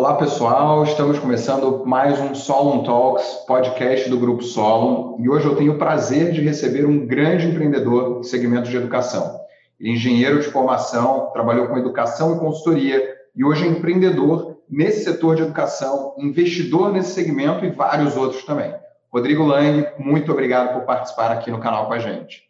Olá, 0.00 0.14
pessoal. 0.14 0.82
Estamos 0.82 1.18
começando 1.18 1.84
mais 1.84 2.18
um 2.18 2.34
Solon 2.34 2.84
Talks, 2.84 3.44
podcast 3.46 4.08
do 4.08 4.18
Grupo 4.18 4.42
Solon. 4.42 5.18
E 5.20 5.28
hoje 5.28 5.44
eu 5.44 5.54
tenho 5.54 5.74
o 5.74 5.78
prazer 5.78 6.32
de 6.32 6.40
receber 6.40 6.86
um 6.86 7.06
grande 7.06 7.46
empreendedor 7.46 8.14
do 8.14 8.24
segmento 8.24 8.70
de 8.70 8.78
educação. 8.78 9.38
Ele 9.78 9.90
é 9.90 9.92
engenheiro 9.92 10.40
de 10.40 10.46
formação, 10.46 11.28
trabalhou 11.34 11.68
com 11.68 11.76
educação 11.76 12.34
e 12.34 12.38
consultoria 12.38 13.14
e 13.36 13.44
hoje 13.44 13.66
é 13.66 13.68
empreendedor 13.68 14.56
nesse 14.70 15.04
setor 15.04 15.36
de 15.36 15.42
educação, 15.42 16.14
investidor 16.16 16.90
nesse 16.90 17.10
segmento 17.10 17.62
e 17.66 17.70
vários 17.70 18.16
outros 18.16 18.42
também. 18.42 18.74
Rodrigo 19.12 19.44
Lang, 19.44 19.86
muito 19.98 20.32
obrigado 20.32 20.72
por 20.72 20.86
participar 20.86 21.30
aqui 21.30 21.50
no 21.50 21.60
canal 21.60 21.88
com 21.88 21.92
a 21.92 21.98
gente. 21.98 22.49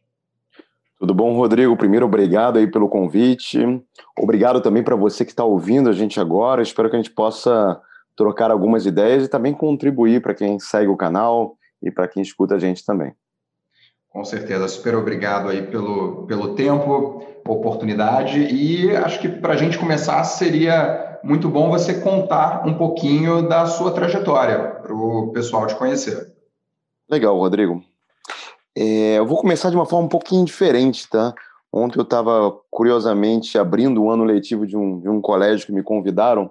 Tudo 1.00 1.14
bom, 1.14 1.34
Rodrigo? 1.34 1.74
Primeiro, 1.78 2.04
obrigado 2.04 2.58
aí 2.58 2.70
pelo 2.70 2.86
convite. 2.86 3.58
Obrigado 4.18 4.60
também 4.60 4.82
para 4.82 4.94
você 4.94 5.24
que 5.24 5.30
está 5.30 5.42
ouvindo 5.42 5.88
a 5.88 5.94
gente 5.94 6.20
agora. 6.20 6.60
Espero 6.60 6.90
que 6.90 6.96
a 6.96 6.98
gente 6.98 7.10
possa 7.10 7.80
trocar 8.14 8.50
algumas 8.50 8.84
ideias 8.84 9.24
e 9.24 9.28
também 9.28 9.54
contribuir 9.54 10.20
para 10.20 10.34
quem 10.34 10.58
segue 10.58 10.88
o 10.88 10.96
canal 10.98 11.56
e 11.82 11.90
para 11.90 12.06
quem 12.06 12.22
escuta 12.22 12.56
a 12.56 12.58
gente 12.58 12.84
também. 12.84 13.14
Com 14.10 14.22
certeza, 14.24 14.68
super 14.68 14.94
obrigado 14.94 15.48
aí 15.48 15.62
pelo, 15.62 16.26
pelo 16.26 16.54
tempo, 16.54 17.24
oportunidade 17.48 18.38
e 18.38 18.94
acho 18.94 19.20
que 19.20 19.28
para 19.30 19.54
a 19.54 19.56
gente 19.56 19.78
começar 19.78 20.22
seria 20.24 21.18
muito 21.24 21.48
bom 21.48 21.70
você 21.70 21.98
contar 21.98 22.66
um 22.66 22.74
pouquinho 22.74 23.48
da 23.48 23.64
sua 23.64 23.92
trajetória 23.92 24.58
para 24.58 24.92
o 24.92 25.32
pessoal 25.32 25.66
te 25.66 25.74
conhecer. 25.76 26.30
Legal, 27.08 27.38
Rodrigo. 27.38 27.82
É, 28.82 29.18
eu 29.18 29.26
vou 29.26 29.36
começar 29.36 29.68
de 29.68 29.76
uma 29.76 29.84
forma 29.84 30.06
um 30.06 30.08
pouquinho 30.08 30.42
diferente, 30.42 31.06
tá? 31.06 31.34
Ontem 31.70 31.98
eu 31.98 32.02
estava, 32.02 32.50
curiosamente, 32.70 33.58
abrindo 33.58 34.02
o 34.02 34.10
ano 34.10 34.24
letivo 34.24 34.66
de 34.66 34.74
um, 34.74 34.98
de 34.98 35.06
um 35.06 35.20
colégio 35.20 35.66
que 35.66 35.72
me 35.72 35.82
convidaram. 35.82 36.50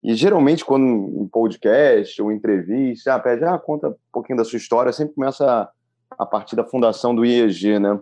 E 0.00 0.14
geralmente, 0.14 0.64
quando 0.64 0.84
em 0.86 1.26
podcast 1.26 2.22
ou 2.22 2.30
entrevista, 2.30 3.16
ah, 3.16 3.18
pede, 3.18 3.44
ah, 3.44 3.58
conta 3.58 3.88
um 3.88 3.96
pouquinho 4.12 4.38
da 4.38 4.44
sua 4.44 4.58
história, 4.58 4.92
sempre 4.92 5.16
começa 5.16 5.44
a, 5.44 5.70
a 6.22 6.24
partir 6.24 6.54
da 6.54 6.62
fundação 6.62 7.12
do 7.16 7.24
IEG, 7.24 7.80
né? 7.80 7.98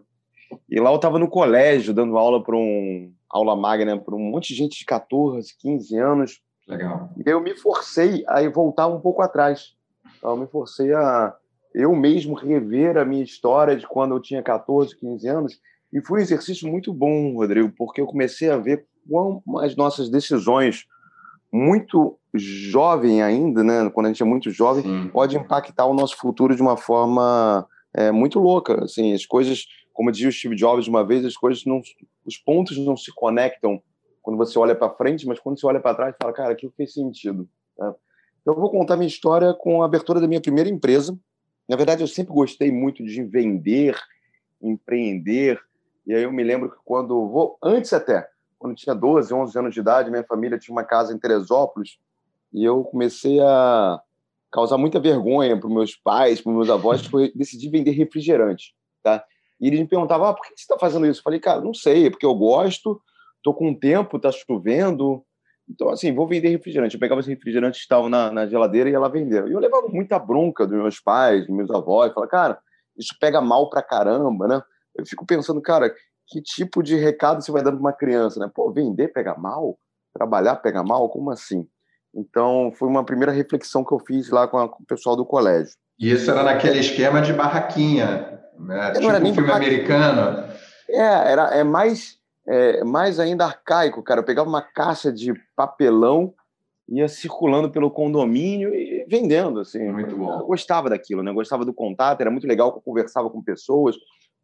E 0.68 0.78
lá 0.78 0.90
eu 0.90 0.96
estava 0.96 1.18
no 1.18 1.26
colégio, 1.26 1.94
dando 1.94 2.18
aula 2.18 2.44
para 2.44 2.54
um 2.54 3.10
aula 3.30 3.56
magna 3.56 3.98
para 3.98 4.14
um 4.14 4.30
monte 4.30 4.48
de 4.48 4.56
gente 4.56 4.78
de 4.80 4.84
14, 4.84 5.56
15 5.58 5.96
anos. 5.96 6.42
Legal. 6.68 7.08
E 7.16 7.22
eu 7.30 7.40
me 7.40 7.56
forcei 7.56 8.24
a 8.28 8.46
voltar 8.50 8.88
um 8.88 9.00
pouco 9.00 9.22
atrás. 9.22 9.74
Então, 10.18 10.32
eu 10.32 10.36
me 10.36 10.46
forcei 10.46 10.92
a 10.92 11.34
eu 11.74 11.94
mesmo 11.94 12.34
rever 12.34 12.96
a 12.96 13.04
minha 13.04 13.22
história 13.22 13.76
de 13.76 13.86
quando 13.86 14.14
eu 14.14 14.20
tinha 14.20 14.42
14, 14.42 14.96
15 14.96 15.28
anos. 15.28 15.60
E 15.92 16.00
foi 16.00 16.20
um 16.20 16.22
exercício 16.22 16.68
muito 16.68 16.92
bom, 16.92 17.34
Rodrigo, 17.34 17.72
porque 17.76 18.00
eu 18.00 18.06
comecei 18.06 18.50
a 18.50 18.56
ver 18.56 18.86
como 19.08 19.58
as 19.60 19.74
nossas 19.74 20.10
decisões, 20.10 20.84
muito 21.50 22.18
jovem 22.34 23.22
ainda, 23.22 23.64
né? 23.64 23.88
quando 23.90 24.06
a 24.06 24.08
gente 24.10 24.22
é 24.22 24.26
muito 24.26 24.50
jovem, 24.50 24.82
Sim. 24.82 25.08
pode 25.08 25.36
impactar 25.36 25.86
o 25.86 25.94
nosso 25.94 26.16
futuro 26.16 26.54
de 26.54 26.60
uma 26.60 26.76
forma 26.76 27.66
é, 27.94 28.10
muito 28.10 28.38
louca. 28.38 28.84
Assim, 28.84 29.14
as 29.14 29.24
coisas, 29.24 29.64
como 29.94 30.12
dizia 30.12 30.28
o 30.28 30.32
Steve 30.32 30.54
Jobs 30.54 30.86
uma 30.86 31.04
vez, 31.04 31.24
as 31.24 31.36
coisas 31.36 31.64
não, 31.64 31.80
os 32.26 32.36
pontos 32.36 32.76
não 32.78 32.96
se 32.96 33.12
conectam 33.14 33.80
quando 34.20 34.36
você 34.36 34.58
olha 34.58 34.74
para 34.74 34.94
frente, 34.94 35.26
mas 35.26 35.40
quando 35.40 35.58
você 35.58 35.66
olha 35.66 35.80
para 35.80 35.94
trás, 35.94 36.14
fala, 36.20 36.34
cara, 36.34 36.52
aquilo 36.52 36.72
fez 36.76 36.92
sentido. 36.92 37.48
Né? 37.78 37.94
Então, 38.42 38.54
eu 38.54 38.60
vou 38.60 38.70
contar 38.70 38.96
minha 38.96 39.08
história 39.08 39.54
com 39.54 39.82
a 39.82 39.86
abertura 39.86 40.20
da 40.20 40.28
minha 40.28 40.40
primeira 40.40 40.68
empresa, 40.68 41.18
na 41.68 41.76
verdade, 41.76 42.02
eu 42.02 42.08
sempre 42.08 42.32
gostei 42.32 42.72
muito 42.72 43.04
de 43.04 43.22
vender, 43.22 43.96
empreender. 44.60 45.60
E 46.06 46.14
aí 46.14 46.22
eu 46.22 46.32
me 46.32 46.42
lembro 46.42 46.70
que 46.70 46.78
quando 46.84 47.28
vou, 47.28 47.58
antes 47.62 47.92
até, 47.92 48.26
quando 48.58 48.74
tinha 48.74 48.94
12, 48.94 49.32
11 49.32 49.58
anos 49.58 49.74
de 49.74 49.80
idade, 49.80 50.10
minha 50.10 50.24
família 50.24 50.58
tinha 50.58 50.74
uma 50.74 50.84
casa 50.84 51.12
em 51.12 51.18
Teresópolis 51.18 51.98
e 52.52 52.64
eu 52.64 52.82
comecei 52.84 53.38
a 53.40 54.00
causar 54.50 54.78
muita 54.78 54.98
vergonha 54.98 55.58
para 55.58 55.68
meus 55.68 55.94
pais, 55.94 56.40
para 56.40 56.52
meus 56.52 56.70
avós, 56.70 57.06
porque 57.06 57.32
eu 57.32 57.38
decidi 57.38 57.68
vender 57.68 57.90
refrigerante, 57.90 58.74
tá? 59.02 59.22
E 59.60 59.66
eles 59.66 59.80
me 59.80 59.86
perguntavam, 59.86 60.26
ah, 60.26 60.34
por 60.34 60.42
que 60.42 60.48
você 60.50 60.62
está 60.62 60.78
fazendo 60.78 61.06
isso? 61.06 61.20
Eu 61.20 61.24
falei, 61.24 61.38
cara, 61.38 61.60
não 61.60 61.74
sei, 61.74 62.06
é 62.06 62.10
porque 62.10 62.24
eu 62.24 62.34
gosto, 62.34 63.00
estou 63.36 63.52
com 63.52 63.74
tempo, 63.74 64.16
está 64.16 64.32
chovendo, 64.32 65.22
então, 65.70 65.90
assim, 65.90 66.14
vou 66.14 66.26
vender 66.26 66.48
refrigerante. 66.48 66.94
Eu 66.94 67.00
pegava 67.00 67.20
os 67.20 67.26
refrigerantes 67.26 67.80
que 67.80 67.84
estavam 67.84 68.08
na, 68.08 68.30
na 68.30 68.46
geladeira 68.46 68.88
e 68.88 68.92
ia 68.92 69.00
lá 69.00 69.08
vender. 69.08 69.46
E 69.46 69.52
eu 69.52 69.58
levava 69.58 69.86
muita 69.88 70.18
bronca 70.18 70.66
dos 70.66 70.76
meus 70.76 70.98
pais, 70.98 71.46
dos 71.46 71.54
meus 71.54 71.70
avós. 71.70 72.12
Falava, 72.12 72.30
cara, 72.30 72.58
isso 72.96 73.14
pega 73.20 73.40
mal 73.40 73.68
pra 73.68 73.82
caramba, 73.82 74.48
né? 74.48 74.62
Eu 74.96 75.06
fico 75.06 75.26
pensando, 75.26 75.60
cara, 75.60 75.94
que 76.26 76.40
tipo 76.40 76.82
de 76.82 76.96
recado 76.96 77.42
você 77.42 77.52
vai 77.52 77.62
dando 77.62 77.76
para 77.76 77.82
uma 77.82 77.92
criança, 77.92 78.40
né? 78.40 78.50
Pô, 78.52 78.72
vender 78.72 79.08
pega 79.08 79.36
mal? 79.36 79.78
Trabalhar 80.14 80.56
pega 80.56 80.82
mal? 80.82 81.08
Como 81.10 81.30
assim? 81.30 81.66
Então, 82.14 82.72
foi 82.74 82.88
uma 82.88 83.04
primeira 83.04 83.30
reflexão 83.30 83.84
que 83.84 83.92
eu 83.92 83.98
fiz 83.98 84.30
lá 84.30 84.48
com, 84.48 84.58
a, 84.58 84.68
com 84.68 84.82
o 84.82 84.86
pessoal 84.86 85.14
do 85.14 85.26
colégio. 85.26 85.74
E 85.98 86.10
isso 86.10 86.30
era 86.30 86.42
naquele 86.42 86.78
esquema 86.78 87.20
de 87.20 87.32
barraquinha, 87.32 88.40
né? 88.58 88.92
tipo 88.92 89.06
um 89.06 89.34
filme 89.34 89.50
americano. 89.50 90.48
É, 90.88 91.32
era, 91.32 91.42
é 91.54 91.62
mais 91.62 92.18
é, 92.48 92.82
mais 92.82 93.20
ainda 93.20 93.44
arcaico, 93.44 94.02
cara. 94.02 94.20
Eu 94.20 94.24
pegava 94.24 94.48
uma 94.48 94.62
caixa 94.62 95.12
de 95.12 95.34
papelão, 95.54 96.34
ia 96.88 97.06
circulando 97.06 97.70
pelo 97.70 97.90
condomínio 97.90 98.74
e 98.74 99.04
vendendo, 99.06 99.60
assim. 99.60 99.90
Muito 99.90 100.16
bom. 100.16 100.40
Eu 100.40 100.46
gostava 100.46 100.88
daquilo, 100.88 101.22
né? 101.22 101.30
Eu 101.30 101.34
gostava 101.34 101.64
do 101.64 101.74
contato, 101.74 102.22
era 102.22 102.30
muito 102.30 102.46
legal 102.46 102.68
eu 102.68 102.80
conversava 102.80 103.28
com 103.28 103.42
pessoas. 103.42 103.96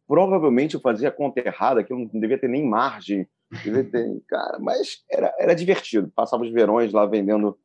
Provavelmente 0.07 0.75
eu 0.75 0.79
fazia 0.79 1.09
conta 1.09 1.39
errada, 1.39 1.81
aquilo 1.81 2.07
não 2.13 2.19
devia 2.19 2.37
ter 2.37 2.47
nem 2.47 2.63
margem. 2.63 3.27
Devia 3.63 3.83
ter, 3.83 4.21
cara, 4.29 4.59
mas 4.59 5.03
era, 5.09 5.33
era 5.39 5.55
divertido. 5.55 6.11
Passava 6.15 6.43
os 6.43 6.51
verões 6.51 6.93
lá 6.93 7.07
vendendo, 7.07 7.57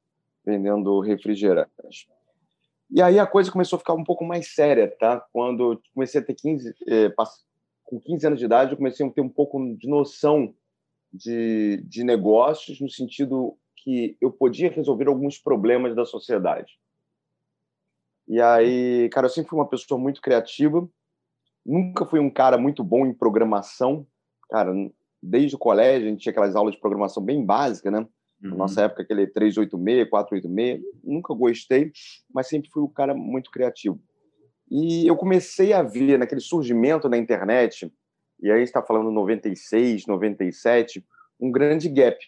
vendendo 0.43 1.01
refrigerantes. 1.01 2.07
E 2.91 3.03
aí 3.03 3.19
a 3.19 3.27
coisa 3.27 3.53
começou 3.53 3.77
a 3.77 3.81
ficar 3.81 3.93
um 3.93 4.03
pouco 4.03 4.25
mais 4.25 4.55
séria, 4.55 4.93
tá? 4.99 5.23
Quando 5.33 5.81
comecei 5.95 6.21
a 6.21 6.25
ter 6.25 6.35
15, 6.35 6.75
eh, 6.89 7.11
com 7.91 8.01
15 8.01 8.27
anos 8.29 8.39
de 8.39 8.45
idade, 8.45 8.71
eu 8.71 8.77
comecei 8.77 9.05
a 9.05 9.11
ter 9.11 9.21
um 9.21 9.29
pouco 9.29 9.59
de 9.77 9.89
noção 9.89 10.55
de, 11.13 11.83
de 11.89 12.05
negócios, 12.05 12.81
no 12.81 12.89
sentido 12.89 13.59
que 13.77 14.17
eu 14.21 14.31
podia 14.31 14.71
resolver 14.71 15.09
alguns 15.09 15.39
problemas 15.39 15.97
da 15.97 16.05
sociedade. 16.05 16.79
E 18.29 18.41
aí, 18.41 19.09
cara, 19.11 19.27
eu 19.27 19.31
sempre 19.31 19.51
fui 19.51 19.59
uma 19.59 19.69
pessoa 19.69 20.01
muito 20.01 20.21
criativa, 20.21 20.89
nunca 21.67 22.07
fui 22.07 22.21
um 22.21 22.31
cara 22.31 22.57
muito 22.57 22.85
bom 22.85 23.05
em 23.05 23.13
programação. 23.13 24.07
Cara, 24.49 24.73
desde 25.21 25.57
o 25.57 25.59
colégio, 25.59 26.07
a 26.07 26.11
gente 26.11 26.21
tinha 26.21 26.31
aquelas 26.31 26.55
aulas 26.55 26.75
de 26.75 26.81
programação 26.81 27.23
bem 27.23 27.45
básicas, 27.45 27.93
né? 27.93 28.07
Uhum. 28.43 28.51
Na 28.51 28.57
nossa 28.57 28.83
época, 28.83 29.03
aquele 29.03 29.27
386, 29.27 30.09
486. 30.09 30.81
Nunca 31.03 31.35
gostei, 31.35 31.91
mas 32.33 32.47
sempre 32.47 32.71
fui 32.71 32.85
um 32.85 32.89
cara 32.89 33.15
muito 33.15 33.51
criativo. 33.51 34.01
E 34.71 35.07
eu 35.07 35.17
comecei 35.17 35.73
a 35.73 35.83
ver 35.83 36.19
naquele 36.19 36.41
surgimento 36.41 37.09
na 37.09 37.19
internet, 37.19 37.93
e 38.41 38.51
aí 38.51 38.63
está 38.63 38.81
falando 38.81 39.11
96, 39.11 40.07
97, 40.07 41.05
um 41.41 41.51
grande 41.51 41.89
gap. 41.89 42.19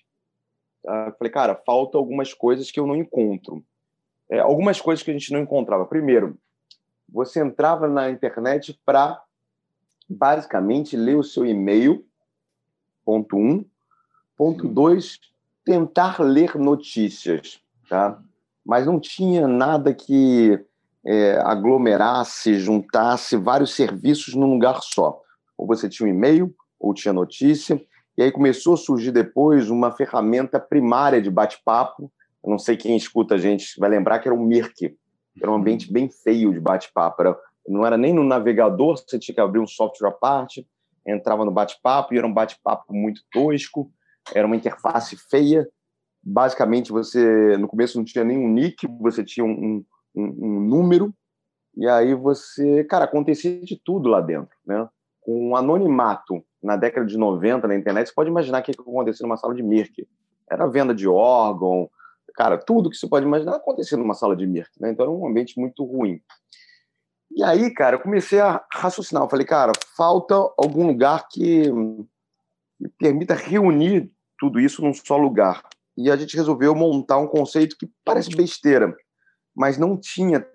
Tá? 0.82 1.06
Eu 1.08 1.14
falei, 1.14 1.32
cara, 1.32 1.54
falta 1.54 1.96
algumas 1.96 2.34
coisas 2.34 2.70
que 2.70 2.80
eu 2.80 2.86
não 2.86 2.96
encontro. 2.96 3.64
É, 4.28 4.40
algumas 4.40 4.80
coisas 4.80 5.04
que 5.04 5.10
a 5.10 5.14
gente 5.14 5.32
não 5.32 5.40
encontrava. 5.40 5.86
Primeiro, 5.86 6.36
você 7.08 7.40
entrava 7.40 7.86
na 7.86 8.10
internet 8.10 8.78
para 8.84 9.22
basicamente 10.08 10.96
ler 10.96 11.16
o 11.16 11.22
seu 11.22 11.46
e-mail, 11.46 12.04
ponto 13.04 13.36
um. 13.36 13.64
Ponto 14.36 14.66
dois, 14.66 15.20
tentar 15.64 16.20
ler 16.20 16.56
notícias, 16.56 17.60
tá? 17.88 18.20
Mas 18.64 18.86
não 18.86 18.98
tinha 18.98 19.46
nada 19.46 19.94
que 19.94 20.58
é, 21.04 21.38
aglomerasse, 21.44 22.58
juntasse 22.58 23.36
vários 23.36 23.74
serviços 23.74 24.34
num 24.34 24.52
lugar 24.52 24.80
só. 24.82 25.20
Ou 25.56 25.66
você 25.66 25.88
tinha 25.88 26.06
um 26.06 26.10
e-mail, 26.10 26.54
ou 26.78 26.94
tinha 26.94 27.12
notícia, 27.12 27.80
e 28.16 28.22
aí 28.22 28.30
começou 28.30 28.74
a 28.74 28.76
surgir 28.76 29.10
depois 29.10 29.70
uma 29.70 29.90
ferramenta 29.90 30.60
primária 30.60 31.20
de 31.20 31.30
bate-papo. 31.30 32.12
Eu 32.44 32.50
não 32.50 32.58
sei 32.58 32.76
quem 32.76 32.96
escuta 32.96 33.36
a 33.36 33.38
gente 33.38 33.78
vai 33.78 33.88
lembrar 33.88 34.18
que 34.18 34.28
era 34.28 34.34
o 34.34 34.40
Mirk, 34.40 34.96
era 35.40 35.50
um 35.50 35.54
ambiente 35.54 35.90
bem 35.90 36.10
feio 36.10 36.52
de 36.52 36.60
bate-papo. 36.60 37.22
Não 37.66 37.86
era 37.86 37.96
nem 37.96 38.12
no 38.12 38.24
navegador, 38.24 38.98
você 38.98 39.18
tinha 39.18 39.34
que 39.34 39.40
abrir 39.40 39.60
um 39.60 39.66
software 39.66 40.08
à 40.08 40.12
parte, 40.12 40.66
entrava 41.06 41.44
no 41.44 41.50
bate-papo 41.50 42.12
e 42.12 42.18
era 42.18 42.26
um 42.26 42.32
bate-papo 42.32 42.92
muito 42.92 43.22
tosco, 43.30 43.90
era 44.34 44.46
uma 44.46 44.56
interface 44.56 45.16
feia. 45.30 45.66
Basicamente, 46.22 46.92
você 46.92 47.56
no 47.56 47.66
começo 47.66 47.96
não 47.96 48.04
tinha 48.04 48.24
nenhum 48.24 48.48
nick, 48.48 48.86
você 49.00 49.24
tinha 49.24 49.44
um, 49.44 49.84
um, 50.14 50.24
um 50.24 50.60
número, 50.60 51.12
e 51.76 51.88
aí 51.88 52.14
você, 52.14 52.84
cara, 52.84 53.04
acontecia 53.04 53.60
de 53.62 53.80
tudo 53.82 54.08
lá 54.08 54.20
dentro, 54.20 54.54
né? 54.66 54.88
Com 55.20 55.50
um 55.50 55.56
anonimato 55.56 56.44
na 56.62 56.76
década 56.76 57.06
de 57.06 57.16
90 57.16 57.66
na 57.66 57.74
internet, 57.74 58.08
você 58.08 58.14
pode 58.14 58.30
imaginar 58.30 58.60
o 58.60 58.62
que 58.62 58.72
acontecia 58.72 59.24
numa 59.24 59.36
sala 59.36 59.54
de 59.54 59.62
Mirk. 59.62 60.06
Era 60.50 60.66
venda 60.66 60.94
de 60.94 61.08
órgão, 61.08 61.88
cara, 62.34 62.58
tudo 62.58 62.90
que 62.90 62.96
você 62.96 63.08
pode 63.08 63.26
imaginar 63.26 63.56
acontecia 63.56 63.96
numa 63.96 64.14
sala 64.14 64.36
de 64.36 64.46
Mirk, 64.46 64.70
né? 64.80 64.90
Então 64.90 65.04
era 65.04 65.12
um 65.12 65.26
ambiente 65.26 65.58
muito 65.58 65.84
ruim. 65.84 66.20
E 67.34 67.42
aí, 67.42 67.72
cara, 67.72 67.96
eu 67.96 68.00
comecei 68.00 68.40
a 68.40 68.62
raciocinar. 68.72 69.22
Eu 69.22 69.28
falei, 69.28 69.46
cara, 69.46 69.72
falta 69.96 70.34
algum 70.58 70.86
lugar 70.86 71.26
que, 71.30 71.64
que 72.78 72.88
permita 72.98 73.34
reunir 73.34 74.12
tudo 74.38 74.60
isso 74.60 74.82
num 74.82 74.92
só 74.92 75.16
lugar. 75.16 75.62
e 75.96 76.10
a 76.10 76.16
gente 76.16 76.36
resolveu 76.36 76.74
montar 76.74 77.18
um 77.18 77.26
conceito 77.26 77.76
que 77.78 77.88
parece 78.04 78.30
besteira, 78.30 78.94
mas 79.54 79.78
não 79.78 79.96
tinha 79.96 80.46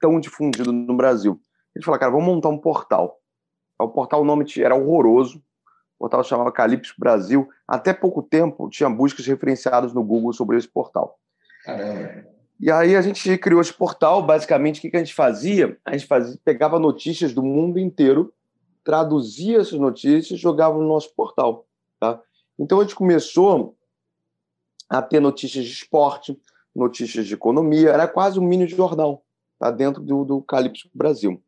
tão 0.00 0.20
difundido 0.20 0.72
no 0.72 0.96
Brasil. 0.96 1.40
Gente 1.76 1.84
falou, 1.84 1.98
cara, 1.98 2.12
vamos 2.12 2.26
montar 2.26 2.48
um 2.48 2.58
portal. 2.58 3.18
O 3.78 3.88
portal, 3.88 4.22
o 4.22 4.24
nome 4.24 4.44
era 4.58 4.74
horroroso, 4.74 5.38
o 5.38 6.00
portal 6.00 6.22
chamava 6.22 6.52
Calypso 6.52 6.94
Brasil. 6.98 7.48
Até 7.66 7.92
pouco 7.92 8.22
tempo 8.22 8.68
tinha 8.68 8.88
buscas 8.88 9.26
referenciadas 9.26 9.92
no 9.92 10.04
Google 10.04 10.32
sobre 10.32 10.56
esse 10.56 10.68
portal. 10.68 11.18
Caramba. 11.64 12.34
E 12.60 12.70
aí 12.70 12.94
a 12.94 13.02
gente 13.02 13.36
criou 13.38 13.60
esse 13.60 13.72
portal, 13.72 14.22
basicamente 14.22 14.78
o 14.78 14.90
que 14.90 14.96
a 14.96 15.00
gente 15.00 15.14
fazia? 15.14 15.76
A 15.84 15.92
gente 15.92 16.06
fazia, 16.06 16.38
pegava 16.44 16.78
notícias 16.78 17.32
do 17.32 17.42
mundo 17.42 17.78
inteiro, 17.78 18.32
traduzia 18.84 19.58
essas 19.58 19.78
notícias, 19.78 20.38
jogava 20.38 20.78
no 20.78 20.86
nosso 20.86 21.12
portal. 21.14 21.66
Tá? 21.98 22.20
Então 22.58 22.78
a 22.78 22.82
gente 22.84 22.94
começou 22.94 23.76
a 24.88 25.02
ter 25.02 25.20
notícias 25.20 25.64
de 25.64 25.72
esporte, 25.72 26.40
notícias 26.74 27.26
de 27.26 27.34
economia, 27.34 27.90
era 27.90 28.08
quase 28.08 28.38
um 28.38 28.42
mini 28.42 28.66
jornal 28.66 29.24
tá? 29.58 29.70
dentro 29.70 30.02
do, 30.02 30.24
do 30.24 30.42
Calypso 30.42 30.90
Brasil. 30.92 31.42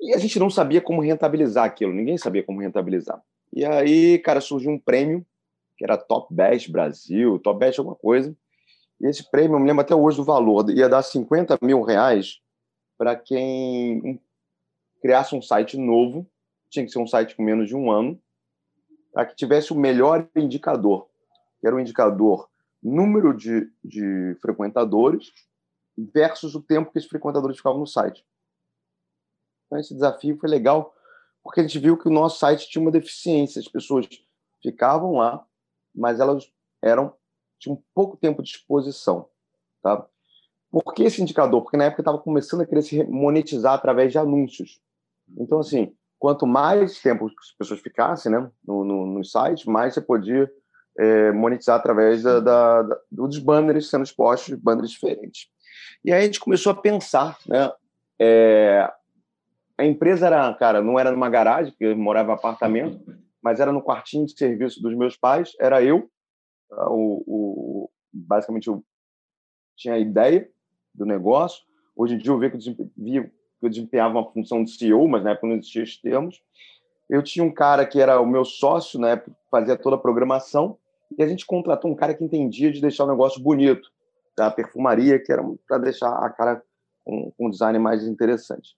E 0.00 0.14
a 0.14 0.18
gente 0.18 0.38
não 0.38 0.50
sabia 0.50 0.80
como 0.80 1.00
rentabilizar 1.00 1.64
aquilo, 1.64 1.92
ninguém 1.92 2.18
sabia 2.18 2.42
como 2.42 2.60
rentabilizar. 2.60 3.22
E 3.52 3.64
aí, 3.64 4.18
cara, 4.18 4.40
surgiu 4.40 4.70
um 4.70 4.78
prêmio, 4.78 5.24
que 5.76 5.84
era 5.84 5.96
Top 5.96 6.32
Best 6.34 6.70
Brasil, 6.70 7.38
Top 7.38 7.58
Best 7.58 7.78
alguma 7.78 7.96
coisa. 7.96 8.34
E 9.00 9.06
esse 9.06 9.30
prêmio, 9.30 9.56
eu 9.56 9.60
me 9.60 9.66
lembro 9.66 9.82
até 9.82 9.94
hoje 9.94 10.16
do 10.16 10.24
valor, 10.24 10.68
ia 10.70 10.88
dar 10.88 11.02
50 11.02 11.58
mil 11.62 11.82
reais 11.82 12.40
para 12.98 13.16
quem 13.16 14.20
criasse 15.00 15.34
um 15.34 15.40
site 15.40 15.78
novo, 15.78 16.26
tinha 16.68 16.84
que 16.84 16.92
ser 16.92 16.98
um 16.98 17.06
site 17.06 17.34
com 17.34 17.42
menos 17.42 17.66
de 17.66 17.74
um 17.74 17.90
ano, 17.90 18.20
para 19.12 19.24
que 19.26 19.34
tivesse 19.34 19.72
o 19.72 19.76
melhor 19.76 20.28
indicador, 20.36 21.08
que 21.60 21.66
era 21.66 21.74
o 21.74 21.80
indicador 21.80 22.49
número 22.82 23.36
de, 23.36 23.70
de 23.84 24.36
frequentadores 24.40 25.32
versus 25.96 26.54
o 26.54 26.62
tempo 26.62 26.90
que 26.90 26.98
esses 26.98 27.08
frequentadores 27.08 27.56
ficavam 27.56 27.80
no 27.80 27.86
site. 27.86 28.24
Então, 29.66 29.78
esse 29.78 29.94
desafio 29.94 30.38
foi 30.38 30.48
legal, 30.48 30.94
porque 31.42 31.60
a 31.60 31.62
gente 31.62 31.78
viu 31.78 31.96
que 31.96 32.08
o 32.08 32.12
nosso 32.12 32.38
site 32.38 32.68
tinha 32.68 32.82
uma 32.82 32.90
deficiência. 32.90 33.60
As 33.60 33.68
pessoas 33.68 34.08
ficavam 34.62 35.12
lá, 35.12 35.46
mas 35.94 36.20
elas 36.20 36.50
eram 36.82 37.14
tinham 37.58 37.82
pouco 37.94 38.16
tempo 38.16 38.42
de 38.42 38.50
exposição. 38.50 39.28
Tá? 39.82 40.06
Por 40.70 40.94
que 40.94 41.02
esse 41.02 41.20
indicador? 41.20 41.62
Porque 41.62 41.76
na 41.76 41.84
época 41.84 42.00
estava 42.00 42.18
começando 42.18 42.62
a 42.62 42.66
querer 42.66 42.82
se 42.82 43.04
monetizar 43.04 43.74
através 43.74 44.10
de 44.10 44.18
anúncios. 44.18 44.80
Então, 45.36 45.60
assim, 45.60 45.94
quanto 46.18 46.46
mais 46.46 47.00
tempo 47.00 47.26
as 47.26 47.52
pessoas 47.58 47.80
ficassem 47.80 48.32
né, 48.32 48.50
no, 48.66 48.84
no, 48.84 49.06
no 49.06 49.24
site, 49.24 49.68
mais 49.68 49.94
você 49.94 50.00
podia 50.00 50.50
é, 51.00 51.32
monetizar 51.32 51.76
através 51.76 52.22
da, 52.22 52.40
da, 52.40 52.82
da, 52.82 53.00
dos 53.10 53.38
banners 53.38 53.88
sendo 53.88 54.04
expostos, 54.04 54.54
banners 54.56 54.90
diferentes. 54.90 55.48
E 56.04 56.12
aí 56.12 56.20
a 56.20 56.24
gente 56.26 56.38
começou 56.38 56.72
a 56.72 56.76
pensar, 56.76 57.38
né? 57.46 57.72
É, 58.18 58.92
a 59.78 59.84
empresa 59.86 60.26
era, 60.26 60.52
cara, 60.52 60.82
não 60.82 60.98
era 60.98 61.10
numa 61.10 61.30
garagem, 61.30 61.72
porque 61.72 61.86
eu 61.86 61.96
morava 61.96 62.32
em 62.32 62.34
apartamento, 62.34 63.00
mas 63.42 63.60
era 63.60 63.72
no 63.72 63.82
quartinho 63.82 64.26
de 64.26 64.36
serviço 64.36 64.82
dos 64.82 64.94
meus 64.94 65.16
pais, 65.16 65.56
era 65.58 65.82
eu, 65.82 66.10
tá? 66.68 66.86
o, 66.90 67.24
o 67.26 67.90
basicamente 68.12 68.68
eu 68.68 68.84
tinha 69.74 69.94
a 69.94 69.98
ideia 69.98 70.50
do 70.94 71.06
negócio. 71.06 71.62
Hoje 71.96 72.14
em 72.14 72.18
dia 72.18 72.30
eu 72.30 72.38
vejo 72.38 72.58
que 72.58 73.16
eu, 73.62 73.70
desempenhava 73.70 74.18
uma 74.18 74.30
função 74.30 74.62
de 74.62 74.70
CEO, 74.70 75.08
mas 75.08 75.24
na 75.24 75.30
época 75.30 75.46
não 75.46 75.54
existia 75.54 75.82
esses 75.82 75.96
termos. 75.98 76.42
Eu 77.08 77.22
tinha 77.22 77.42
um 77.42 77.52
cara 77.52 77.86
que 77.86 77.98
era 77.98 78.20
o 78.20 78.26
meu 78.26 78.44
sócio, 78.44 79.00
né, 79.00 79.22
fazia 79.50 79.78
toda 79.78 79.96
a 79.96 79.98
programação, 79.98 80.78
e 81.18 81.22
a 81.22 81.26
gente 81.26 81.46
contratou 81.46 81.90
um 81.90 81.94
cara 81.94 82.14
que 82.14 82.24
entendia 82.24 82.70
de 82.70 82.80
deixar 82.80 83.04
o 83.04 83.08
negócio 83.08 83.42
bonito, 83.42 83.90
da 84.36 84.50
perfumaria, 84.50 85.22
que 85.22 85.30
era 85.32 85.42
para 85.66 85.78
deixar 85.78 86.10
a 86.10 86.30
cara 86.30 86.62
com, 87.04 87.32
um 87.38 87.50
design 87.50 87.78
mais 87.78 88.04
interessante. 88.04 88.74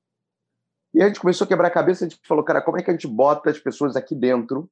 E 0.95 1.03
a 1.03 1.07
gente 1.07 1.21
começou 1.21 1.45
a 1.45 1.49
quebrar 1.49 1.69
a 1.69 1.73
cabeça, 1.73 2.05
a 2.05 2.09
gente 2.09 2.21
falou, 2.27 2.45
cara, 2.45 2.61
como 2.61 2.79
é 2.79 2.83
que 2.83 2.91
a 2.91 2.95
gente 2.95 3.07
bota 3.07 3.51
as 3.51 3.59
pessoas 3.59 3.97
aqui 3.97 4.15
dentro 4.15 4.71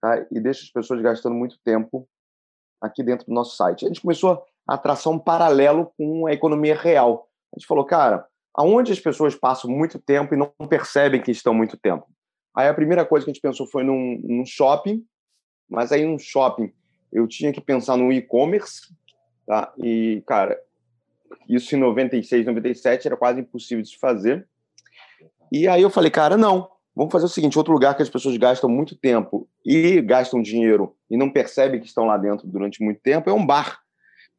tá? 0.00 0.26
e 0.30 0.40
deixa 0.40 0.62
as 0.62 0.70
pessoas 0.70 1.00
gastando 1.00 1.34
muito 1.34 1.58
tempo 1.64 2.08
aqui 2.80 3.02
dentro 3.02 3.26
do 3.26 3.34
nosso 3.34 3.56
site? 3.56 3.84
A 3.84 3.88
gente 3.88 4.00
começou 4.00 4.44
a 4.66 4.78
traçar 4.78 5.12
um 5.12 5.18
paralelo 5.18 5.92
com 5.96 6.26
a 6.26 6.32
economia 6.32 6.74
real. 6.74 7.28
A 7.54 7.58
gente 7.58 7.66
falou, 7.66 7.84
cara, 7.84 8.26
aonde 8.54 8.92
as 8.92 9.00
pessoas 9.00 9.34
passam 9.36 9.70
muito 9.70 9.98
tempo 9.98 10.34
e 10.34 10.36
não 10.36 10.48
percebem 10.68 11.22
que 11.22 11.30
estão 11.30 11.54
muito 11.54 11.76
tempo? 11.76 12.06
Aí 12.56 12.68
a 12.68 12.74
primeira 12.74 13.04
coisa 13.04 13.24
que 13.24 13.30
a 13.30 13.34
gente 13.34 13.42
pensou 13.42 13.66
foi 13.66 13.82
num, 13.82 14.20
num 14.22 14.44
shopping, 14.44 15.04
mas 15.68 15.92
aí 15.92 16.04
num 16.04 16.18
shopping 16.18 16.72
eu 17.12 17.26
tinha 17.28 17.52
que 17.52 17.60
pensar 17.60 17.96
no 17.96 18.12
e-commerce, 18.12 18.82
Tá? 19.46 19.72
E, 19.78 20.22
cara, 20.26 20.58
isso 21.48 21.74
em 21.74 21.78
96, 21.78 22.46
97 22.46 23.06
era 23.06 23.16
quase 23.16 23.40
impossível 23.40 23.82
de 23.82 23.90
se 23.90 23.98
fazer. 23.98 24.46
E 25.50 25.68
aí 25.68 25.82
eu 25.82 25.90
falei, 25.90 26.10
cara, 26.10 26.36
não, 26.36 26.68
vamos 26.94 27.12
fazer 27.12 27.26
o 27.26 27.28
seguinte: 27.28 27.58
outro 27.58 27.72
lugar 27.72 27.96
que 27.96 28.02
as 28.02 28.10
pessoas 28.10 28.36
gastam 28.36 28.70
muito 28.70 28.96
tempo 28.96 29.48
e 29.64 30.00
gastam 30.00 30.40
dinheiro 30.40 30.96
e 31.10 31.16
não 31.16 31.30
percebem 31.30 31.80
que 31.80 31.86
estão 31.86 32.06
lá 32.06 32.16
dentro 32.16 32.46
durante 32.46 32.82
muito 32.82 33.00
tempo 33.00 33.28
é 33.28 33.32
um 33.32 33.44
bar. 33.44 33.80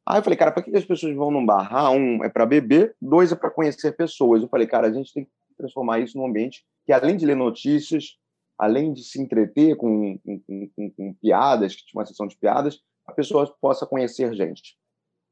Aí 0.05 0.19
eu 0.19 0.23
falei, 0.23 0.37
cara, 0.37 0.51
para 0.51 0.63
que 0.63 0.75
as 0.75 0.83
pessoas 0.83 1.15
vão 1.15 1.31
num 1.31 1.45
bar? 1.45 1.69
Ah, 1.71 1.89
um 1.91 2.23
é 2.23 2.29
para 2.29 2.45
beber, 2.45 2.95
dois 3.01 3.31
é 3.31 3.35
para 3.35 3.49
conhecer 3.49 3.95
pessoas. 3.95 4.41
Eu 4.41 4.49
falei, 4.49 4.67
cara, 4.67 4.87
a 4.87 4.91
gente 4.91 5.13
tem 5.13 5.23
que 5.23 5.31
transformar 5.57 5.99
isso 5.99 6.17
num 6.17 6.25
ambiente 6.25 6.65
que, 6.85 6.91
além 6.91 7.15
de 7.15 7.25
ler 7.25 7.35
notícias, 7.35 8.17
além 8.57 8.93
de 8.93 9.03
se 9.03 9.21
entreter 9.21 9.75
com, 9.75 10.17
com, 10.19 10.39
com, 10.75 10.91
com 10.91 11.13
piadas, 11.15 11.75
que 11.75 11.85
tinha 11.85 11.99
uma 11.99 12.05
sessão 12.05 12.27
de 12.27 12.37
piadas, 12.37 12.79
a 13.05 13.11
pessoa 13.11 13.53
possa 13.59 13.85
conhecer 13.85 14.33
gente. 14.33 14.77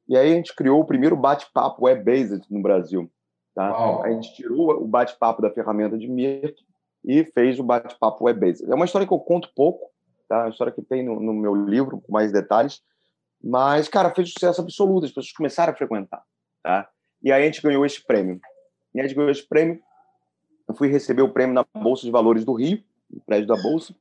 E 0.07 0.17
aí 0.17 0.31
a 0.31 0.35
gente 0.35 0.55
criou 0.55 0.81
o 0.81 0.85
primeiro 0.85 1.15
bate-papo 1.15 1.85
web-based 1.85 2.45
no 2.49 2.61
Brasil. 2.61 3.09
Tá? 3.53 4.01
A 4.03 4.11
gente 4.11 4.33
tirou 4.33 4.71
o 4.71 4.87
bate-papo 4.87 5.41
da 5.41 5.51
ferramenta 5.51 5.97
de 5.97 6.07
Mirk 6.07 6.55
e 7.03 7.23
fez 7.23 7.59
o 7.59 7.63
bate-papo 7.63 8.25
web-based. 8.25 8.69
É 8.69 8.75
uma 8.75 8.85
história 8.85 9.07
que 9.07 9.13
eu 9.13 9.19
conto 9.19 9.51
pouco, 9.55 9.89
tá? 10.27 10.37
É 10.37 10.43
uma 10.43 10.49
história 10.49 10.73
que 10.73 10.81
tem 10.81 11.03
no, 11.03 11.19
no, 11.19 11.33
meu 11.33 11.55
livro, 11.55 12.01
com 12.01 12.11
mais 12.11 12.31
detalhes. 12.31 12.81
Mas, 13.43 13.87
cara, 13.87 14.13
fez 14.13 14.31
sucesso 14.31 14.61
absoluto. 14.61 15.05
As 15.05 15.11
pessoas 15.11 15.33
começaram 15.33 15.73
a 15.73 15.75
frequentar. 15.75 16.23
Tá? 16.63 16.89
E 17.23 17.31
aí 17.31 17.43
a 17.43 17.45
gente 17.45 17.61
ganhou 17.61 17.85
esse 17.85 18.05
prêmio. 18.05 18.39
E 18.93 18.99
a 18.99 19.03
gente 19.03 19.15
ganhou 19.15 19.31
esse 19.31 19.47
prêmio. 19.47 19.81
Eu 20.67 20.75
fui 20.75 20.87
receber 20.87 21.21
o 21.21 21.31
prêmio 21.31 21.53
na 21.53 21.65
Bolsa 21.73 22.03
de 22.03 22.11
Valores 22.11 22.45
do 22.45 22.53
Rio, 22.53 22.83
no 23.11 23.21
prédio 23.21 23.47
da 23.47 23.55
Bolsa. 23.55 23.93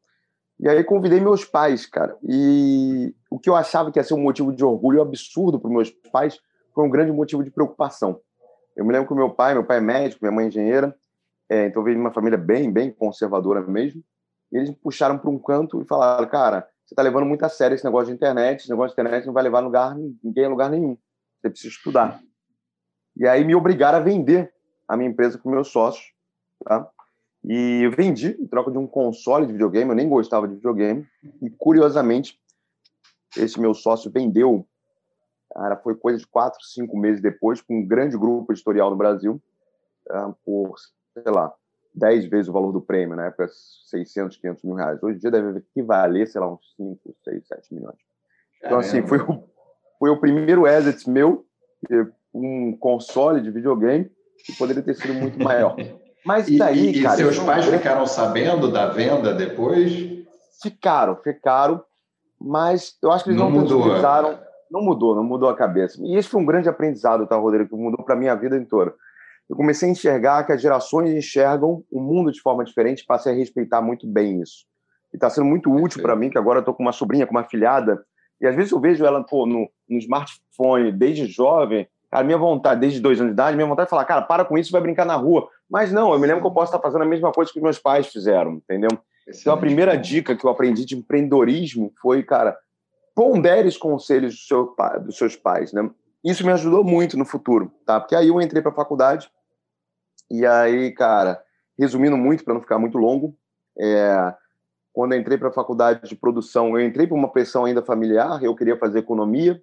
E 0.58 0.68
aí 0.68 0.84
convidei 0.84 1.20
meus 1.20 1.44
pais, 1.44 1.86
cara. 1.86 2.16
E 2.22 3.14
o 3.30 3.38
que 3.38 3.48
eu 3.48 3.56
achava 3.56 3.90
que 3.90 3.98
ia 3.98 4.04
ser 4.04 4.14
um 4.14 4.22
motivo 4.22 4.52
de 4.52 4.64
orgulho 4.64 5.00
absurdo 5.00 5.58
para 5.58 5.70
meus 5.70 5.90
pais 6.12 6.38
foi 6.74 6.84
um 6.84 6.90
grande 6.90 7.12
motivo 7.12 7.42
de 7.42 7.50
preocupação. 7.50 8.20
Eu 8.76 8.84
me 8.84 8.92
lembro 8.92 9.08
que 9.08 9.14
meu 9.14 9.30
pai, 9.30 9.54
meu 9.54 9.64
pai 9.64 9.78
é 9.78 9.80
médico, 9.80 10.22
minha 10.22 10.32
mãe 10.32 10.44
é 10.44 10.48
engenheira, 10.48 10.96
é, 11.48 11.66
então 11.66 11.82
veio 11.82 11.96
de 11.96 12.00
uma 12.00 12.12
família 12.12 12.38
bem, 12.38 12.70
bem 12.70 12.90
conservadora 12.90 13.60
mesmo. 13.62 14.02
Eles 14.52 14.68
me 14.68 14.76
puxaram 14.76 15.18
para 15.18 15.30
um 15.30 15.38
canto 15.38 15.80
e 15.80 15.84
falaram, 15.84 16.28
cara, 16.28 16.68
você 16.84 16.94
está 16.94 17.02
levando 17.02 17.24
muito 17.24 17.44
a 17.44 17.48
sério 17.48 17.74
esse 17.74 17.84
negócio 17.84 18.08
de 18.08 18.12
internet, 18.12 18.60
esse 18.60 18.70
negócio 18.70 18.94
de 18.94 19.00
internet 19.00 19.26
não 19.26 19.32
vai 19.32 19.42
levar 19.42 19.60
lugar, 19.60 19.96
ninguém 20.22 20.44
a 20.44 20.48
lugar 20.48 20.70
nenhum. 20.70 20.96
Você 21.40 21.50
precisa 21.50 21.72
estudar. 21.72 22.20
E 23.16 23.26
aí 23.26 23.44
me 23.44 23.54
obrigaram 23.54 23.98
a 23.98 24.00
vender 24.00 24.52
a 24.86 24.96
minha 24.96 25.08
empresa 25.08 25.38
com 25.38 25.50
meus 25.50 25.68
sócios, 25.68 26.12
tá? 26.64 26.88
E 27.42 27.82
eu 27.82 27.90
vendi 27.90 28.36
em 28.38 28.46
troca 28.46 28.70
de 28.70 28.78
um 28.78 28.86
console 28.86 29.46
de 29.46 29.52
videogame, 29.52 29.90
eu 29.90 29.96
nem 29.96 30.08
gostava 30.08 30.46
de 30.46 30.54
videogame. 30.54 31.06
E 31.42 31.50
curiosamente, 31.50 32.38
esse 33.36 33.58
meu 33.58 33.72
sócio 33.72 34.10
vendeu, 34.10 34.66
cara, 35.52 35.76
foi 35.76 35.94
coisa 35.94 36.18
de 36.18 36.26
quatro, 36.26 36.62
cinco 36.62 36.98
meses 36.98 37.22
depois, 37.22 37.60
com 37.60 37.78
um 37.78 37.86
grande 37.86 38.16
grupo 38.16 38.52
editorial 38.52 38.90
no 38.90 38.96
Brasil, 38.96 39.40
ah, 40.10 40.34
por, 40.44 40.74
sei 41.14 41.32
lá, 41.32 41.52
dez 41.94 42.26
vezes 42.26 42.48
o 42.48 42.52
valor 42.52 42.72
do 42.72 42.80
prêmio, 42.80 43.16
na 43.16 43.26
época, 43.26 43.48
600, 43.88 44.36
500 44.36 44.64
mil 44.64 44.74
reais. 44.74 45.02
Hoje 45.02 45.16
em 45.16 45.20
dia 45.20 45.30
deve 45.30 45.58
equivaler, 45.58 46.28
sei 46.28 46.40
lá, 46.40 46.52
uns 46.52 46.74
5, 46.76 47.16
6, 47.24 47.48
7 47.48 47.74
milhões. 47.74 47.98
Então, 48.62 48.78
assim, 48.78 49.06
foi 49.06 49.18
o, 49.18 49.44
foi 49.98 50.10
o 50.10 50.20
primeiro 50.20 50.66
exit 50.66 51.08
meu, 51.08 51.46
um 52.34 52.76
console 52.76 53.40
de 53.40 53.50
videogame, 53.50 54.10
que 54.44 54.56
poderia 54.56 54.82
ter 54.82 54.94
sido 54.94 55.14
muito 55.14 55.38
maior. 55.42 55.76
Mas 56.24 56.48
e, 56.48 56.58
daí, 56.58 56.90
e, 56.90 57.02
cara. 57.02 57.14
E 57.14 57.16
seus 57.18 57.38
pais 57.38 57.64
ficaram 57.66 58.06
sabendo 58.06 58.70
da 58.70 58.86
venda 58.88 59.32
depois? 59.32 59.92
Ficaram, 60.62 61.16
ficaram, 61.16 61.82
mas 62.40 62.96
eu 63.02 63.10
acho 63.10 63.24
que 63.24 63.30
eles 63.30 63.40
não, 63.40 63.50
não 63.50 63.60
mudou. 63.60 63.86
Não 64.70 64.82
mudou, 64.82 65.16
não 65.16 65.24
mudou 65.24 65.48
a 65.48 65.56
cabeça. 65.56 65.98
E 66.00 66.16
esse 66.16 66.28
foi 66.28 66.40
um 66.40 66.46
grande 66.46 66.68
aprendizado, 66.68 67.26
tá, 67.26 67.36
Rodrigo, 67.36 67.68
que 67.68 67.74
mudou 67.74 68.04
para 68.04 68.14
minha 68.14 68.34
vida 68.36 68.56
inteira. 68.56 68.94
Eu 69.48 69.56
comecei 69.56 69.88
a 69.88 69.92
enxergar 69.92 70.44
que 70.44 70.52
as 70.52 70.62
gerações 70.62 71.10
enxergam 71.10 71.82
o 71.90 72.00
mundo 72.00 72.30
de 72.30 72.40
forma 72.40 72.64
diferente, 72.64 73.04
passei 73.04 73.32
a 73.32 73.36
respeitar 73.36 73.82
muito 73.82 74.06
bem 74.06 74.40
isso. 74.40 74.64
E 75.12 75.16
está 75.16 75.28
sendo 75.28 75.46
muito 75.46 75.74
útil 75.74 76.00
para 76.00 76.14
mim, 76.14 76.30
que 76.30 76.38
agora 76.38 76.58
eu 76.58 76.60
estou 76.60 76.72
com 76.72 76.84
uma 76.84 76.92
sobrinha, 76.92 77.26
com 77.26 77.32
uma 77.32 77.42
filhada, 77.42 78.00
e 78.40 78.46
às 78.46 78.54
vezes 78.54 78.70
eu 78.70 78.78
vejo 78.78 79.04
ela 79.04 79.24
pô, 79.24 79.44
no, 79.46 79.68
no 79.88 79.98
smartphone 79.98 80.92
desde 80.92 81.26
jovem, 81.26 81.88
a 82.10 82.24
minha 82.24 82.38
vontade, 82.38 82.80
desde 82.80 83.00
dois 83.00 83.20
anos 83.20 83.30
de 83.30 83.34
idade, 83.34 83.56
minha 83.56 83.68
vontade 83.68 83.86
é 83.86 83.90
falar, 83.90 84.04
cara, 84.04 84.22
para 84.22 84.44
com 84.44 84.58
isso, 84.58 84.72
vai 84.72 84.80
brincar 84.80 85.04
na 85.04 85.14
rua. 85.14 85.48
Mas 85.68 85.92
não, 85.92 86.12
eu 86.12 86.18
me 86.18 86.26
lembro 86.26 86.40
que 86.42 86.46
eu 86.46 86.52
posso 86.52 86.74
estar 86.74 86.82
fazendo 86.82 87.02
a 87.02 87.06
mesma 87.06 87.30
coisa 87.30 87.52
que 87.52 87.58
os 87.58 87.62
meus 87.62 87.78
pais 87.78 88.08
fizeram, 88.08 88.54
entendeu? 88.54 88.90
Excelente. 89.20 89.40
Então, 89.40 89.54
a 89.54 89.56
primeira 89.56 89.96
dica 89.96 90.34
que 90.34 90.44
eu 90.44 90.50
aprendi 90.50 90.84
de 90.84 90.96
empreendedorismo 90.96 91.92
foi, 92.02 92.22
cara, 92.22 92.58
pondere 93.14 93.68
os 93.68 93.76
conselhos 93.76 94.34
do 94.34 94.40
seu, 94.40 94.74
dos 95.04 95.16
seus 95.16 95.36
pais, 95.36 95.72
né? 95.72 95.88
Isso 96.24 96.44
me 96.44 96.52
ajudou 96.52 96.84
muito 96.84 97.16
no 97.16 97.24
futuro, 97.24 97.72
tá? 97.86 98.00
Porque 98.00 98.14
aí 98.14 98.28
eu 98.28 98.40
entrei 98.40 98.60
para 98.60 98.72
a 98.72 98.74
faculdade 98.74 99.30
e 100.30 100.44
aí, 100.44 100.92
cara, 100.92 101.42
resumindo 101.78 102.16
muito 102.16 102.44
para 102.44 102.54
não 102.54 102.60
ficar 102.60 102.78
muito 102.78 102.98
longo, 102.98 103.36
é, 103.78 104.34
quando 104.92 105.12
eu 105.12 105.20
entrei 105.20 105.38
para 105.38 105.48
a 105.48 105.52
faculdade 105.52 106.08
de 106.08 106.16
produção, 106.16 106.78
eu 106.78 106.84
entrei 106.84 107.06
por 107.06 107.14
uma 107.14 107.32
pressão 107.32 107.64
ainda 107.64 107.82
familiar, 107.82 108.42
eu 108.42 108.54
queria 108.54 108.76
fazer 108.76 108.98
economia, 108.98 109.60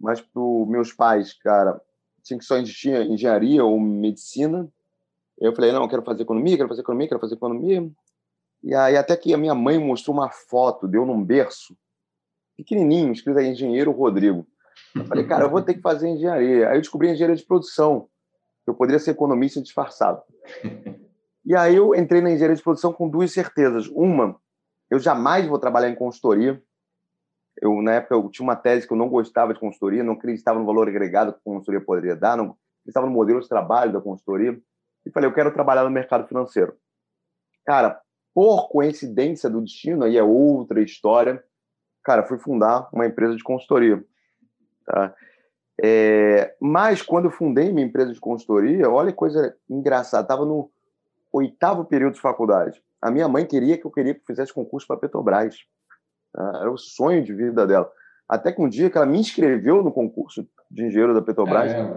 mas 0.00 0.20
para 0.20 0.42
meus 0.68 0.92
pais, 0.92 1.32
cara, 1.32 1.80
tinha 2.22 2.38
que 2.38 2.44
só 2.44 2.56
existir 2.56 2.94
engenharia 3.06 3.64
ou 3.64 3.78
medicina. 3.80 4.68
Eu 5.38 5.54
falei, 5.54 5.72
não, 5.72 5.82
eu 5.82 5.88
quero 5.88 6.02
fazer 6.02 6.22
economia, 6.22 6.56
quero 6.56 6.68
fazer 6.68 6.80
economia, 6.80 7.08
quero 7.08 7.20
fazer 7.20 7.34
economia. 7.34 7.90
E 8.62 8.74
aí 8.74 8.96
até 8.96 9.16
que 9.16 9.32
a 9.32 9.38
minha 9.38 9.54
mãe 9.54 9.78
mostrou 9.78 10.16
uma 10.16 10.30
foto, 10.30 10.88
deu 10.88 11.06
num 11.06 11.22
berço, 11.22 11.76
pequenininho, 12.56 13.12
escrito 13.12 13.38
aí, 13.38 13.48
engenheiro 13.48 13.92
Rodrigo. 13.92 14.46
Eu 14.94 15.04
falei, 15.06 15.26
cara, 15.26 15.44
eu 15.44 15.50
vou 15.50 15.62
ter 15.62 15.74
que 15.74 15.80
fazer 15.80 16.08
engenharia. 16.08 16.68
Aí 16.68 16.76
eu 16.76 16.80
descobri 16.80 17.10
engenharia 17.10 17.36
de 17.36 17.44
produção. 17.44 18.08
Eu 18.66 18.74
poderia 18.74 18.98
ser 18.98 19.12
economista 19.12 19.62
disfarçado. 19.62 20.22
E 21.44 21.54
aí 21.54 21.76
eu 21.76 21.94
entrei 21.94 22.20
na 22.20 22.30
engenharia 22.30 22.56
de 22.56 22.62
produção 22.62 22.92
com 22.92 23.08
duas 23.08 23.30
certezas. 23.30 23.86
Uma, 23.88 24.36
eu 24.90 24.98
jamais 24.98 25.46
vou 25.46 25.58
trabalhar 25.58 25.88
em 25.88 25.94
consultoria. 25.94 26.60
Eu, 27.60 27.80
na 27.82 27.94
época, 27.94 28.14
eu 28.14 28.28
tinha 28.28 28.44
uma 28.44 28.56
tese 28.56 28.86
que 28.86 28.92
eu 28.92 28.96
não 28.96 29.08
gostava 29.08 29.54
de 29.54 29.60
consultoria, 29.60 30.04
não 30.04 30.14
acreditava 30.14 30.58
no 30.58 30.66
valor 30.66 30.88
agregado 30.88 31.32
que 31.32 31.38
a 31.38 31.42
consultoria 31.42 31.80
poderia 31.80 32.14
dar, 32.14 32.36
não 32.36 32.56
acreditava 32.82 33.06
no 33.06 33.12
modelo 33.12 33.40
de 33.40 33.48
trabalho 33.48 33.92
da 33.92 34.00
consultoria. 34.00 34.58
E 35.04 35.10
falei, 35.10 35.28
eu 35.28 35.34
quero 35.34 35.52
trabalhar 35.52 35.84
no 35.84 35.90
mercado 35.90 36.26
financeiro. 36.26 36.76
Cara, 37.64 38.00
por 38.34 38.68
coincidência 38.68 39.48
do 39.48 39.62
destino, 39.62 40.04
aí 40.04 40.16
é 40.16 40.22
outra 40.22 40.82
história, 40.82 41.42
cara, 42.04 42.26
fui 42.26 42.38
fundar 42.38 42.88
uma 42.92 43.06
empresa 43.06 43.34
de 43.34 43.42
consultoria. 43.42 44.04
Tá? 44.84 45.14
É, 45.82 46.54
mas 46.60 47.02
quando 47.02 47.26
eu 47.26 47.30
fundei 47.30 47.72
minha 47.72 47.86
empresa 47.86 48.12
de 48.12 48.20
consultoria, 48.20 48.90
olha 48.90 49.10
que 49.10 49.16
coisa 49.16 49.56
engraçada, 49.68 50.22
estava 50.22 50.44
no 50.44 50.70
oitavo 51.32 51.84
período 51.84 52.14
de 52.14 52.20
faculdade. 52.20 52.82
A 53.00 53.10
minha 53.10 53.28
mãe 53.28 53.44
queria 53.44 53.76
que 53.76 53.86
eu 53.86 53.90
queria 53.90 54.14
que 54.14 54.20
eu 54.20 54.26
fizesse 54.26 54.52
concurso 54.52 54.86
para 54.86 54.96
Petrobras. 54.96 55.56
Tá? 56.36 56.58
Era 56.60 56.70
o 56.70 56.76
sonho 56.76 57.24
de 57.24 57.32
vida 57.32 57.66
dela. 57.66 57.90
Até 58.28 58.52
que 58.52 58.60
um 58.60 58.68
dia 58.68 58.90
que 58.90 58.98
ela 58.98 59.06
me 59.06 59.18
inscreveu 59.18 59.82
no 59.82 59.90
concurso 59.90 60.46
de 60.70 60.84
engenheiro 60.84 61.14
da 61.14 61.22
Petrobras, 61.22 61.72
é. 61.72 61.94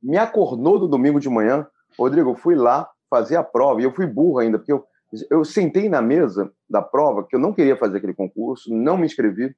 me 0.00 0.16
acordou 0.16 0.78
do 0.78 0.86
domingo 0.86 1.18
de 1.18 1.28
manhã, 1.28 1.66
Rodrigo, 1.98 2.30
eu 2.30 2.36
fui 2.36 2.54
lá 2.54 2.88
fazer 3.10 3.36
a 3.36 3.42
prova, 3.42 3.80
e 3.80 3.84
eu 3.84 3.92
fui 3.92 4.06
burro 4.06 4.38
ainda, 4.38 4.58
porque 4.58 4.72
eu, 4.72 4.84
eu 5.30 5.44
sentei 5.44 5.88
na 5.88 6.00
mesa 6.00 6.52
da 6.68 6.82
prova 6.82 7.26
que 7.26 7.34
eu 7.34 7.40
não 7.40 7.52
queria 7.52 7.76
fazer 7.76 7.98
aquele 7.98 8.14
concurso, 8.14 8.72
não 8.72 8.96
me 8.96 9.06
inscrevi, 9.06 9.54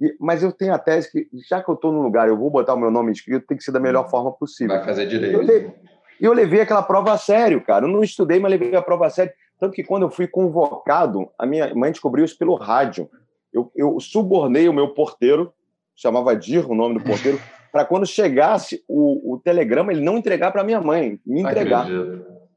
e, 0.00 0.14
mas 0.20 0.42
eu 0.42 0.52
tenho 0.52 0.72
a 0.72 0.78
tese 0.78 1.10
que, 1.10 1.28
já 1.48 1.62
que 1.62 1.68
eu 1.68 1.74
estou 1.74 1.92
no 1.92 2.00
lugar, 2.00 2.28
eu 2.28 2.36
vou 2.36 2.50
botar 2.50 2.74
o 2.74 2.78
meu 2.78 2.90
nome 2.90 3.10
inscrito, 3.10 3.46
tem 3.46 3.56
que 3.56 3.64
ser 3.64 3.72
da 3.72 3.80
melhor 3.80 4.04
uhum. 4.04 4.10
forma 4.10 4.32
possível. 4.32 4.76
Vai 4.76 4.84
fazer 4.84 5.06
direito. 5.06 5.42
E 5.42 5.54
eu, 5.54 5.74
eu 6.20 6.32
levei 6.32 6.60
aquela 6.60 6.82
prova 6.82 7.12
a 7.12 7.18
sério, 7.18 7.60
cara. 7.60 7.84
Eu 7.84 7.88
não 7.88 8.02
estudei, 8.02 8.38
mas 8.38 8.50
levei 8.50 8.74
a 8.76 8.82
prova 8.82 9.06
a 9.06 9.10
sério. 9.10 9.32
Tanto 9.58 9.72
que 9.72 9.82
quando 9.82 10.02
eu 10.02 10.10
fui 10.10 10.28
convocado, 10.28 11.28
a 11.36 11.44
minha 11.44 11.74
mãe 11.74 11.90
descobriu 11.90 12.24
isso 12.24 12.38
pelo 12.38 12.54
rádio. 12.54 13.10
Eu, 13.52 13.70
eu 13.74 13.98
subornei 14.00 14.68
o 14.68 14.72
meu 14.72 14.94
porteiro, 14.94 15.52
chamava 15.94 16.36
Dir 16.36 16.64
o 16.66 16.74
nome 16.74 16.98
do 16.98 17.04
porteiro, 17.04 17.40
para 17.72 17.84
quando 17.84 18.06
chegasse 18.06 18.82
o, 18.88 19.34
o, 19.34 19.38
telegrama, 19.38 19.92
ele 19.92 20.00
não 20.00 20.18
entregar 20.18 20.50
para 20.50 20.64
minha 20.64 20.80
mãe, 20.80 21.20
me 21.24 21.40
entregar. 21.40 21.86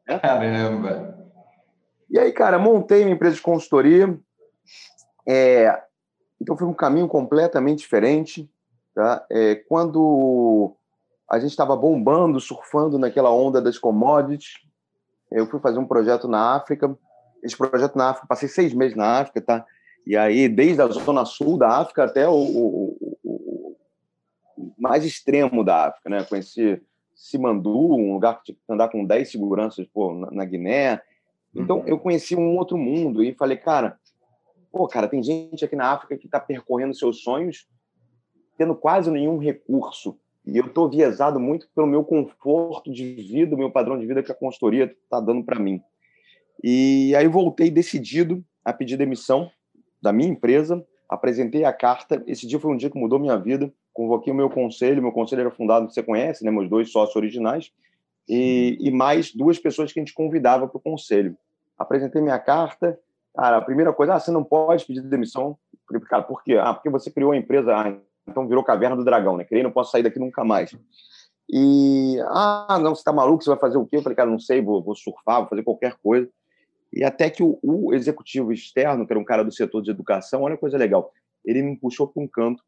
É? 0.07 0.19
Caramba! 0.19 1.17
E 2.09 2.19
aí, 2.19 2.31
cara, 2.31 2.59
montei 2.59 3.03
minha 3.03 3.15
empresa 3.15 3.35
de 3.35 3.41
consultoria. 3.41 4.17
É, 5.27 5.81
então 6.39 6.57
foi 6.57 6.67
um 6.67 6.73
caminho 6.73 7.07
completamente 7.07 7.79
diferente. 7.79 8.49
Tá? 8.93 9.25
É, 9.31 9.55
quando 9.55 10.75
a 11.29 11.39
gente 11.39 11.51
estava 11.51 11.75
bombando, 11.77 12.39
surfando 12.41 12.99
naquela 12.99 13.31
onda 13.31 13.61
das 13.61 13.77
commodities, 13.77 14.55
eu 15.31 15.47
fui 15.47 15.61
fazer 15.61 15.79
um 15.79 15.87
projeto 15.87 16.27
na 16.27 16.55
África. 16.55 16.93
Esse 17.41 17.57
projeto 17.57 17.97
na 17.97 18.09
África, 18.09 18.27
passei 18.27 18.49
seis 18.49 18.73
meses 18.73 18.97
na 18.97 19.19
África, 19.19 19.41
tá? 19.41 19.65
E 20.05 20.17
aí, 20.17 20.49
desde 20.49 20.81
a 20.81 20.87
zona 20.87 21.25
sul 21.25 21.57
da 21.57 21.77
África 21.79 22.03
até 22.03 22.27
o, 22.27 22.33
o, 22.33 23.17
o, 23.23 23.77
o 24.57 24.73
mais 24.77 25.05
extremo 25.05 25.63
da 25.63 25.87
África, 25.87 26.09
né? 26.09 26.23
Conheci 26.23 26.81
Simandu, 27.15 27.93
um 27.93 28.13
lugar 28.13 28.39
que 28.39 28.45
tinha 28.45 28.55
que 28.55 28.73
andar 28.73 28.89
com 28.89 29.05
10 29.05 29.31
seguranças 29.31 29.85
pô, 29.87 30.13
na, 30.13 30.31
na 30.31 30.45
Guiné. 30.45 31.01
Então, 31.53 31.79
uhum. 31.79 31.87
eu 31.87 31.99
conheci 31.99 32.35
um 32.35 32.57
outro 32.57 32.77
mundo 32.77 33.23
e 33.23 33.33
falei, 33.35 33.57
cara, 33.57 33.99
pô, 34.71 34.87
cara, 34.87 35.07
tem 35.07 35.21
gente 35.21 35.63
aqui 35.63 35.75
na 35.75 35.91
África 35.91 36.17
que 36.17 36.25
está 36.25 36.39
percorrendo 36.39 36.95
seus 36.95 37.21
sonhos 37.21 37.67
tendo 38.57 38.75
quase 38.75 39.09
nenhum 39.09 39.37
recurso. 39.37 40.19
E 40.45 40.57
eu 40.57 40.65
estou 40.65 40.89
viesado 40.89 41.39
muito 41.39 41.67
pelo 41.73 41.87
meu 41.87 42.03
conforto 42.03 42.91
de 42.91 43.13
vida, 43.15 43.55
meu 43.55 43.71
padrão 43.71 43.97
de 43.97 44.05
vida 44.05 44.23
que 44.23 44.31
a 44.31 44.35
consultoria 44.35 44.85
está 44.85 45.19
dando 45.19 45.43
para 45.43 45.59
mim. 45.59 45.81
E 46.63 47.15
aí 47.15 47.27
voltei 47.27 47.69
decidido 47.69 48.43
a 48.63 48.71
pedir 48.71 48.97
demissão 48.97 49.51
da 50.01 50.11
minha 50.11 50.29
empresa, 50.29 50.83
apresentei 51.07 51.63
a 51.63 51.73
carta. 51.73 52.23
Esse 52.25 52.47
dia 52.47 52.59
foi 52.59 52.71
um 52.71 52.77
dia 52.77 52.89
que 52.89 52.97
mudou 52.97 53.19
minha 53.19 53.37
vida. 53.37 53.71
Convoquei 53.93 54.31
o 54.31 54.35
meu 54.35 54.49
conselho, 54.49 55.01
meu 55.01 55.11
conselho 55.11 55.41
era 55.41 55.51
fundado, 55.51 55.91
você 55.91 56.01
conhece, 56.01 56.45
né, 56.45 56.51
meus 56.51 56.69
dois 56.69 56.91
sócios 56.91 57.15
originais, 57.15 57.71
e, 58.27 58.77
e 58.79 58.89
mais 58.89 59.33
duas 59.35 59.59
pessoas 59.59 59.91
que 59.91 59.99
a 59.99 60.01
gente 60.01 60.13
convidava 60.13 60.67
para 60.67 60.77
o 60.77 60.81
conselho. 60.81 61.37
Apresentei 61.77 62.21
minha 62.21 62.39
carta, 62.39 62.97
Cara, 63.35 63.57
a 63.57 63.61
primeira 63.61 63.93
coisa, 63.93 64.13
ah, 64.13 64.19
você 64.19 64.31
não 64.31 64.43
pode 64.43 64.85
pedir 64.85 65.01
demissão. 65.01 65.57
Cara, 66.09 66.23
por 66.23 66.43
quê? 66.43 66.57
Ah, 66.57 66.73
porque 66.73 66.89
você 66.89 67.09
criou 67.09 67.31
a 67.31 67.37
empresa, 67.37 67.73
ah, 67.73 67.97
então 68.27 68.47
virou 68.47 68.63
Caverna 68.63 68.95
do 68.95 69.05
Dragão, 69.05 69.37
né? 69.37 69.45
Criei, 69.45 69.63
não 69.63 69.71
posso 69.71 69.91
sair 69.91 70.03
daqui 70.03 70.19
nunca 70.19 70.43
mais. 70.43 70.75
E, 71.49 72.17
ah, 72.27 72.77
não, 72.81 72.93
você 72.93 73.03
tá 73.03 73.11
maluco, 73.11 73.43
você 73.43 73.49
vai 73.49 73.59
fazer 73.59 73.77
o 73.77 73.85
quê? 73.85 73.97
Eu 73.97 74.01
falei, 74.01 74.15
cara, 74.15 74.29
não 74.29 74.39
sei, 74.39 74.61
vou, 74.61 74.83
vou 74.83 74.95
surfar, 74.95 75.39
vou 75.39 75.49
fazer 75.49 75.63
qualquer 75.63 75.95
coisa. 76.01 76.29
E 76.93 77.03
até 77.03 77.29
que 77.29 77.41
o, 77.41 77.57
o, 77.61 77.93
executivo 77.93 78.51
externo, 78.51 79.05
que 79.05 79.13
era 79.13 79.19
um 79.19 79.23
cara 79.23 79.43
do 79.43 79.51
setor 79.51 79.81
de 79.81 79.91
educação, 79.91 80.41
olha 80.41 80.55
que 80.55 80.61
coisa 80.61 80.77
legal, 80.77 81.11
ele 81.45 81.61
me 81.61 81.77
puxou 81.77 82.07
para 82.07 82.21
um 82.21 82.27
canto 82.27 82.63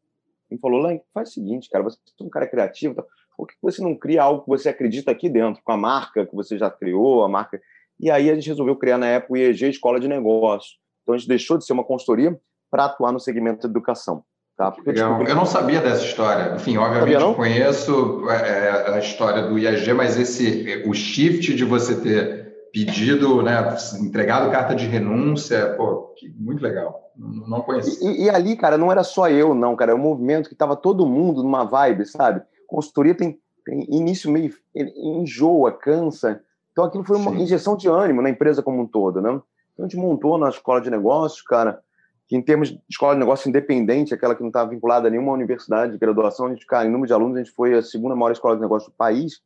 e 0.50 0.58
falou, 0.58 0.80
Lan, 0.80 0.98
faz 1.12 1.30
o 1.30 1.32
seguinte, 1.32 1.68
cara, 1.68 1.84
você 1.84 1.98
é 2.20 2.24
um 2.24 2.30
cara 2.30 2.46
criativo, 2.46 2.94
tá? 2.94 3.04
por 3.36 3.48
que 3.48 3.54
você 3.60 3.82
não 3.82 3.94
cria 3.94 4.22
algo 4.22 4.42
que 4.42 4.48
você 4.48 4.68
acredita 4.68 5.10
aqui 5.10 5.28
dentro, 5.28 5.60
com 5.62 5.72
a 5.72 5.76
marca 5.76 6.24
que 6.24 6.34
você 6.34 6.56
já 6.56 6.70
criou, 6.70 7.24
a 7.24 7.28
marca 7.28 7.60
e 7.98 8.10
aí 8.10 8.30
a 8.30 8.34
gente 8.34 8.48
resolveu 8.48 8.76
criar 8.76 8.98
na 8.98 9.06
época 9.06 9.34
o 9.34 9.36
IEG 9.36 9.68
Escola 9.68 10.00
de 10.00 10.08
Negócios. 10.08 10.78
Então 11.02 11.14
a 11.14 11.18
gente 11.18 11.28
deixou 11.28 11.56
de 11.58 11.64
ser 11.64 11.72
uma 11.72 11.84
consultoria 11.84 12.38
para 12.70 12.86
atuar 12.86 13.12
no 13.12 13.20
segmento 13.20 13.60
de 13.60 13.66
educação. 13.66 14.24
Tá? 14.56 14.70
Porque, 14.70 14.90
Legal. 14.90 15.22
Eu 15.22 15.34
não 15.34 15.46
sabia 15.46 15.80
dessa 15.80 16.04
história. 16.04 16.54
Enfim, 16.54 16.76
obviamente 16.76 17.20
eu 17.20 17.34
conheço 17.34 18.28
é, 18.30 18.34
é, 18.34 18.94
a 18.94 18.98
história 18.98 19.42
do 19.42 19.58
IAG, 19.58 19.92
mas 19.92 20.18
esse 20.18 20.82
o 20.86 20.94
shift 20.94 21.54
de 21.54 21.64
você 21.64 22.00
ter 22.00 22.43
pedido, 22.74 23.40
né, 23.40 23.54
entregado 24.00 24.50
carta 24.50 24.74
de 24.74 24.84
renúncia, 24.84 25.76
pô, 25.76 26.12
muito 26.36 26.60
legal. 26.60 27.12
Não, 27.16 27.46
não 27.46 27.60
conhecia. 27.60 28.10
E, 28.10 28.24
e, 28.24 28.28
ali, 28.28 28.56
cara, 28.56 28.76
não 28.76 28.90
era 28.90 29.04
só 29.04 29.30
eu, 29.30 29.54
não, 29.54 29.76
cara. 29.76 29.92
É 29.92 29.94
um 29.94 29.98
movimento 29.98 30.48
que 30.48 30.56
estava 30.56 30.74
todo 30.74 31.06
mundo 31.06 31.40
numa 31.40 31.62
vibe, 31.62 32.04
sabe? 32.04 32.42
Consultoria 32.66 33.14
tem, 33.14 33.38
tem 33.64 33.86
início, 33.88 34.28
meio, 34.28 34.52
enjoa, 34.74 35.70
cansa. 35.70 36.40
Então 36.72 36.82
aquilo 36.82 37.04
foi 37.04 37.16
uma 37.16 37.30
Sim. 37.30 37.42
injeção 37.42 37.76
de 37.76 37.88
ânimo 37.88 38.20
na 38.20 38.28
empresa 38.28 38.60
como 38.60 38.82
um 38.82 38.86
todo, 38.88 39.22
né? 39.22 39.40
Então 39.72 39.86
a 39.86 39.88
gente 39.88 39.96
montou 39.96 40.36
na 40.36 40.48
escola 40.48 40.80
de 40.80 40.90
negócios, 40.90 41.42
cara, 41.42 41.80
que 42.26 42.36
em 42.36 42.42
termos 42.42 42.70
de 42.70 42.82
escola 42.90 43.14
de 43.14 43.20
negócio 43.20 43.48
independente, 43.48 44.12
aquela 44.12 44.34
que 44.34 44.40
não 44.40 44.48
estava 44.48 44.70
vinculada 44.70 45.06
a 45.06 45.10
nenhuma 45.12 45.30
universidade 45.30 45.92
de 45.92 45.98
graduação, 45.98 46.46
a 46.46 46.50
gente, 46.50 46.66
cara, 46.66 46.88
em 46.88 46.90
número 46.90 47.06
de 47.06 47.12
alunos, 47.12 47.36
a 47.36 47.38
gente 47.38 47.54
foi 47.54 47.74
a 47.74 47.82
segunda 47.82 48.16
maior 48.16 48.32
escola 48.32 48.56
de 48.56 48.62
negócios 48.62 48.90
do 48.90 48.96
país. 48.96 49.40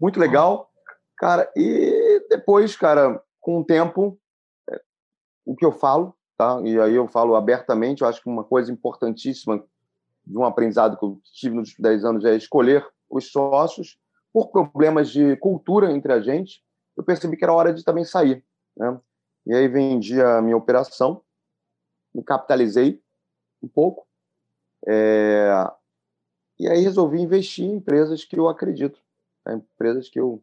Muito 0.00 0.18
legal, 0.18 0.68
cara. 1.16 1.48
E 1.54 1.99
depois, 2.30 2.76
cara, 2.76 3.22
com 3.40 3.58
o 3.58 3.64
tempo, 3.64 4.18
é, 4.70 4.80
o 5.44 5.56
que 5.56 5.64
eu 5.64 5.72
falo, 5.72 6.14
tá? 6.38 6.60
E 6.64 6.78
aí 6.80 6.94
eu 6.94 7.08
falo 7.08 7.34
abertamente, 7.34 8.02
eu 8.02 8.08
acho 8.08 8.22
que 8.22 8.28
uma 8.28 8.44
coisa 8.44 8.72
importantíssima 8.72 9.62
de 10.24 10.38
um 10.38 10.44
aprendizado 10.44 10.96
que 10.96 11.04
eu 11.04 11.20
tive 11.32 11.56
nos 11.56 11.74
10 11.76 12.04
anos 12.04 12.24
é 12.24 12.36
escolher 12.36 12.86
os 13.10 13.30
sócios 13.32 13.98
por 14.32 14.48
problemas 14.48 15.10
de 15.10 15.36
cultura 15.36 15.90
entre 15.90 16.12
a 16.12 16.20
gente, 16.20 16.62
eu 16.96 17.02
percebi 17.02 17.36
que 17.36 17.44
era 17.44 17.52
hora 17.52 17.74
de 17.74 17.84
também 17.84 18.04
sair. 18.04 18.44
Né? 18.76 19.00
E 19.46 19.54
aí 19.54 19.66
vendi 19.66 20.20
a 20.22 20.40
minha 20.40 20.56
operação, 20.56 21.22
me 22.14 22.22
capitalizei 22.22 23.02
um 23.62 23.68
pouco, 23.68 24.06
é... 24.86 25.50
e 26.58 26.68
aí 26.68 26.80
resolvi 26.80 27.20
investir 27.20 27.64
em 27.64 27.74
empresas 27.74 28.24
que 28.24 28.38
eu 28.38 28.48
acredito, 28.48 29.00
né? 29.44 29.54
empresas 29.54 30.08
que 30.08 30.20
eu, 30.20 30.42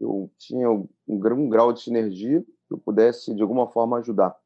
eu 0.00 0.30
tinha 0.38 0.70
um, 0.70 0.88
um 1.06 1.48
grau 1.48 1.72
de 1.72 1.82
sinergia 1.82 2.42
que 2.42 2.74
eu 2.74 2.78
pudesse, 2.78 3.34
de 3.34 3.42
alguma 3.42 3.68
forma, 3.68 3.98
ajudar. 3.98 4.36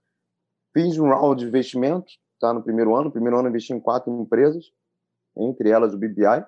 Fiz 0.72 0.98
um 0.98 1.08
round 1.08 1.42
de 1.42 1.48
investimento 1.48 2.12
tá, 2.40 2.52
no 2.52 2.62
primeiro 2.62 2.94
ano. 2.94 3.06
No 3.06 3.12
primeiro 3.12 3.38
ano, 3.38 3.48
investi 3.48 3.72
em 3.72 3.80
quatro 3.80 4.12
empresas, 4.20 4.72
entre 5.36 5.70
elas 5.70 5.94
o 5.94 5.98
BBI. 5.98 6.44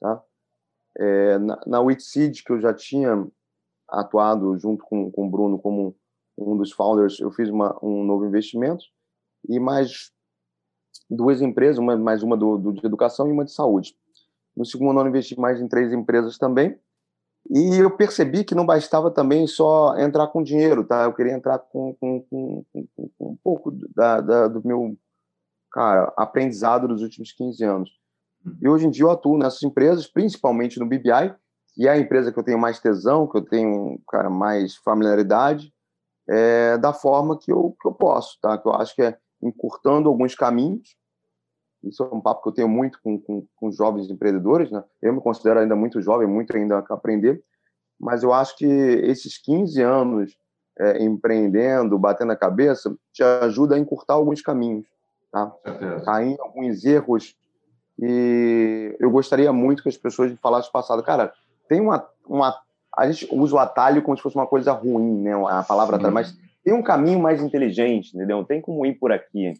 Tá? 0.00 0.22
É, 0.96 1.38
na, 1.38 1.60
na 1.66 1.80
Witseed, 1.80 2.44
que 2.44 2.52
eu 2.52 2.60
já 2.60 2.72
tinha 2.72 3.26
atuado 3.88 4.56
junto 4.58 4.84
com, 4.84 5.10
com 5.10 5.26
o 5.26 5.30
Bruno 5.30 5.58
como 5.58 5.96
um 6.36 6.56
dos 6.56 6.72
founders, 6.72 7.20
eu 7.20 7.30
fiz 7.30 7.48
uma, 7.48 7.78
um 7.82 8.04
novo 8.04 8.24
investimento. 8.24 8.84
E 9.48 9.58
mais 9.58 10.12
duas 11.10 11.42
empresas, 11.42 11.78
uma, 11.78 11.96
mais 11.96 12.22
uma 12.22 12.36
do, 12.36 12.58
do, 12.58 12.72
de 12.72 12.86
educação 12.86 13.28
e 13.28 13.32
uma 13.32 13.44
de 13.44 13.52
saúde. 13.52 13.96
No 14.56 14.64
segundo 14.64 14.98
ano, 14.98 15.08
investi 15.08 15.38
mais 15.38 15.60
em 15.60 15.68
três 15.68 15.92
empresas 15.92 16.38
também. 16.38 16.78
E 17.50 17.76
eu 17.76 17.94
percebi 17.94 18.42
que 18.42 18.54
não 18.54 18.64
bastava 18.64 19.10
também 19.10 19.46
só 19.46 19.96
entrar 19.98 20.28
com 20.28 20.42
dinheiro, 20.42 20.84
tá? 20.84 21.04
Eu 21.04 21.12
queria 21.12 21.32
entrar 21.32 21.58
com, 21.58 21.94
com, 21.94 22.22
com, 22.22 22.64
com 22.72 23.08
um 23.20 23.36
pouco 23.42 23.70
da, 23.94 24.20
da, 24.20 24.48
do 24.48 24.66
meu 24.66 24.96
cara, 25.70 26.12
aprendizado 26.16 26.88
dos 26.88 27.02
últimos 27.02 27.32
15 27.32 27.64
anos. 27.64 27.90
E 28.62 28.68
hoje 28.68 28.86
em 28.86 28.90
dia 28.90 29.04
eu 29.04 29.10
atuo 29.10 29.36
nessas 29.36 29.62
empresas, 29.62 30.06
principalmente 30.06 30.78
no 30.78 30.86
BBI, 30.86 31.34
que 31.74 31.88
é 31.88 31.90
a 31.90 31.98
empresa 31.98 32.32
que 32.32 32.38
eu 32.38 32.44
tenho 32.44 32.58
mais 32.58 32.78
tesão, 32.78 33.26
que 33.26 33.36
eu 33.36 33.42
tenho 33.42 34.00
cara, 34.08 34.30
mais 34.30 34.76
familiaridade, 34.76 35.72
é, 36.28 36.78
da 36.78 36.92
forma 36.92 37.38
que 37.38 37.52
eu, 37.52 37.76
que 37.80 37.88
eu 37.88 37.92
posso, 37.92 38.38
tá? 38.40 38.56
Que 38.56 38.68
eu 38.68 38.72
acho 38.74 38.94
que 38.94 39.02
é 39.02 39.18
encurtando 39.42 40.08
alguns 40.08 40.34
caminhos. 40.34 40.96
Isso 41.88 42.02
é 42.02 42.14
um 42.14 42.20
papo 42.20 42.42
que 42.42 42.48
eu 42.48 42.52
tenho 42.52 42.68
muito 42.68 43.00
com, 43.02 43.18
com, 43.20 43.46
com 43.56 43.70
jovens 43.70 44.10
empreendedores, 44.10 44.70
né? 44.70 44.82
Eu 45.02 45.12
me 45.12 45.20
considero 45.20 45.60
ainda 45.60 45.76
muito 45.76 46.00
jovem, 46.00 46.26
muito 46.26 46.56
ainda 46.56 46.78
a 46.78 46.94
aprender, 46.94 47.42
mas 47.98 48.22
eu 48.22 48.32
acho 48.32 48.56
que 48.56 48.66
esses 48.66 49.38
15 49.38 49.82
anos 49.82 50.36
é, 50.78 51.02
empreendendo, 51.02 51.98
batendo 51.98 52.32
a 52.32 52.36
cabeça, 52.36 52.94
te 53.12 53.22
ajuda 53.22 53.76
a 53.76 53.78
encurtar 53.78 54.14
alguns 54.14 54.42
caminhos, 54.42 54.86
tá? 55.30 55.52
Cair 56.04 56.32
em 56.32 56.40
alguns 56.40 56.84
erros 56.84 57.36
e 58.00 58.96
eu 58.98 59.10
gostaria 59.10 59.52
muito 59.52 59.82
que 59.82 59.88
as 59.88 59.96
pessoas 59.96 60.30
me 60.30 60.36
falassem 60.36 60.72
passado, 60.72 61.02
cara, 61.02 61.32
tem 61.68 61.80
uma, 61.80 62.06
uma 62.26 62.58
a 62.96 63.10
gente 63.10 63.28
usa 63.32 63.54
o 63.54 63.58
atalho 63.58 64.02
como 64.02 64.16
se 64.16 64.22
fosse 64.22 64.36
uma 64.36 64.46
coisa 64.46 64.72
ruim, 64.72 65.22
né? 65.22 65.32
A 65.48 65.62
palavra 65.62 65.96
atalho, 65.96 66.14
mas 66.14 66.36
tem 66.64 66.72
um 66.72 66.82
caminho 66.82 67.20
mais 67.20 67.42
inteligente, 67.42 68.14
entendeu? 68.14 68.44
Tem 68.44 68.60
como 68.60 68.84
ir 68.86 68.94
por 68.94 69.12
aqui. 69.12 69.54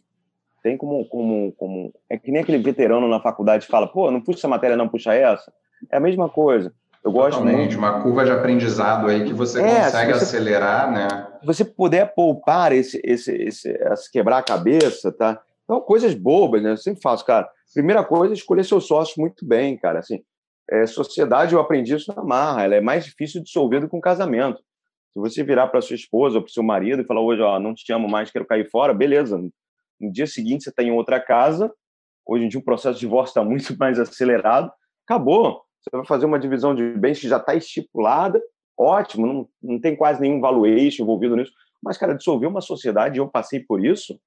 Tem 0.65 0.75
como, 0.75 1.05
como, 1.05 1.51
como. 1.51 1.93
É 2.09 2.17
que 2.17 2.31
nem 2.31 2.41
aquele 2.41 2.57
veterano 2.57 3.07
na 3.07 3.21
faculdade 3.21 3.67
fala, 3.67 3.85
pô, 3.85 4.09
não 4.09 4.19
puxa 4.19 4.39
essa 4.39 4.47
matéria, 4.47 4.75
não 4.75 4.89
puxa 4.89 5.13
essa. 5.13 5.53
É 5.91 5.97
a 5.97 5.99
mesma 5.99 6.27
coisa. 6.27 6.73
Eu 7.03 7.11
gosto 7.11 7.37
Totalmente, 7.37 7.77
uma 7.77 8.01
curva 8.01 8.25
de 8.25 8.31
aprendizado 8.31 9.07
aí 9.07 9.25
que 9.25 9.31
você 9.31 9.61
é, 9.61 9.83
consegue 9.83 10.13
você, 10.13 10.23
acelerar, 10.23 10.91
né? 10.91 11.07
Se 11.39 11.45
você 11.45 11.63
puder 11.63 12.15
poupar 12.15 12.71
esse, 12.71 12.99
esse, 13.03 13.31
esse, 13.31 13.69
esse 13.69 14.11
quebrar 14.11 14.39
a 14.39 14.41
cabeça, 14.41 15.11
tá? 15.11 15.39
Então, 15.65 15.79
coisas 15.81 16.15
bobas, 16.15 16.63
né? 16.63 16.71
Eu 16.71 16.77
sempre 16.77 16.99
faço, 16.99 17.23
cara. 17.23 17.47
Primeira 17.71 18.03
coisa, 18.03 18.33
escolher 18.33 18.63
seu 18.63 18.81
sócio 18.81 19.21
muito 19.21 19.45
bem, 19.45 19.77
cara. 19.77 19.99
Assim, 19.99 20.23
é, 20.71 20.87
sociedade, 20.87 21.53
eu 21.53 21.61
aprendi 21.61 21.93
isso 21.93 22.11
na 22.11 22.23
marra. 22.23 22.63
Ela 22.63 22.73
é 22.73 22.81
mais 22.81 23.05
difícil 23.05 23.39
de 23.39 23.45
dissolver 23.45 23.81
do 23.81 23.87
que 23.87 23.95
um 23.95 24.01
casamento. 24.01 24.57
Se 25.13 25.19
você 25.19 25.43
virar 25.43 25.67
para 25.67 25.79
sua 25.79 25.95
esposa 25.95 26.37
ou 26.37 26.41
para 26.41 26.51
seu 26.51 26.63
marido 26.63 27.03
e 27.03 27.05
falar 27.05 27.21
hoje, 27.21 27.43
ó, 27.43 27.59
não 27.59 27.75
te 27.75 27.93
amo 27.93 28.09
mais, 28.09 28.31
quero 28.31 28.47
cair 28.47 28.67
fora, 28.67 28.95
beleza. 28.95 29.39
No 29.99 30.11
dia 30.11 30.27
seguinte 30.27 30.63
você 30.63 30.69
está 30.69 30.83
em 30.83 30.91
outra 30.91 31.19
casa. 31.19 31.73
Hoje 32.25 32.45
em 32.45 32.47
dia 32.47 32.59
o 32.59 32.63
processo 32.63 32.95
de 32.95 33.01
divórcio 33.01 33.31
está 33.31 33.43
muito 33.43 33.75
mais 33.79 33.99
acelerado. 33.99 34.71
Acabou. 35.05 35.61
Você 35.81 35.89
vai 35.95 36.05
fazer 36.05 36.25
uma 36.25 36.39
divisão 36.39 36.73
de 36.73 36.91
bens 36.93 37.19
que 37.19 37.27
já 37.27 37.37
está 37.37 37.53
estipulada. 37.53 38.41
Ótimo, 38.77 39.25
não, 39.25 39.49
não 39.61 39.79
tem 39.79 39.95
quase 39.95 40.19
nenhum 40.19 40.41
valuation 40.41 41.03
envolvido 41.03 41.35
nisso. 41.35 41.53
Mas, 41.81 41.97
cara, 41.97 42.15
dissolver 42.15 42.49
uma 42.49 42.61
sociedade, 42.61 43.19
eu 43.19 43.27
passei 43.27 43.59
por 43.59 43.85
isso, 43.85 44.19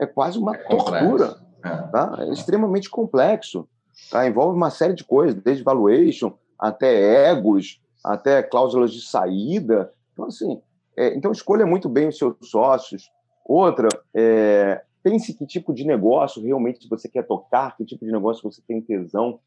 é 0.00 0.06
quase 0.06 0.38
uma 0.38 0.54
é 0.54 0.58
tortura. 0.58 1.36
É. 1.64 1.68
Tá? 1.88 2.16
é 2.20 2.32
extremamente 2.32 2.90
complexo. 2.90 3.68
Tá? 4.10 4.26
Envolve 4.26 4.56
uma 4.56 4.70
série 4.70 4.94
de 4.94 5.04
coisas, 5.04 5.40
desde 5.40 5.62
valuation 5.62 6.34
até 6.58 7.30
egos, 7.30 7.80
até 8.04 8.42
cláusulas 8.42 8.92
de 8.92 9.06
saída. 9.06 9.92
Então, 10.12 10.26
assim, 10.26 10.60
é, 10.96 11.14
então 11.14 11.30
escolha 11.30 11.66
muito 11.66 11.88
bem 11.88 12.08
os 12.08 12.18
seus 12.18 12.34
sócios. 12.42 13.10
Outra, 13.44 13.88
é, 14.14 14.82
pense 15.08 15.32
que 15.32 15.46
tipo 15.46 15.72
de 15.72 15.86
negócio 15.86 16.42
realmente 16.42 16.88
você 16.88 17.08
quer 17.08 17.22
tocar, 17.22 17.76
que 17.76 17.84
tipo 17.84 18.04
de 18.04 18.10
negócio 18.10 18.42
você 18.42 18.60
tem 18.66 18.80
tesão. 18.80 19.38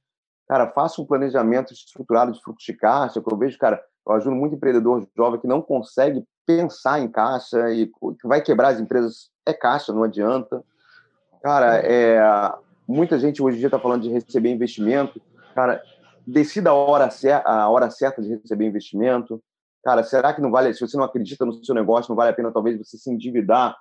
Cara, 0.48 0.72
faça 0.72 1.02
um 1.02 1.06
planejamento 1.06 1.74
estruturado 1.74 2.32
de 2.32 2.42
fluxo 2.42 2.66
de 2.66 2.78
caixa, 2.78 3.22
que 3.22 3.34
eu 3.34 3.38
vejo, 3.38 3.58
cara, 3.58 3.84
eu 4.08 4.14
ajudo 4.14 4.36
muito 4.36 4.56
empreendedor 4.56 5.06
jovem 5.16 5.40
que 5.40 5.48
não 5.48 5.62
consegue 5.62 6.24
pensar 6.46 7.02
em 7.02 7.10
caixa 7.10 7.70
e 7.72 7.88
que 7.88 8.26
vai 8.28 8.42
quebrar 8.42 8.70
as 8.70 8.80
empresas. 8.80 9.30
É 9.46 9.54
caixa, 9.54 9.92
não 9.92 10.04
adianta. 10.04 10.64
Cara, 11.44 11.78
é, 11.84 12.20
Muita 12.88 13.20
gente 13.20 13.44
hoje 13.44 13.58
em 13.58 13.60
dia 13.60 13.68
está 13.68 13.78
falando 13.78 14.02
de 14.02 14.10
receber 14.10 14.50
investimento. 14.50 15.22
Cara, 15.54 15.84
decida 16.26 16.70
a 16.70 16.74
hora, 16.74 17.10
a 17.46 17.70
hora 17.70 17.92
certa 17.92 18.22
de 18.22 18.30
receber 18.30 18.66
investimento. 18.66 19.44
Cara, 19.84 20.04
será 20.04 20.34
que 20.34 20.42
não 20.42 20.50
vale, 20.50 20.74
se 20.74 20.80
você 20.80 20.96
não 20.96 21.04
acredita 21.04 21.46
no 21.46 21.54
seu 21.64 21.76
negócio, 21.76 22.10
não 22.10 22.16
vale 22.16 22.32
a 22.32 22.34
pena 22.34 22.52
talvez 22.52 22.80
você 22.80 22.98
se 22.98 23.12
endividar, 23.12 23.78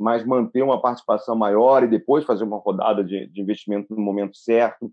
mas 0.00 0.24
manter 0.24 0.62
uma 0.62 0.80
participação 0.80 1.36
maior 1.36 1.84
e 1.84 1.88
depois 1.88 2.24
fazer 2.24 2.42
uma 2.42 2.56
rodada 2.56 3.04
de, 3.04 3.26
de 3.26 3.40
investimento 3.42 3.94
no 3.94 4.00
momento 4.00 4.34
certo? 4.34 4.90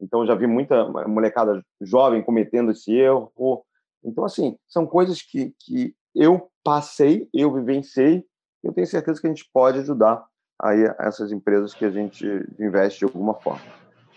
Então, 0.00 0.26
já 0.26 0.34
vi 0.34 0.48
muita 0.48 0.88
molecada 1.06 1.62
jovem 1.80 2.20
cometendo 2.20 2.72
esse 2.72 2.92
erro. 2.92 3.30
Então, 4.04 4.24
assim, 4.24 4.56
são 4.66 4.84
coisas 4.84 5.22
que, 5.22 5.54
que 5.60 5.94
eu 6.16 6.48
passei, 6.64 7.28
eu 7.32 7.54
vivenciei, 7.54 8.24
eu 8.64 8.72
tenho 8.72 8.88
certeza 8.88 9.20
que 9.20 9.26
a 9.28 9.30
gente 9.30 9.48
pode 9.54 9.78
ajudar 9.78 10.24
aí 10.60 10.82
essas 10.98 11.30
empresas 11.30 11.72
que 11.72 11.84
a 11.84 11.90
gente 11.90 12.26
investe 12.58 12.98
de 12.98 13.04
alguma 13.04 13.34
forma. 13.34 13.62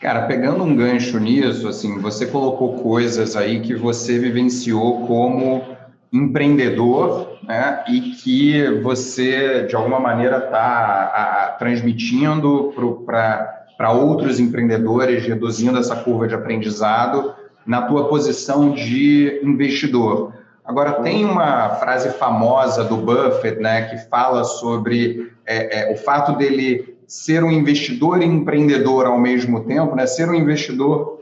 Cara, 0.01 0.25
pegando 0.25 0.63
um 0.63 0.75
gancho 0.75 1.19
nisso, 1.19 1.67
assim, 1.67 1.99
você 1.99 2.25
colocou 2.25 2.81
coisas 2.81 3.35
aí 3.35 3.61
que 3.61 3.75
você 3.75 4.17
vivenciou 4.17 5.05
como 5.05 5.61
empreendedor, 6.13 7.39
né, 7.43 7.83
e 7.89 7.99
que 8.11 8.79
você 8.81 9.63
de 9.63 9.75
alguma 9.75 9.99
maneira 9.99 10.37
está 10.37 11.55
transmitindo 11.57 12.71
para 13.05 13.91
outros 13.91 14.39
empreendedores, 14.39 15.25
reduzindo 15.25 15.79
essa 15.79 15.95
curva 15.95 16.27
de 16.27 16.35
aprendizado 16.35 17.33
na 17.65 17.81
tua 17.81 18.07
posição 18.07 18.71
de 18.71 19.41
investidor. 19.43 20.33
Agora, 20.63 20.93
tem 21.01 21.25
uma 21.25 21.71
frase 21.71 22.09
famosa 22.11 22.83
do 22.83 22.97
Buffett, 22.97 23.59
né, 23.59 23.89
que 23.89 23.97
fala 24.09 24.43
sobre 24.43 25.33
é, 25.45 25.91
é, 25.91 25.93
o 25.93 25.97
fato 25.97 26.37
dele 26.37 26.95
ser 27.05 27.43
um 27.43 27.51
investidor 27.51 28.21
e 28.21 28.25
empreendedor 28.25 29.05
ao 29.05 29.19
mesmo 29.19 29.65
tempo, 29.65 29.95
né? 29.95 30.07
Ser 30.07 30.29
um 30.29 30.33
investidor 30.33 31.21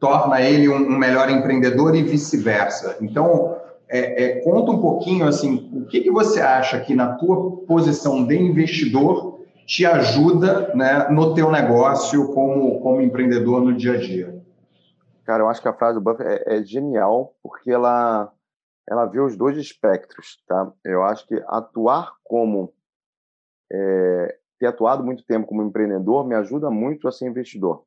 torna 0.00 0.40
ele 0.40 0.68
um, 0.68 0.98
melhor 0.98 1.30
empreendedor 1.30 1.94
e 1.94 2.02
vice-versa. 2.02 2.96
Então, 3.00 3.57
é, 3.88 4.24
é, 4.24 4.40
conta 4.40 4.70
um 4.70 4.80
pouquinho 4.80 5.26
assim, 5.26 5.70
o 5.72 5.86
que, 5.86 6.02
que 6.02 6.10
você 6.10 6.40
acha 6.40 6.80
que 6.80 6.94
na 6.94 7.14
tua 7.14 7.64
posição 7.66 8.26
de 8.26 8.36
investidor 8.36 9.40
te 9.66 9.84
ajuda 9.84 10.74
né, 10.74 11.08
no 11.10 11.34
teu 11.34 11.50
negócio 11.50 12.32
como, 12.32 12.80
como 12.80 13.00
empreendedor 13.00 13.62
no 13.62 13.74
dia 13.74 13.94
a 13.94 13.96
dia? 13.96 14.42
Cara, 15.24 15.42
eu 15.42 15.48
acho 15.48 15.60
que 15.60 15.68
a 15.68 15.74
frase 15.74 15.98
do 15.98 16.04
Buffett 16.04 16.42
é, 16.46 16.58
é 16.58 16.64
genial 16.64 17.34
porque 17.42 17.70
ela 17.70 18.32
ela 18.90 19.04
vê 19.04 19.20
os 19.20 19.36
dois 19.36 19.58
espectros, 19.58 20.42
tá? 20.46 20.72
Eu 20.82 21.02
acho 21.02 21.26
que 21.26 21.34
atuar 21.46 22.14
como 22.24 22.72
é, 23.70 24.38
ter 24.58 24.66
atuado 24.66 25.04
muito 25.04 25.24
tempo 25.24 25.46
como 25.46 25.62
empreendedor 25.62 26.26
me 26.26 26.34
ajuda 26.34 26.70
muito 26.70 27.06
a 27.06 27.12
ser 27.12 27.28
investidor. 27.28 27.84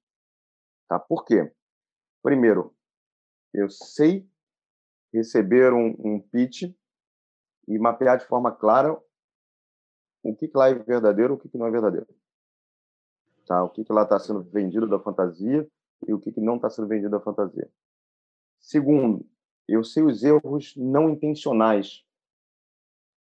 Tá? 0.87 0.99
Por 0.99 1.25
quê? 1.25 1.51
Primeiro, 2.21 2.73
eu 3.51 3.67
sei 3.69 4.29
receber 5.13 5.73
um, 5.73 5.95
um 5.99 6.19
pitch 6.19 6.63
e 7.67 7.79
mapear 7.79 8.17
de 8.17 8.25
forma 8.25 8.51
clara 8.51 8.97
o 10.23 10.35
que, 10.35 10.47
que 10.47 10.57
lá 10.57 10.69
é 10.69 10.73
verdadeiro 10.73 11.33
o 11.33 11.37
que, 11.37 11.49
que 11.49 11.57
não 11.57 11.65
é 11.65 11.71
verdadeiro. 11.71 12.07
Tá? 13.45 13.63
O 13.63 13.69
que, 13.69 13.83
que 13.83 13.91
lá 13.91 14.03
está 14.03 14.19
sendo 14.19 14.41
vendido 14.43 14.87
da 14.87 14.99
fantasia 14.99 15.67
e 16.07 16.13
o 16.13 16.19
que, 16.19 16.31
que 16.31 16.41
não 16.41 16.55
está 16.55 16.69
sendo 16.69 16.87
vendido 16.87 17.11
da 17.11 17.19
fantasia. 17.19 17.69
Segundo, 18.59 19.25
eu 19.67 19.83
sei 19.83 20.03
os 20.03 20.23
erros 20.23 20.75
não 20.75 21.09
intencionais 21.09 22.05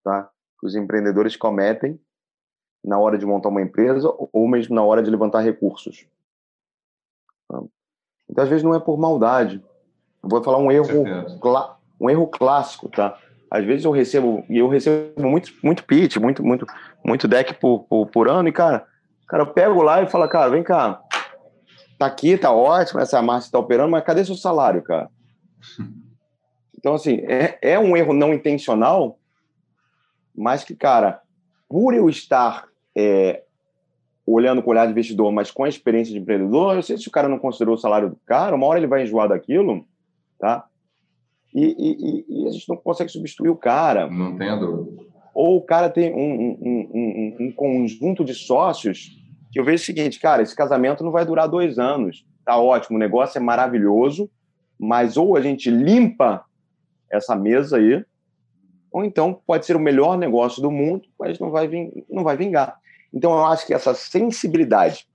tá? 0.03 0.29
que 0.59 0.65
os 0.65 0.75
empreendedores 0.75 1.35
cometem 1.35 1.99
na 2.83 2.99
hora 2.99 3.17
de 3.17 3.25
montar 3.25 3.49
uma 3.49 3.61
empresa 3.61 4.09
ou 4.31 4.47
mesmo 4.47 4.75
na 4.75 4.83
hora 4.83 5.03
de 5.03 5.09
levantar 5.09 5.41
recursos. 5.41 6.07
Tá? 7.47 7.61
Então, 8.29 8.43
às 8.43 8.49
vezes, 8.49 8.63
não 8.63 8.75
é 8.75 8.79
por 8.79 8.97
maldade. 8.97 9.63
Eu 10.21 10.29
vou 10.29 10.43
falar 10.43 10.57
um 10.57 10.71
erro, 10.71 11.39
um 11.99 12.09
erro 12.09 12.27
clássico, 12.27 12.89
tá? 12.89 13.17
Às 13.51 13.65
vezes 13.65 13.85
eu 13.85 13.91
recebo, 13.91 14.45
e 14.49 14.57
eu 14.57 14.67
recebo 14.67 15.21
muito, 15.21 15.51
muito 15.63 15.83
pitch, 15.83 16.17
muito, 16.17 16.43
muito, 16.43 16.65
muito 17.03 17.27
deck 17.27 17.55
por, 17.55 17.83
por, 17.85 18.05
por 18.07 18.29
ano, 18.29 18.47
e, 18.47 18.51
cara, 18.51 18.85
cara, 19.27 19.43
eu 19.43 19.47
pego 19.47 19.81
lá 19.81 20.01
e 20.01 20.07
falo, 20.07 20.27
cara, 20.29 20.49
vem 20.49 20.63
cá, 20.63 21.01
tá 21.97 22.05
aqui, 22.05 22.37
tá 22.37 22.51
ótimo, 22.51 22.99
essa 22.99 23.21
massa 23.21 23.51
tá 23.51 23.57
operando, 23.59 23.91
mas 23.91 24.03
cadê 24.03 24.23
seu 24.23 24.35
salário, 24.35 24.81
cara? 24.81 25.09
Então, 26.79 26.93
assim, 26.93 27.15
é, 27.27 27.59
é 27.61 27.77
um 27.77 27.97
erro 27.97 28.13
não 28.13 28.33
intencional, 28.33 29.19
mas 30.33 30.63
que, 30.63 30.73
cara, 30.73 31.21
por 31.67 31.93
eu 31.93 32.07
estar 32.07 32.69
é, 32.95 33.43
olhando 34.25 34.63
com 34.63 34.69
o 34.69 34.71
olhar 34.71 34.85
de 34.85 34.91
investidor, 34.91 35.29
mas 35.29 35.51
com 35.51 35.65
a 35.65 35.69
experiência 35.69 36.13
de 36.13 36.19
empreendedor, 36.21 36.75
eu 36.75 36.81
sei 36.81 36.97
se 36.97 37.07
o 37.09 37.11
cara 37.11 37.27
não 37.27 37.37
considerou 37.37 37.75
o 37.75 37.77
salário 37.77 38.11
do 38.11 38.15
cara, 38.25 38.55
uma 38.55 38.65
hora 38.65 38.79
ele 38.79 38.87
vai 38.87 39.03
enjoar 39.03 39.27
daquilo, 39.27 39.85
tá? 40.39 40.68
E, 41.53 41.63
e, 41.63 42.25
e 42.43 42.47
a 42.47 42.51
gente 42.51 42.69
não 42.69 42.77
consegue 42.77 43.11
substituir 43.11 43.49
o 43.49 43.55
cara. 43.55 44.09
Não 44.09 44.37
tenho 44.37 44.59
dúvida. 44.59 45.03
Ou 45.33 45.57
o 45.57 45.61
cara 45.61 45.89
tem 45.89 46.13
um, 46.13 46.57
um, 46.61 46.89
um, 46.93 47.47
um 47.47 47.51
conjunto 47.51 48.23
de 48.23 48.33
sócios 48.33 49.17
que 49.51 49.59
eu 49.59 49.63
vejo 49.63 49.81
o 49.81 49.85
seguinte, 49.85 50.19
cara, 50.19 50.43
esse 50.43 50.55
casamento 50.55 51.03
não 51.03 51.11
vai 51.11 51.25
durar 51.25 51.47
dois 51.47 51.79
anos. 51.79 52.25
Tá 52.45 52.57
ótimo, 52.57 52.97
o 52.97 52.99
negócio 52.99 53.37
é 53.37 53.41
maravilhoso, 53.41 54.29
mas 54.77 55.17
ou 55.17 55.35
a 55.35 55.41
gente 55.41 55.69
limpa 55.69 56.45
essa 57.11 57.35
mesa 57.35 57.77
aí, 57.77 58.03
ou 58.91 59.03
então 59.03 59.39
pode 59.45 59.65
ser 59.65 59.75
o 59.75 59.79
melhor 59.79 60.17
negócio 60.17 60.61
do 60.61 60.71
mundo, 60.71 61.07
mas 61.19 61.39
não 61.39 61.51
vai, 61.51 61.69
não 62.09 62.23
vai 62.23 62.37
vingar. 62.37 62.77
Então 63.13 63.31
eu 63.31 63.45
acho 63.45 63.65
que 63.65 63.73
essa 63.73 63.93
sensibilidade 63.93 65.07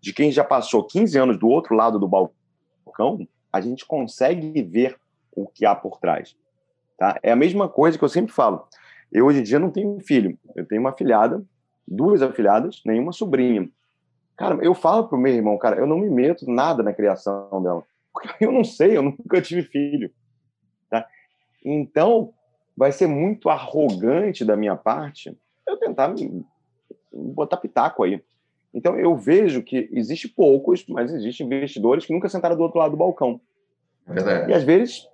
de 0.00 0.12
quem 0.12 0.32
já 0.32 0.42
passou 0.42 0.84
15 0.84 1.18
anos 1.18 1.38
do 1.38 1.48
outro 1.48 1.74
lado 1.74 1.98
do 1.98 2.08
balcão, 2.08 3.26
a 3.52 3.60
gente 3.60 3.84
consegue 3.84 4.62
ver 4.62 4.96
o 5.32 5.46
que 5.46 5.64
há 5.64 5.74
por 5.74 5.98
trás. 5.98 6.36
Tá? 6.98 7.18
É 7.22 7.32
a 7.32 7.36
mesma 7.36 7.68
coisa 7.68 7.98
que 7.98 8.04
eu 8.04 8.08
sempre 8.08 8.32
falo. 8.32 8.66
Eu 9.12 9.26
hoje 9.26 9.40
em 9.40 9.42
dia 9.42 9.58
não 9.58 9.70
tenho 9.70 9.98
filho, 10.00 10.38
eu 10.54 10.64
tenho 10.66 10.80
uma 10.80 10.92
filhada, 10.92 11.42
duas 11.86 12.22
afilhadas, 12.22 12.82
nenhuma 12.84 13.12
sobrinha. 13.12 13.68
Cara, 14.36 14.56
eu 14.62 14.74
falo 14.74 15.08
pro 15.08 15.18
meu 15.18 15.34
irmão, 15.34 15.58
cara, 15.58 15.76
eu 15.76 15.86
não 15.86 15.98
me 15.98 16.08
meto 16.08 16.50
nada 16.50 16.82
na 16.82 16.92
criação 16.92 17.62
dela, 17.62 17.82
porque 18.12 18.28
eu 18.44 18.52
não 18.52 18.64
sei, 18.64 18.96
eu 18.96 19.02
nunca 19.02 19.40
tive 19.42 19.62
filho. 19.62 20.10
Tá? 20.88 21.06
Então, 21.64 22.32
vai 22.76 22.92
ser 22.92 23.06
muito 23.06 23.50
arrogante 23.50 24.44
da 24.44 24.56
minha 24.56 24.76
parte 24.76 25.36
eu 25.66 25.76
tentar 25.76 26.08
me 26.08 26.44
botar 27.12 27.56
pitaco 27.56 28.02
aí. 28.02 28.22
Então, 28.72 28.98
eu 28.98 29.16
vejo 29.16 29.62
que 29.62 29.88
existe 29.92 30.28
poucos, 30.28 30.86
mas 30.88 31.12
existem 31.12 31.46
investidores 31.46 32.06
que 32.06 32.12
nunca 32.12 32.28
sentaram 32.28 32.56
do 32.56 32.62
outro 32.62 32.78
lado 32.78 32.92
do 32.92 32.96
balcão. 32.96 33.40
Verdade. 34.06 34.50
E, 34.50 34.54
às 34.54 34.62
vezes, 34.62 35.08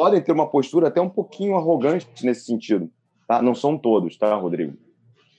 podem 0.00 0.22
ter 0.22 0.32
uma 0.32 0.46
postura 0.46 0.88
até 0.88 0.98
um 0.98 1.10
pouquinho 1.10 1.56
arrogante 1.56 2.06
nesse 2.24 2.46
sentido. 2.46 2.88
Tá? 3.28 3.42
Não 3.42 3.54
são 3.54 3.76
todos, 3.76 4.16
tá, 4.16 4.34
Rodrigo? 4.34 4.72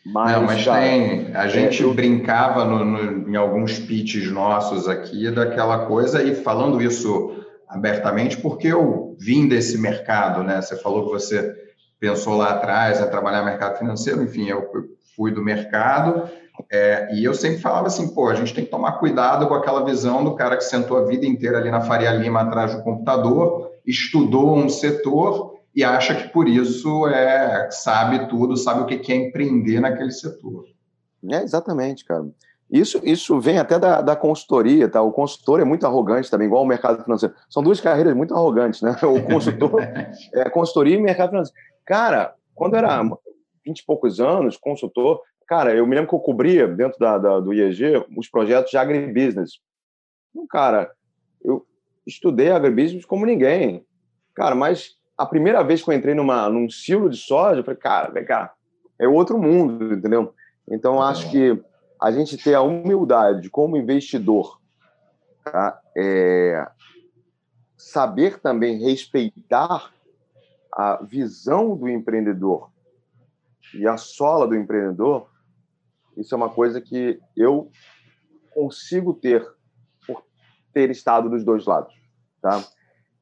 Mas, 0.05 0.31
Não, 0.33 0.43
mas 0.43 0.63
tem. 0.63 1.35
A 1.35 1.47
gente 1.47 1.81
é, 1.81 1.85
eu... 1.85 1.95
brincava 1.95 2.63
no, 2.63 2.85
no, 2.85 3.27
em 3.27 3.35
alguns 3.35 3.79
pitches 3.79 4.31
nossos 4.31 4.87
aqui 4.87 5.31
daquela 5.31 5.87
coisa, 5.87 6.21
e 6.21 6.35
falando 6.35 6.79
isso 6.79 7.43
abertamente, 7.67 8.37
porque 8.37 8.67
eu 8.67 9.15
vim 9.19 9.47
desse 9.47 9.79
mercado, 9.79 10.43
né? 10.43 10.61
Você 10.61 10.75
falou 10.77 11.05
que 11.05 11.11
você 11.11 11.55
pensou 11.99 12.37
lá 12.37 12.51
atrás 12.51 13.01
a 13.01 13.07
trabalhar 13.07 13.39
no 13.39 13.45
mercado 13.45 13.79
financeiro, 13.79 14.21
enfim, 14.21 14.47
eu 14.47 14.63
fui 15.15 15.31
do 15.31 15.43
mercado 15.43 16.29
é, 16.71 17.09
e 17.15 17.23
eu 17.23 17.33
sempre 17.33 17.59
falava 17.59 17.87
assim, 17.87 18.13
pô, 18.13 18.29
a 18.29 18.35
gente 18.35 18.53
tem 18.53 18.65
que 18.65 18.71
tomar 18.71 18.93
cuidado 18.93 19.47
com 19.47 19.55
aquela 19.55 19.83
visão 19.83 20.23
do 20.23 20.35
cara 20.35 20.55
que 20.55 20.63
sentou 20.63 20.97
a 20.97 21.05
vida 21.05 21.25
inteira 21.25 21.57
ali 21.57 21.71
na 21.71 21.81
Faria 21.81 22.11
Lima 22.11 22.41
atrás 22.41 22.75
do 22.75 22.83
computador, 22.83 23.70
estudou 23.85 24.55
um 24.55 24.69
setor 24.69 25.59
e 25.75 25.83
acha 25.83 26.15
que 26.15 26.29
por 26.29 26.47
isso 26.47 27.07
é 27.07 27.69
sabe 27.71 28.27
tudo, 28.27 28.57
sabe 28.57 28.81
o 28.81 28.85
que 28.85 29.11
é 29.11 29.15
empreender 29.15 29.79
naquele 29.79 30.11
setor. 30.11 30.65
É, 31.29 31.41
exatamente, 31.43 32.05
cara. 32.05 32.25
Isso, 32.69 33.01
isso 33.03 33.39
vem 33.39 33.57
até 33.57 33.77
da, 33.77 34.01
da 34.01 34.15
consultoria, 34.15 34.87
tá? 34.87 35.01
O 35.01 35.11
consultor 35.11 35.59
é 35.59 35.65
muito 35.65 35.85
arrogante 35.85 36.31
também, 36.31 36.47
igual 36.47 36.63
o 36.63 36.67
mercado 36.67 37.03
financeiro. 37.03 37.35
São 37.49 37.61
duas 37.61 37.81
carreiras 37.81 38.15
muito 38.15 38.33
arrogantes, 38.33 38.81
né? 38.81 38.95
O 39.03 39.21
consultor 39.23 39.81
é 40.33 40.49
consultoria 40.49 40.95
e 40.95 41.01
mercado 41.01 41.31
financeiro. 41.31 41.59
Cara, 41.85 42.33
quando 42.55 42.75
era 42.75 43.03
20 43.65 43.79
e 43.79 43.85
poucos 43.85 44.19
anos, 44.21 44.57
consultor, 44.57 45.21
Cara, 45.51 45.75
eu 45.75 45.85
me 45.85 45.93
lembro 45.93 46.07
que 46.07 46.15
eu 46.15 46.19
cobria 46.19 46.65
dentro 46.65 46.97
da, 46.97 47.17
da, 47.17 47.41
do 47.41 47.53
IEG 47.53 48.05
os 48.15 48.29
projetos 48.29 48.71
de 48.71 48.77
agribusiness. 48.77 49.59
Então, 50.29 50.47
cara, 50.47 50.89
eu 51.43 51.65
estudei 52.05 52.51
agribusiness 52.51 53.05
como 53.05 53.25
ninguém. 53.25 53.85
Cara, 54.33 54.55
mas 54.55 54.97
a 55.17 55.25
primeira 55.25 55.63
vez 55.63 55.83
que 55.83 55.89
eu 55.89 55.93
entrei 55.93 56.15
numa, 56.15 56.49
num 56.49 56.69
silo 56.69 57.09
de 57.09 57.17
soja, 57.17 57.59
eu 57.59 57.63
falei, 57.63 57.79
cara, 57.79 58.11
vem 58.11 58.25
cá, 58.25 58.53
é 58.99 59.07
outro 59.07 59.37
mundo, 59.37 59.93
entendeu? 59.93 60.33
Então, 60.69 61.01
acho 61.01 61.29
que 61.29 61.61
a 62.01 62.11
gente 62.11 62.37
ter 62.37 62.55
a 62.55 62.61
humildade 62.61 63.49
como 63.49 63.77
investidor, 63.77 64.59
tá? 65.43 65.79
é, 65.95 66.67
saber 67.77 68.39
também 68.39 68.79
respeitar 68.79 69.91
a 70.73 71.03
visão 71.03 71.75
do 71.75 71.89
empreendedor 71.89 72.71
e 73.73 73.87
a 73.87 73.97
sola 73.97 74.47
do 74.47 74.55
empreendedor, 74.55 75.29
isso 76.17 76.33
é 76.33 76.37
uma 76.37 76.49
coisa 76.49 76.81
que 76.81 77.19
eu 77.35 77.69
consigo 78.53 79.13
ter 79.13 79.47
ter 80.73 80.89
estado 80.89 81.29
dos 81.29 81.43
dois 81.43 81.65
lados, 81.65 81.93
tá? 82.41 82.63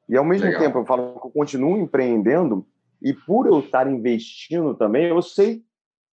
E 0.08 0.16
ao 0.16 0.24
mesmo 0.24 0.46
Legal. 0.46 0.62
tempo 0.62 0.78
eu 0.78 0.84
falo 0.84 1.20
que 1.20 1.26
eu 1.26 1.30
continuo 1.30 1.78
empreendendo 1.78 2.66
e 3.00 3.12
por 3.12 3.46
eu 3.46 3.60
estar 3.60 3.90
investindo 3.90 4.74
também, 4.74 5.06
eu 5.06 5.22
sei 5.22 5.64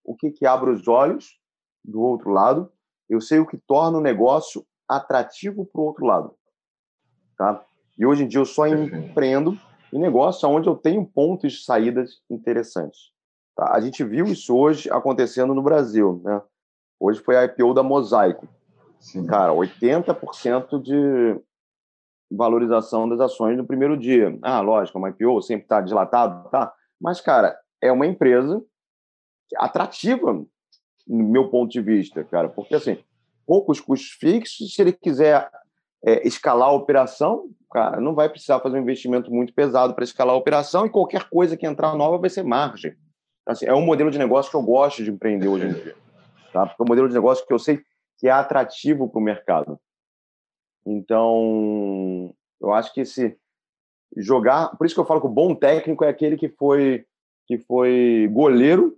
o 0.04 0.16
que 0.16 0.32
que 0.32 0.46
abre 0.46 0.70
os 0.70 0.88
olhos 0.88 1.40
do 1.84 2.02
outro 2.02 2.30
lado, 2.30 2.72
eu 3.10 3.20
sei 3.20 3.40
o 3.40 3.46
que 3.46 3.58
torna 3.58 3.98
o 3.98 4.02
negócio 4.02 4.66
atrativo 4.88 5.66
para 5.66 5.82
o 5.82 5.86
outro 5.86 6.06
lado, 6.06 6.34
tá? 7.38 7.64
E 7.98 8.06
hoje 8.06 8.24
em 8.24 8.28
dia 8.28 8.40
eu 8.40 8.46
só 8.46 8.68
empreendo 8.68 9.58
em 9.92 10.00
negócio 10.00 10.48
onde 10.48 10.68
eu 10.68 10.76
tenho 10.76 11.06
pontos 11.06 11.54
de 11.54 11.64
saídas 11.64 12.22
interessantes. 12.30 13.12
Tá? 13.56 13.74
A 13.74 13.80
gente 13.80 14.04
viu 14.04 14.26
isso 14.28 14.56
hoje 14.56 14.90
acontecendo 14.92 15.54
no 15.54 15.64
Brasil, 15.64 16.22
né? 16.24 16.42
Hoje 17.00 17.20
foi 17.20 17.36
a 17.36 17.46
IPO 17.46 17.74
da 17.74 17.84
Mosaico. 17.84 18.48
Sim. 19.00 19.26
Cara, 19.26 19.54
80% 19.54 20.82
de 20.82 21.40
valorização 22.30 23.08
das 23.08 23.20
ações 23.20 23.58
no 23.58 23.66
primeiro 23.66 23.98
dia. 23.98 24.38
Ah, 24.42 24.60
lógico, 24.60 24.98
uma 24.98 25.10
IPO 25.10 25.42
sempre 25.42 25.64
está 25.64 25.82
dilatado, 25.82 26.50
tá? 26.50 26.74
Mas, 27.00 27.22
cara, 27.22 27.58
é 27.82 27.92
uma 27.92 28.06
empresa 28.06 28.62
atrativa, 29.58 30.34
no 31.08 31.24
meu 31.24 31.50
ponto 31.50 31.72
de 31.72 31.82
vista, 31.82 32.24
cara, 32.24 32.50
porque, 32.50 32.76
assim, 32.76 32.98
poucos 33.46 33.80
custos 33.80 34.12
fixos, 34.12 34.74
se 34.74 34.82
ele 34.82 34.92
quiser 34.92 35.50
é, 36.04 36.28
escalar 36.28 36.68
a 36.68 36.74
operação, 36.74 37.50
cara, 37.72 38.02
não 38.02 38.14
vai 38.14 38.28
precisar 38.28 38.60
fazer 38.60 38.78
um 38.78 38.82
investimento 38.82 39.32
muito 39.32 39.54
pesado 39.54 39.94
para 39.94 40.04
escalar 40.04 40.36
a 40.36 40.38
operação 40.38 40.86
e 40.86 40.90
qualquer 40.90 41.30
coisa 41.30 41.56
que 41.56 41.66
entrar 41.66 41.96
nova 41.96 42.18
vai 42.18 42.30
ser 42.30 42.44
margem. 42.44 42.94
Assim, 43.46 43.66
é 43.66 43.74
um 43.74 43.86
modelo 43.86 44.12
de 44.12 44.18
negócio 44.18 44.52
que 44.52 44.58
eu 44.58 44.64
gosto 44.64 45.02
de 45.02 45.12
empreender 45.12 45.48
hoje 45.48 45.68
em 45.68 45.74
dia 45.74 45.96
tá? 46.58 46.66
Porque 46.66 46.82
é 46.82 46.84
um 46.84 46.88
modelo 46.88 47.08
de 47.08 47.14
negócio 47.14 47.46
que 47.46 47.54
eu 47.54 47.60
sei 47.60 47.82
que 48.18 48.28
é 48.28 48.32
atrativo 48.32 49.08
para 49.08 49.20
o 49.20 49.24
mercado. 49.24 49.80
Então, 50.86 52.34
eu 52.62 52.74
acho 52.74 52.94
que 52.94 53.02
esse 53.02 53.38
jogar, 54.16 54.76
por 54.78 54.86
isso 54.86 54.96
que 54.96 55.02
eu 55.02 55.06
falo 55.06 55.20
que 55.20 55.28
o 55.28 55.32
bom 55.32 55.54
técnico 55.54 56.04
é 56.04 56.10
aquele 56.10 56.38
que 56.38 56.50
foi 56.50 57.06
que 57.46 57.58
foi 57.58 58.30
goleiro 58.32 58.98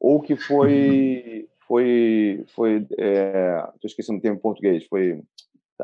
ou 0.00 0.20
que 0.20 0.36
foi 0.36 1.48
foi 1.66 2.44
foi 2.54 2.86
é, 2.98 3.62
estou 3.74 3.88
esquecendo 3.88 4.18
o 4.18 4.22
termo 4.22 4.36
em 4.36 4.40
português, 4.40 4.84
foi 4.86 5.22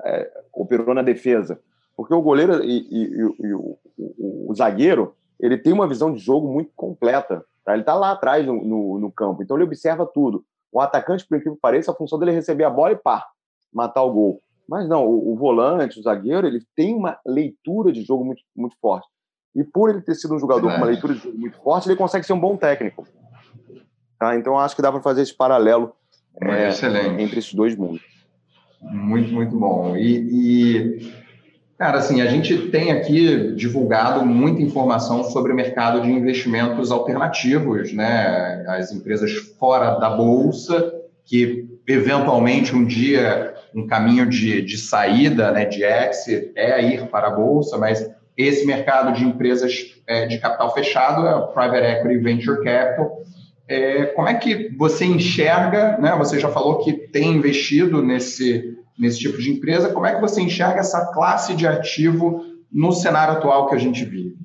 é, 0.04 0.42
operou 0.52 0.94
na 0.94 1.02
defesa, 1.02 1.60
porque 1.96 2.14
o 2.14 2.22
goleiro 2.22 2.64
e, 2.64 2.78
e, 2.90 3.02
e 3.16 3.54
o, 3.54 3.78
o, 3.98 4.50
o, 4.50 4.54
zagueiro 4.54 5.14
ele 5.38 5.58
tem 5.58 5.72
uma 5.72 5.88
visão 5.88 6.12
de 6.12 6.18
jogo 6.18 6.52
muito 6.52 6.72
completa, 6.74 7.44
tá? 7.64 7.72
ele 7.72 7.82
está 7.82 7.94
lá 7.94 8.12
atrás 8.12 8.46
no, 8.46 8.62
no, 8.64 8.98
no 8.98 9.12
campo, 9.12 9.42
então 9.42 9.56
ele 9.56 9.64
observa 9.64 10.06
tudo. 10.06 10.44
O 10.72 10.80
atacante, 10.80 11.26
por 11.26 11.37
incrível 11.37 11.54
que 11.54 11.61
pareça, 11.61 11.92
a 11.92 11.94
função 11.94 12.18
dele 12.18 12.30
é 12.30 12.35
receber 12.35 12.64
a 12.64 12.70
bola 12.70 12.92
e 12.92 12.96
pá, 12.96 13.26
matar 13.72 14.02
o 14.02 14.12
gol. 14.12 14.42
Mas 14.68 14.88
não, 14.88 15.04
o, 15.04 15.32
o, 15.32 15.37
volante, 15.37 16.00
o 16.00 16.02
zagueiro, 16.02 16.46
ele 16.46 16.62
tem 16.74 16.94
uma 16.94 17.18
leitura 17.26 17.92
de 17.92 18.02
jogo 18.02 18.24
muito, 18.24 18.42
muito 18.56 18.76
forte. 18.80 19.06
E 19.54 19.62
por 19.62 19.90
ele 19.90 20.00
ter 20.00 20.14
sido 20.14 20.35
um 20.35 20.38
jogador 20.38 20.70
com 20.70 20.76
uma 20.78 20.87
leitura 20.87 21.14
de 21.14 21.20
jogo 21.20 21.37
muito 21.37 21.58
forte, 21.58 21.88
ele 21.88 21.96
consegue 21.96 22.24
ser 22.24 22.32
um 22.32 22.40
bom 22.40 22.56
técnico. 22.56 23.06
Tá? 24.18 24.35
Então, 24.35 24.58
acho 24.58 24.74
que 24.74 24.80
dá 24.80 24.90
para 24.90 25.02
fazer 25.02 25.22
esse 25.22 25.35
paralelo 25.37 25.94
é, 26.40 26.68
entre 27.20 27.38
esses 27.38 27.52
dois 27.52 27.76
mundos. 27.76 28.02
Muito, 28.80 29.32
muito 29.32 29.58
bom. 29.58 29.94
E, 29.94 30.98
e 30.98 31.21
Cara, 31.78 31.98
assim, 31.98 32.20
a 32.20 32.26
gente 32.26 32.68
tem 32.68 32.92
aqui 32.92 33.54
divulgado 33.54 34.24
muita 34.24 34.62
informação 34.62 35.24
sobre 35.24 35.52
o 35.52 35.56
mercado 35.56 36.00
de 36.00 36.11
investimentos 36.11 36.92
alternativos, 36.92 37.92
né? 37.92 38.64
As 38.68 38.92
empresas 38.92 39.32
fora 39.58 39.98
da 39.98 40.11
bolsa, 40.11 40.92
que 41.24 41.68
eventualmente 41.88 42.74
um 42.74 42.85
dia 42.85 43.54
um 43.74 43.87
caminho 43.87 44.26
de, 44.26 44.62
de 44.62 44.76
saída, 44.76 45.50
né, 45.50 45.64
de 45.64 45.82
exit, 45.82 46.52
é 46.54 46.82
ir 46.82 47.06
para 47.08 47.28
a 47.28 47.30
bolsa, 47.30 47.78
mas 47.78 48.08
esse 48.37 48.66
mercado 48.66 49.14
de 49.14 49.24
empresas 49.24 49.94
é, 50.06 50.26
de 50.26 50.38
capital 50.38 50.72
fechado 50.72 51.26
é 51.26 51.52
Private 51.52 51.87
Equity 51.87 52.18
Venture 52.18 52.64
Capital. 52.64 53.22
É, 53.68 54.06
como 54.06 54.28
é 54.28 54.35
que 54.35 54.74
você 54.76 55.04
enxerga, 55.04 55.96
né? 55.98 56.14
Você 56.18 56.38
já 56.38 56.48
falou 56.48 56.78
que 56.78 56.92
tem 56.92 57.32
investido 57.32 58.02
nesse 58.02 58.76
nesse 58.98 59.18
tipo 59.18 59.38
de 59.38 59.50
empresa. 59.50 59.92
Como 59.92 60.07
é 60.07 60.14
que 60.14 60.20
você 60.20 60.40
enxerga 60.40 60.81
essa 60.81 61.12
classe 61.12 61.55
de 61.55 61.66
ativo 61.66 62.44
no 62.70 62.92
cenário 62.92 63.35
atual 63.35 63.68
que 63.68 63.74
a 63.74 63.78
gente 63.78 64.05
vive? 64.05 64.37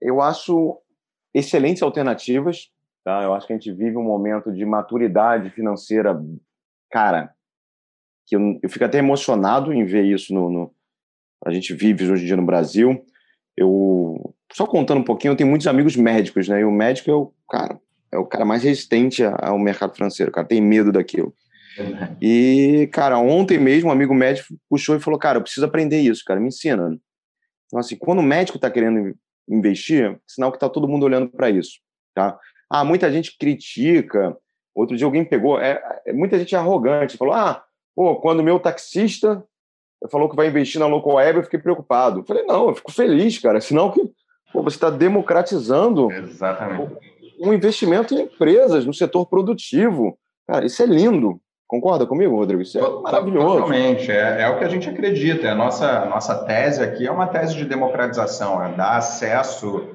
Eu 0.00 0.20
acho 0.20 0.80
excelentes 1.34 1.82
alternativas. 1.82 2.70
Tá? 3.04 3.22
Eu 3.22 3.34
acho 3.34 3.46
que 3.46 3.52
a 3.52 3.56
gente 3.56 3.72
vive 3.72 3.96
um 3.96 4.04
momento 4.04 4.52
de 4.52 4.64
maturidade 4.64 5.50
financeira, 5.50 6.20
cara, 6.90 7.32
que 8.26 8.36
eu, 8.36 8.58
eu 8.62 8.68
fico 8.68 8.84
até 8.84 8.98
emocionado 8.98 9.72
em 9.72 9.84
ver 9.84 10.04
isso 10.04 10.34
no, 10.34 10.50
no, 10.50 10.74
a 11.44 11.50
gente 11.50 11.72
vive 11.74 12.10
hoje 12.10 12.24
em 12.24 12.26
dia 12.26 12.36
no 12.36 12.44
Brasil. 12.44 13.04
Eu 13.56 14.34
só 14.52 14.66
contando 14.66 15.00
um 15.00 15.04
pouquinho, 15.04 15.32
eu 15.32 15.36
tenho 15.36 15.48
muitos 15.48 15.66
amigos 15.66 15.96
médicos, 15.96 16.48
né? 16.48 16.60
E 16.60 16.64
o 16.64 16.70
médico 16.70 17.10
é 17.10 17.14
o 17.14 17.32
cara 17.48 17.80
é 18.12 18.18
o 18.18 18.26
cara 18.26 18.44
mais 18.44 18.62
resistente 18.62 19.22
ao 19.24 19.58
mercado 19.58 19.94
financeiro, 19.94 20.30
o 20.30 20.34
cara 20.34 20.46
tem 20.46 20.60
medo 20.60 20.90
daquilo. 20.90 21.32
E, 22.20 22.88
cara, 22.92 23.18
ontem 23.18 23.58
mesmo 23.58 23.88
um 23.88 23.92
amigo 23.92 24.14
médico 24.14 24.54
puxou 24.68 24.96
e 24.96 25.00
falou: 25.00 25.18
Cara, 25.18 25.38
eu 25.38 25.42
preciso 25.42 25.66
aprender 25.66 26.00
isso, 26.00 26.22
cara, 26.24 26.40
me 26.40 26.48
ensina. 26.48 26.98
Então, 27.66 27.78
assim, 27.78 27.96
quando 27.96 28.18
o 28.18 28.22
médico 28.22 28.58
está 28.58 28.70
querendo 28.70 29.14
investir, 29.48 30.18
sinal 30.26 30.50
que 30.50 30.56
está 30.56 30.68
todo 30.68 30.88
mundo 30.88 31.04
olhando 31.04 31.28
para 31.28 31.50
isso, 31.50 31.78
tá? 32.14 32.38
Ah, 32.68 32.84
muita 32.84 33.10
gente 33.10 33.36
critica. 33.38 34.36
Outro 34.74 34.96
dia 34.96 35.06
alguém 35.06 35.24
pegou, 35.24 35.60
é, 35.60 35.82
é, 36.06 36.12
muita 36.12 36.38
gente 36.38 36.54
é 36.54 36.58
arrogante, 36.58 37.16
falou: 37.16 37.34
Ah, 37.34 37.64
pô, 37.94 38.16
quando 38.16 38.40
o 38.40 38.44
meu 38.44 38.58
taxista 38.58 39.42
falou 40.10 40.28
que 40.28 40.36
vai 40.36 40.48
investir 40.48 40.80
na 40.80 40.86
local 40.86 41.14
web, 41.14 41.38
eu 41.38 41.44
fiquei 41.44 41.58
preocupado. 41.58 42.20
Eu 42.20 42.24
falei: 42.24 42.44
Não, 42.44 42.68
eu 42.68 42.74
fico 42.74 42.92
feliz, 42.92 43.38
cara, 43.38 43.60
sinal 43.60 43.92
que 43.92 44.00
pô, 44.52 44.62
você 44.62 44.76
está 44.76 44.90
democratizando 44.90 46.10
Exatamente. 46.12 46.96
um 47.40 47.52
investimento 47.52 48.14
em 48.14 48.22
empresas, 48.22 48.84
no 48.84 48.94
setor 48.94 49.26
produtivo. 49.26 50.18
Cara, 50.46 50.66
isso 50.66 50.82
é 50.82 50.86
lindo. 50.86 51.40
Concorda 51.70 52.04
comigo, 52.04 52.34
Rodrigo? 52.34 52.62
Isso 52.62 52.80
é 52.80 53.00
maravilhoso. 53.00 53.58
Totalmente, 53.58 54.10
é, 54.10 54.42
é, 54.42 54.48
o 54.48 54.58
que 54.58 54.64
a 54.64 54.68
gente 54.68 54.90
acredita. 54.90 55.52
A 55.52 55.54
nossa, 55.54 56.04
nossa 56.06 56.34
tese 56.44 56.82
aqui 56.82 57.06
é 57.06 57.12
uma 57.12 57.28
tese 57.28 57.54
de 57.54 57.64
democratização, 57.64 58.60
é 58.60 58.72
dar 58.72 58.96
acesso 58.96 59.86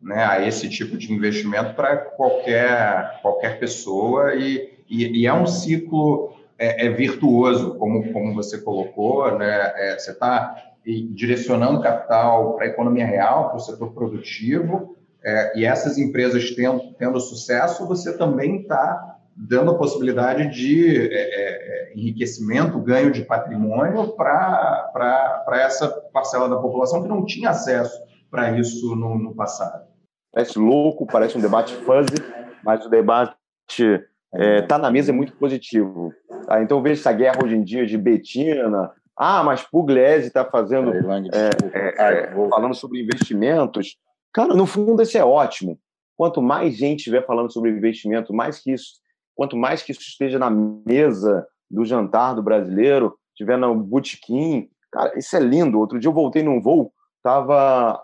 né, 0.00 0.24
a 0.24 0.46
esse 0.46 0.68
tipo 0.68 0.96
de 0.96 1.12
investimento 1.12 1.74
para 1.74 1.96
qualquer, 1.96 3.18
qualquer 3.20 3.58
pessoa 3.58 4.32
e, 4.36 4.78
e, 4.88 5.22
e 5.22 5.26
é 5.26 5.34
um 5.34 5.44
ciclo 5.44 6.32
é, 6.56 6.86
é, 6.86 6.90
virtuoso, 6.90 7.74
como, 7.78 8.12
como 8.12 8.32
você 8.32 8.58
colocou, 8.58 9.36
né? 9.36 9.72
É, 9.74 9.98
você 9.98 10.12
está 10.12 10.54
direcionando 10.86 11.82
capital 11.82 12.54
para 12.54 12.66
a 12.66 12.68
economia 12.68 13.06
real, 13.06 13.48
para 13.48 13.56
o 13.56 13.60
setor 13.60 13.92
produtivo, 13.92 14.96
é, 15.24 15.58
e 15.58 15.64
essas 15.64 15.98
empresas 15.98 16.48
tendo, 16.52 16.94
tendo 16.96 17.18
sucesso, 17.18 17.88
você 17.88 18.16
também 18.16 18.60
está 18.60 19.13
dando 19.36 19.72
a 19.72 19.78
possibilidade 19.78 20.48
de 20.50 20.96
é, 20.96 21.14
é, 21.14 21.90
é 21.90 21.92
enriquecimento, 21.94 22.78
ganho 22.80 23.10
de 23.10 23.22
patrimônio 23.22 24.14
para 24.16 25.44
essa 25.54 25.88
parcela 26.12 26.48
da 26.48 26.56
população 26.56 27.02
que 27.02 27.08
não 27.08 27.24
tinha 27.24 27.50
acesso 27.50 28.00
para 28.30 28.58
isso 28.58 28.94
no, 28.96 29.18
no, 29.18 29.34
passado. 29.34 29.86
Parece 30.32 30.58
louco, 30.58 31.06
parece 31.06 31.38
um 31.38 31.40
debate 31.40 31.74
fuzzy, 31.76 32.16
mas 32.64 32.84
o 32.84 32.88
debate 32.88 33.34
está 33.68 34.04
é, 34.34 34.62
tá 34.62 34.78
na 34.78 34.90
mesa 34.90 35.12
é 35.12 35.14
muito 35.14 35.36
positivo. 35.36 36.12
Tá? 36.46 36.62
Então, 36.62 36.78
eu 36.78 36.82
vejo 36.82 37.00
essa 37.00 37.12
guerra 37.12 37.38
hoje 37.44 37.54
em 37.54 37.62
dia 37.62 37.86
de 37.86 37.96
Betina. 37.96 38.90
Ah, 39.16 39.44
mas 39.44 39.62
Pugliese 39.62 40.26
está 40.26 40.44
fazendo. 40.44 40.92
É, 40.92 42.32
falando 42.50 42.74
sobre 42.74 43.00
investimentos. 43.00 43.96
Cara, 44.32 44.52
no 44.54 44.66
fundo, 44.66 45.00
isso 45.00 45.16
é 45.16 45.24
ótimo. 45.24 45.78
Quanto 46.16 46.42
mais 46.42 46.76
gente 46.76 46.98
estiver 46.98 47.24
falando 47.24 47.52
sobre 47.52 47.70
investimento, 47.70 48.34
mais 48.34 48.58
que 48.58 48.72
isso 48.72 48.94
quanto 49.34 49.56
mais 49.56 49.82
que 49.82 49.92
isso 49.92 50.00
esteja 50.00 50.38
na 50.38 50.50
mesa 50.50 51.46
do 51.70 51.84
jantar 51.84 52.34
do 52.34 52.42
brasileiro, 52.42 53.18
estiver 53.30 53.58
no 53.58 53.74
botequim, 53.74 54.68
cara, 54.92 55.18
isso 55.18 55.36
é 55.36 55.40
lindo. 55.40 55.78
Outro 55.78 55.98
dia 55.98 56.08
eu 56.08 56.14
voltei 56.14 56.42
num 56.42 56.60
voo, 56.60 56.92
tava 57.22 58.00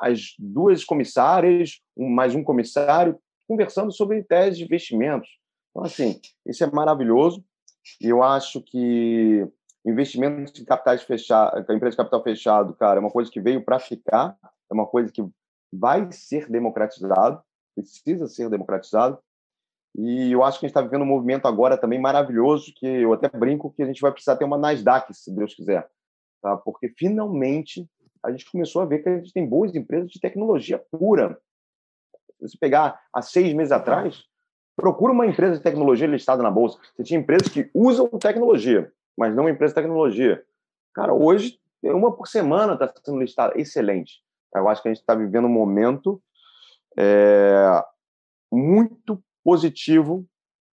as 0.00 0.34
duas 0.38 0.84
comissárias, 0.84 1.80
mais 1.96 2.34
um 2.34 2.42
comissário, 2.42 3.18
conversando 3.46 3.92
sobre 3.92 4.22
tese 4.22 4.58
de 4.58 4.64
investimentos. 4.64 5.28
Então, 5.70 5.84
assim, 5.84 6.20
isso 6.46 6.62
é 6.64 6.70
maravilhoso. 6.70 7.44
Eu 8.00 8.22
acho 8.22 8.62
que 8.62 9.46
investimentos 9.84 10.58
em 10.60 10.64
capitais 10.64 11.02
fechados, 11.02 11.60
empresa 11.62 11.90
de 11.90 11.96
capital 11.96 12.22
fechado, 12.22 12.74
cara, 12.74 12.98
é 12.98 13.00
uma 13.00 13.10
coisa 13.10 13.30
que 13.30 13.40
veio 13.40 13.64
para 13.64 13.78
ficar, 13.78 14.36
é 14.70 14.74
uma 14.74 14.86
coisa 14.86 15.10
que 15.10 15.22
vai 15.72 16.10
ser 16.12 16.48
democratizado, 16.48 17.42
precisa 17.74 18.26
ser 18.28 18.48
democratizado. 18.48 19.18
E 19.94 20.32
eu 20.32 20.42
acho 20.42 20.58
que 20.58 20.66
a 20.66 20.68
gente 20.68 20.76
está 20.76 20.80
vivendo 20.80 21.02
um 21.02 21.06
movimento 21.06 21.46
agora 21.46 21.76
também 21.76 22.00
maravilhoso, 22.00 22.72
que 22.74 22.86
eu 22.86 23.12
até 23.12 23.28
brinco 23.28 23.72
que 23.72 23.82
a 23.82 23.86
gente 23.86 24.00
vai 24.00 24.10
precisar 24.10 24.36
ter 24.36 24.44
uma 24.44 24.56
Nasdaq, 24.56 25.12
se 25.12 25.34
Deus 25.34 25.54
quiser. 25.54 25.88
Tá? 26.40 26.56
Porque 26.56 26.88
finalmente 26.96 27.88
a 28.22 28.30
gente 28.30 28.50
começou 28.50 28.82
a 28.82 28.86
ver 28.86 29.00
que 29.00 29.08
a 29.08 29.18
gente 29.18 29.32
tem 29.32 29.46
boas 29.46 29.74
empresas 29.74 30.10
de 30.10 30.20
tecnologia 30.20 30.82
pura. 30.90 31.38
Se 32.40 32.48
você 32.48 32.58
pegar 32.58 33.00
há 33.12 33.20
seis 33.20 33.52
meses 33.52 33.72
atrás, 33.72 34.24
procura 34.74 35.12
uma 35.12 35.26
empresa 35.26 35.56
de 35.56 35.62
tecnologia 35.62 36.06
listada 36.06 36.42
na 36.42 36.50
bolsa. 36.50 36.78
Você 36.96 37.02
tinha 37.02 37.20
empresas 37.20 37.48
que 37.48 37.70
usam 37.74 38.08
tecnologia, 38.18 38.90
mas 39.16 39.34
não 39.34 39.44
uma 39.44 39.50
empresa 39.50 39.74
de 39.74 39.80
tecnologia. 39.80 40.42
Cara, 40.94 41.12
hoje, 41.12 41.58
uma 41.82 42.14
por 42.14 42.26
semana 42.26 42.74
está 42.74 42.92
sendo 43.04 43.18
listada. 43.18 43.58
Excelente. 43.60 44.22
Eu 44.54 44.68
acho 44.68 44.82
que 44.82 44.88
a 44.88 44.92
gente 44.92 45.00
está 45.00 45.14
vivendo 45.14 45.46
um 45.46 45.52
momento 45.52 46.22
é, 46.98 47.82
muito 48.50 49.22
positivo 49.44 50.26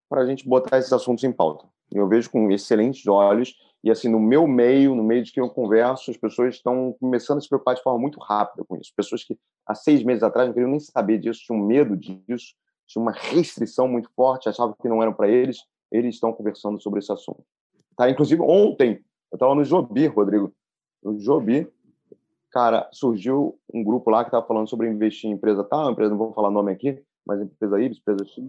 para 0.09 0.21
a 0.21 0.25
gente 0.25 0.47
botar 0.47 0.77
esses 0.77 0.91
assuntos 0.91 1.23
em 1.23 1.31
pauta. 1.31 1.67
Eu 1.91 2.07
vejo 2.07 2.29
com 2.29 2.51
excelentes 2.51 3.07
olhos 3.07 3.55
e 3.83 3.89
assim 3.89 4.09
no 4.09 4.19
meu 4.19 4.47
meio, 4.47 4.93
no 4.93 5.03
meio 5.03 5.23
de 5.23 5.31
quem 5.31 5.41
eu 5.41 5.49
converso, 5.49 6.11
as 6.11 6.17
pessoas 6.17 6.55
estão 6.55 6.95
começando 6.99 7.37
a 7.37 7.41
se 7.41 7.47
preocupar 7.47 7.75
de 7.75 7.81
forma 7.81 7.99
muito 7.99 8.19
rápida 8.19 8.63
com 8.65 8.75
isso. 8.75 8.91
Pessoas 8.95 9.23
que 9.23 9.37
há 9.65 9.73
seis 9.73 10.03
meses 10.03 10.23
atrás 10.23 10.47
não 10.47 10.53
queriam 10.53 10.71
nem 10.71 10.79
saber 10.79 11.19
disso, 11.19 11.41
tinham 11.45 11.59
medo 11.59 11.95
disso, 11.95 12.55
tinham 12.85 13.03
uma 13.03 13.11
restrição 13.11 13.87
muito 13.87 14.09
forte, 14.15 14.49
achavam 14.49 14.75
que 14.79 14.89
não 14.89 15.01
eram 15.01 15.13
para 15.13 15.29
eles. 15.29 15.59
Eles 15.91 16.15
estão 16.15 16.33
conversando 16.33 16.79
sobre 16.81 16.99
esse 16.99 17.11
assunto. 17.11 17.43
Tá? 17.95 18.09
Inclusive 18.09 18.41
ontem 18.41 19.03
eu 19.31 19.35
estava 19.35 19.55
no 19.55 19.63
Jobi, 19.63 20.07
Rodrigo, 20.07 20.53
no 21.03 21.17
Jobi, 21.19 21.67
cara, 22.51 22.89
surgiu 22.91 23.57
um 23.73 23.83
grupo 23.83 24.09
lá 24.09 24.23
que 24.23 24.29
estava 24.29 24.45
falando 24.45 24.67
sobre 24.67 24.89
investir 24.89 25.29
em 25.29 25.33
empresa 25.33 25.63
tal, 25.63 25.91
empresa 25.91 26.11
não 26.11 26.17
vou 26.17 26.33
falar 26.33 26.51
nome 26.51 26.71
aqui, 26.71 27.01
mas 27.25 27.41
empresa 27.41 27.81
Y, 27.81 27.97
empresa 27.97 28.25
X. 28.25 28.43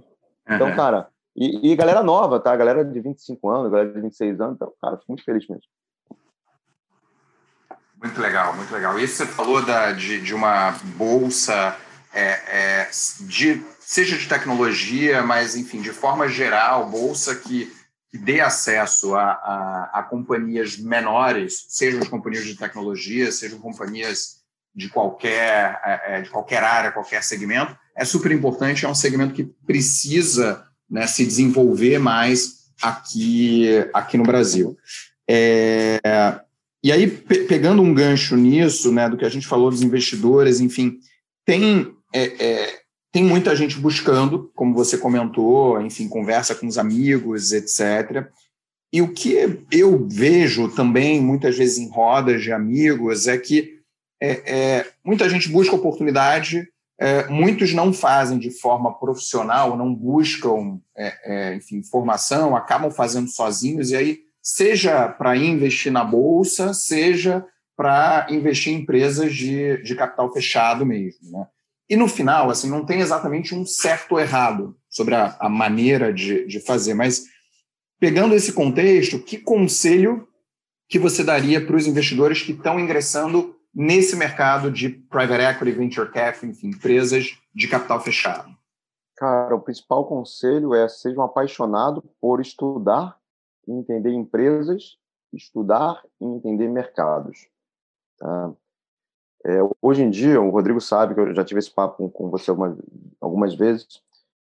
Então, 0.49 0.69
uhum. 0.69 0.77
cara, 0.77 1.09
e, 1.37 1.73
e, 1.73 1.77
galera 1.77 2.03
nova, 2.03 2.41
tá? 2.41 2.55
Galera 2.57 2.85
de 2.85 3.01
25 3.01 3.49
anos, 3.49 3.71
galera 3.71 3.93
de 3.93 4.01
26 4.01 4.41
anos, 4.41 4.57
então, 4.57 4.73
cara, 4.81 4.97
fico 4.97 5.13
muito 5.13 5.25
feliz 5.25 5.47
mesmo. 5.49 5.65
Muito 8.03 8.21
legal, 8.21 8.57
muito 8.57 8.73
legal. 8.73 8.99
E 8.99 9.07
você 9.07 9.27
falou 9.27 9.65
da, 9.65 9.93
de, 9.93 10.21
de 10.23 10.35
uma 10.35 10.73
bolsa, 10.97 11.77
é, 12.13 12.81
é, 12.81 12.91
de, 13.21 13.63
seja 13.79 14.17
de 14.17 14.27
tecnologia, 14.27 15.23
mas, 15.23 15.55
enfim, 15.55 15.83
de 15.83 15.93
forma 15.93 16.27
geral, 16.27 16.89
bolsa 16.89 17.37
que, 17.37 17.71
que 18.09 18.17
dê 18.17 18.41
acesso 18.41 19.15
a, 19.15 19.33
a, 19.33 19.91
a 20.01 20.03
companhias 20.03 20.79
menores, 20.79 21.67
sejam 21.69 22.01
as 22.01 22.09
companhias 22.09 22.45
de 22.45 22.57
tecnologia, 22.57 23.31
sejam 23.31 23.59
companhias 23.59 24.40
de 24.75 24.89
qualquer, 24.89 25.81
é, 25.85 26.01
é, 26.07 26.23
de 26.23 26.31
qualquer 26.31 26.63
área, 26.63 26.93
qualquer 26.93 27.23
segmento, 27.23 27.77
é 27.97 28.05
super 28.05 28.31
importante, 28.33 28.85
é 28.85 28.89
um 28.89 28.95
segmento 28.95 29.35
que 29.35 29.45
precisa 29.67 30.65
né, 30.89 31.07
se 31.07 31.25
desenvolver 31.25 31.99
mais 31.99 32.61
aqui, 32.81 33.69
aqui 33.93 34.17
no 34.17 34.25
Brasil. 34.25 34.77
É, 35.29 36.01
e 36.83 36.91
aí, 36.91 37.07
pe 37.07 37.45
pegando 37.45 37.83
um 37.83 37.93
gancho 37.93 38.37
nisso, 38.37 38.91
né, 38.93 39.09
do 39.09 39.17
que 39.17 39.25
a 39.25 39.29
gente 39.29 39.47
falou 39.47 39.71
dos 39.71 39.83
investidores, 39.83 40.61
enfim, 40.61 40.99
tem, 41.45 41.95
é, 42.15 42.45
é, 42.45 42.81
tem 43.13 43.23
muita 43.23 43.55
gente 43.55 43.79
buscando, 43.79 44.51
como 44.55 44.75
você 44.75 44.97
comentou, 44.97 45.81
enfim, 45.83 46.09
conversa 46.09 46.55
com 46.55 46.67
os 46.67 46.79
amigos, 46.79 47.53
etc. 47.53 48.29
E 48.93 49.03
o 49.03 49.13
que 49.13 49.37
eu 49.71 50.09
vejo 50.09 50.69
também, 50.69 51.21
muitas 51.21 51.57
vezes 51.57 51.79
em 51.79 51.91
rodas 51.91 52.43
de 52.43 52.51
amigos, 52.51 53.29
é 53.29 53.37
que 53.37 53.80
é, 54.21 54.31
é, 54.31 54.87
muita 55.05 55.29
gente 55.29 55.49
busca 55.49 55.75
oportunidade, 55.75 56.69
é, 56.99 57.27
muitos 57.29 57.73
não 57.73 57.93
fazem 57.93 58.39
de 58.39 58.51
forma 58.51 58.93
profissional, 58.99 59.77
não 59.77 59.95
buscam 59.95 60.79
é, 60.95 61.15
é, 61.25 61.55
enfim, 61.55 61.83
formação, 61.83 62.55
acabam 62.55 62.91
fazendo 62.91 63.29
sozinhos, 63.29 63.91
e 63.91 63.97
aí, 63.97 64.19
seja 64.43 65.09
para 65.09 65.37
investir 65.37 65.91
na 65.91 66.05
bolsa, 66.05 66.75
seja 66.75 67.45
para 67.75 68.27
investir 68.29 68.75
em 68.75 68.83
empresas 68.83 69.35
de, 69.35 69.83
de 69.83 69.95
capital 69.95 70.31
fechado 70.31 70.85
mesmo. 70.85 71.31
Né? 71.31 71.47
E 71.89 71.97
no 71.97 72.07
final, 72.07 72.51
assim, 72.51 72.69
não 72.69 72.85
tem 72.85 73.01
exatamente 73.01 73.55
um 73.55 73.65
certo 73.65 74.13
ou 74.13 74.21
errado 74.21 74.77
sobre 74.89 75.15
a, 75.15 75.35
a 75.41 75.49
maneira 75.49 76.13
de, 76.13 76.47
de 76.47 76.61
fazer, 76.61 76.93
mas 76.93 77.25
pegando 77.99 78.35
esse 78.35 78.53
contexto, 78.53 79.19
que 79.19 79.39
conselho 79.39 80.29
que 80.89 80.99
você 80.99 81.25
daria 81.25 81.65
para 81.65 81.77
os 81.77 81.87
investidores 81.87 82.43
que 82.43 82.53
estão 82.53 82.79
ingressando 82.79 83.57
nesse 83.75 84.17
mercado 84.17 84.71
de 84.71 84.89
private 84.89 85.43
equity, 85.43 85.73
venture 85.73 86.11
capital, 86.11 86.51
enfim, 86.51 86.69
empresas 86.69 87.39
de 87.55 87.69
capital 87.69 88.01
fechado? 88.01 88.55
Cara, 89.17 89.55
o 89.55 89.61
principal 89.61 90.07
conselho 90.07 90.75
é 90.75 90.89
seja 90.89 91.19
um 91.19 91.23
apaixonado 91.23 92.03
por 92.21 92.41
estudar 92.41 93.19
e 93.67 93.73
entender 93.73 94.13
empresas, 94.13 94.97
estudar 95.33 96.03
e 96.21 96.25
entender 96.25 96.69
mercados. 96.69 97.47
Tá? 98.19 98.53
É, 99.45 99.59
hoje 99.81 100.03
em 100.03 100.11
dia, 100.11 100.41
o 100.41 100.51
Rodrigo 100.51 100.81
sabe 100.81 101.15
que 101.15 101.21
eu 101.21 101.35
já 101.35 101.45
tive 101.45 101.61
esse 101.61 101.71
papo 101.71 102.09
com 102.11 102.31
você 102.31 102.51
algumas, 102.51 102.79
algumas 103.21 103.55
vezes. 103.55 104.03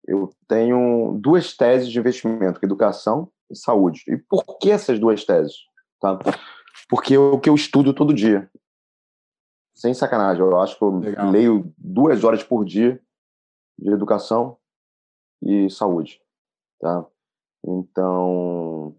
Eu 0.07 0.31
tenho 0.48 1.18
duas 1.20 1.57
teses 1.57 1.88
de 1.88 1.98
investimento, 1.98 2.59
é 2.61 2.66
educação 2.66 3.31
e 3.50 3.57
saúde. 3.57 4.03
E 4.09 4.16
por 4.16 4.59
que 4.59 4.70
essas 4.70 4.98
duas 4.98 5.24
teses? 5.24 5.55
Tá? 6.00 6.18
Porque 6.88 7.14
é 7.14 7.18
o 7.18 7.38
que 7.38 7.48
eu 7.48 7.55
estudo 7.55 7.94
todo 7.94 8.12
dia 8.12 8.50
sem 9.74 9.92
sacanagem, 9.92 10.42
eu 10.42 10.60
acho 10.60 10.78
que 10.78 10.84
eu 10.84 10.98
Legal. 10.98 11.30
leio 11.30 11.74
duas 11.76 12.22
horas 12.22 12.42
por 12.42 12.64
dia 12.64 13.00
de 13.78 13.90
educação 13.90 14.56
e 15.42 15.68
saúde. 15.68 16.22
Tá? 16.80 17.04
Então, 17.66 18.96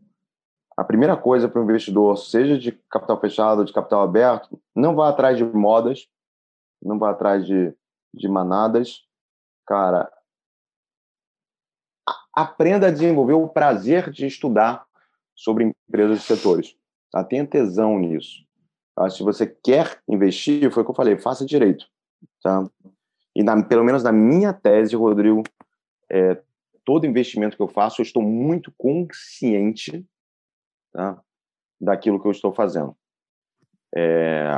a 0.76 0.84
primeira 0.84 1.16
coisa 1.16 1.48
para 1.48 1.62
o 1.62 1.64
investidor, 1.64 2.18
seja 2.18 2.60
de 2.60 2.74
capital 2.90 3.20
fechado 3.20 3.60
ou 3.60 3.66
de 3.66 3.72
capital 3.72 4.02
aberto, 4.02 4.62
não 4.76 4.96
vá 4.96 5.10
atrás 5.10 5.38
de 5.38 5.46
modas, 5.46 6.10
não 6.82 7.00
vá 7.00 7.12
atrás 7.12 7.46
de, 7.46 7.74
de 8.14 8.28
manadas. 8.28 9.06
Cara, 9.66 10.12
aprenda 12.34 12.88
a 12.88 12.92
desenvolver 12.92 13.34
o 13.34 13.48
prazer 13.48 14.12
de 14.12 14.28
estudar 14.28 14.86
sobre 15.34 15.74
empresas 15.88 16.20
e 16.20 16.22
setores. 16.22 16.78
Tá? 17.12 17.24
Tenha 17.24 17.48
tesão 17.48 17.98
nisso. 17.98 18.45
Tá? 18.96 19.10
Se 19.10 19.22
você 19.22 19.46
quer 19.46 20.00
investir, 20.08 20.72
foi 20.72 20.82
o 20.82 20.86
que 20.86 20.92
eu 20.92 20.96
falei, 20.96 21.18
faça 21.18 21.46
direito. 21.46 21.86
Tá? 22.42 22.64
E 23.36 23.44
na, 23.44 23.62
pelo 23.64 23.84
menos 23.84 24.04
na 24.04 24.12
minha 24.12 24.54
tese, 24.54 24.96
Rodrigo, 24.96 25.44
é, 26.10 26.42
todo 26.86 27.06
investimento 27.06 27.58
que 27.58 27.64
eu 27.64 27.68
faço, 27.68 28.02
eu 28.02 28.04
estou 28.04 28.24
muito 28.24 28.74
consciente 28.78 30.06
tá? 30.94 31.20
daquilo 31.80 32.22
que 32.22 32.28
eu 32.28 32.32
estou 32.32 32.54
fazendo. 32.54 32.96
É, 33.94 34.50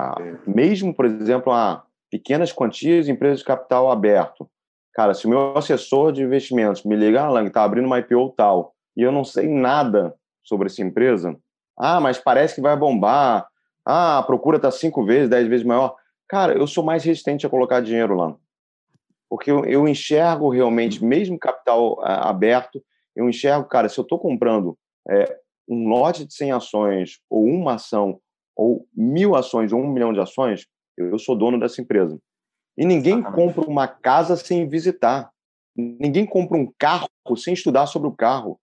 mesmo, 0.45 0.93
por 0.93 1.05
exemplo, 1.05 1.51
a 1.51 1.85
pequenas 2.09 2.51
quantias, 2.51 3.07
empresas 3.07 3.39
de 3.39 3.45
capital 3.45 3.91
aberto. 3.91 4.49
Cara, 4.93 5.13
se 5.13 5.27
o 5.27 5.29
meu 5.29 5.57
assessor 5.57 6.11
de 6.11 6.23
investimentos 6.23 6.83
me 6.83 6.95
ligar, 6.95 7.25
Alan, 7.25 7.43
que 7.43 7.49
está 7.49 7.63
abrindo 7.63 7.85
uma 7.85 7.99
IPO 7.99 8.33
tal, 8.35 8.73
e 8.95 9.01
eu 9.01 9.11
não 9.11 9.23
sei 9.23 9.47
nada 9.47 10.15
sobre 10.43 10.67
essa 10.67 10.81
empresa, 10.81 11.37
ah, 11.77 11.99
mas 11.99 12.17
parece 12.17 12.55
que 12.55 12.61
vai 12.61 12.75
bombar, 12.75 13.47
ah, 13.89 14.17
a 14.17 14.23
procura 14.23 14.57
está 14.57 14.69
cinco 14.69 15.05
vezes, 15.05 15.29
dez 15.29 15.47
vezes 15.47 15.65
maior. 15.65 15.95
Cara, 16.27 16.51
eu 16.57 16.67
sou 16.67 16.83
mais 16.83 17.05
resistente 17.05 17.45
a 17.45 17.49
colocar 17.49 17.79
dinheiro 17.79 18.15
lá. 18.15 18.35
Porque 19.29 19.49
eu, 19.49 19.63
eu 19.63 19.87
enxergo 19.87 20.49
realmente, 20.49 21.01
mesmo 21.01 21.39
capital 21.39 21.97
a, 22.03 22.29
aberto, 22.29 22.83
eu 23.15 23.29
enxergo, 23.29 23.65
cara, 23.69 23.87
se 23.87 23.97
eu 23.97 24.01
estou 24.01 24.19
comprando 24.19 24.77
é, 25.09 25.39
um 25.69 25.87
lote 25.87 26.25
de 26.25 26.33
100 26.33 26.51
ações, 26.51 27.19
ou 27.29 27.45
uma 27.45 27.75
ação, 27.75 28.19
ou 28.57 28.85
mil 28.93 29.37
ações, 29.37 29.71
ou 29.71 29.79
um 29.79 29.87
milhão 29.87 30.11
de 30.11 30.19
ações, 30.19 30.67
eu 30.97 31.17
sou 31.17 31.37
dono 31.37 31.57
dessa 31.57 31.81
empresa. 31.81 32.19
E 32.77 32.85
ninguém 32.85 33.23
compra 33.23 33.61
uma 33.61 33.87
casa 33.87 34.35
sem 34.35 34.67
visitar. 34.67 35.31
Ninguém 35.73 36.25
compra 36.25 36.57
um 36.57 36.69
carro 36.77 37.07
sem 37.37 37.53
estudar 37.53 37.87
sobre 37.87 38.09
o 38.09 38.15
carro. 38.15 38.59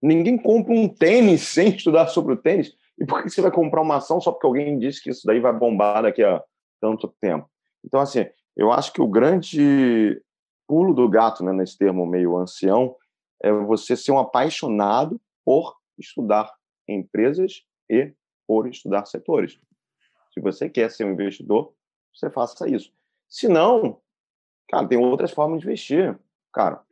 Ninguém 0.00 0.38
compra 0.38 0.72
um 0.72 0.88
tênis 0.88 1.42
sem 1.50 1.70
estudar 1.70 2.06
sobre 2.06 2.34
o 2.34 2.36
tênis. 2.36 2.72
E 2.98 3.06
por 3.06 3.22
que 3.22 3.30
você 3.30 3.40
vai 3.40 3.50
comprar 3.50 3.80
uma 3.80 3.96
ação 3.96 4.20
só 4.20 4.30
porque 4.30 4.46
alguém 4.46 4.78
disse 4.78 5.02
que 5.02 5.10
isso 5.10 5.26
daí 5.26 5.40
vai 5.40 5.52
bombar 5.52 6.02
daqui 6.02 6.22
a 6.22 6.42
tanto 6.80 7.08
tempo? 7.20 7.48
Então, 7.84 8.00
assim, 8.00 8.26
eu 8.56 8.70
acho 8.70 8.92
que 8.92 9.00
o 9.00 9.08
grande 9.08 10.22
pulo 10.66 10.94
do 10.94 11.08
gato, 11.08 11.44
né, 11.44 11.52
nesse 11.52 11.76
termo 11.76 12.06
meio 12.06 12.36
ancião, 12.36 12.96
é 13.42 13.52
você 13.52 13.96
ser 13.96 14.12
um 14.12 14.18
apaixonado 14.18 15.20
por 15.44 15.76
estudar 15.98 16.52
empresas 16.88 17.64
e 17.90 18.14
por 18.46 18.68
estudar 18.68 19.06
setores. 19.06 19.58
Se 20.32 20.40
você 20.40 20.68
quer 20.68 20.90
ser 20.90 21.04
um 21.04 21.12
investidor, 21.12 21.74
você 22.14 22.30
faça 22.30 22.68
isso. 22.68 22.92
Se 23.28 23.48
não, 23.48 24.00
cara, 24.68 24.86
tem 24.86 24.98
outras 24.98 25.30
formas 25.30 25.60
de 25.60 25.66
investir. 25.66 26.18
Cara, 26.52 26.82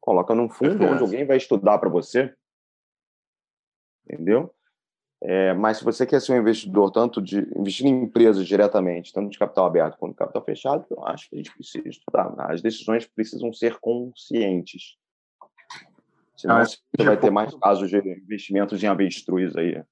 coloca 0.00 0.34
num 0.34 0.48
fundo 0.48 0.84
onde 0.84 1.02
alguém 1.02 1.24
vai 1.24 1.36
estudar 1.36 1.78
para 1.78 1.88
você. 1.88 2.34
Entendeu? 4.04 4.52
É, 5.22 5.52
mas 5.52 5.78
se 5.78 5.84
você 5.84 6.06
quer 6.06 6.20
ser 6.20 6.32
um 6.32 6.38
investidor, 6.38 6.90
tanto 6.90 7.20
de 7.20 7.40
investir 7.54 7.86
em 7.86 8.04
empresas 8.04 8.46
diretamente, 8.46 9.12
tanto 9.12 9.28
de 9.28 9.38
capital 9.38 9.66
aberto 9.66 9.98
quanto 9.98 10.12
de 10.12 10.18
capital 10.18 10.42
fechado, 10.42 10.86
eu 10.90 11.06
acho 11.06 11.28
que 11.28 11.36
a 11.36 11.38
gente 11.38 11.52
precisa 11.52 11.86
estudar. 11.86 12.34
As 12.50 12.62
decisões 12.62 13.06
precisam 13.06 13.52
ser 13.52 13.78
conscientes. 13.80 14.96
Senão 16.36 16.56
ah, 16.56 16.64
você 16.64 17.04
vai 17.04 17.18
ter 17.18 17.30
mais 17.30 17.54
casos 17.54 17.90
de 17.90 17.98
investimentos 17.98 18.82
em 18.82 18.86
avestruz 18.86 19.54
aí. 19.56 19.82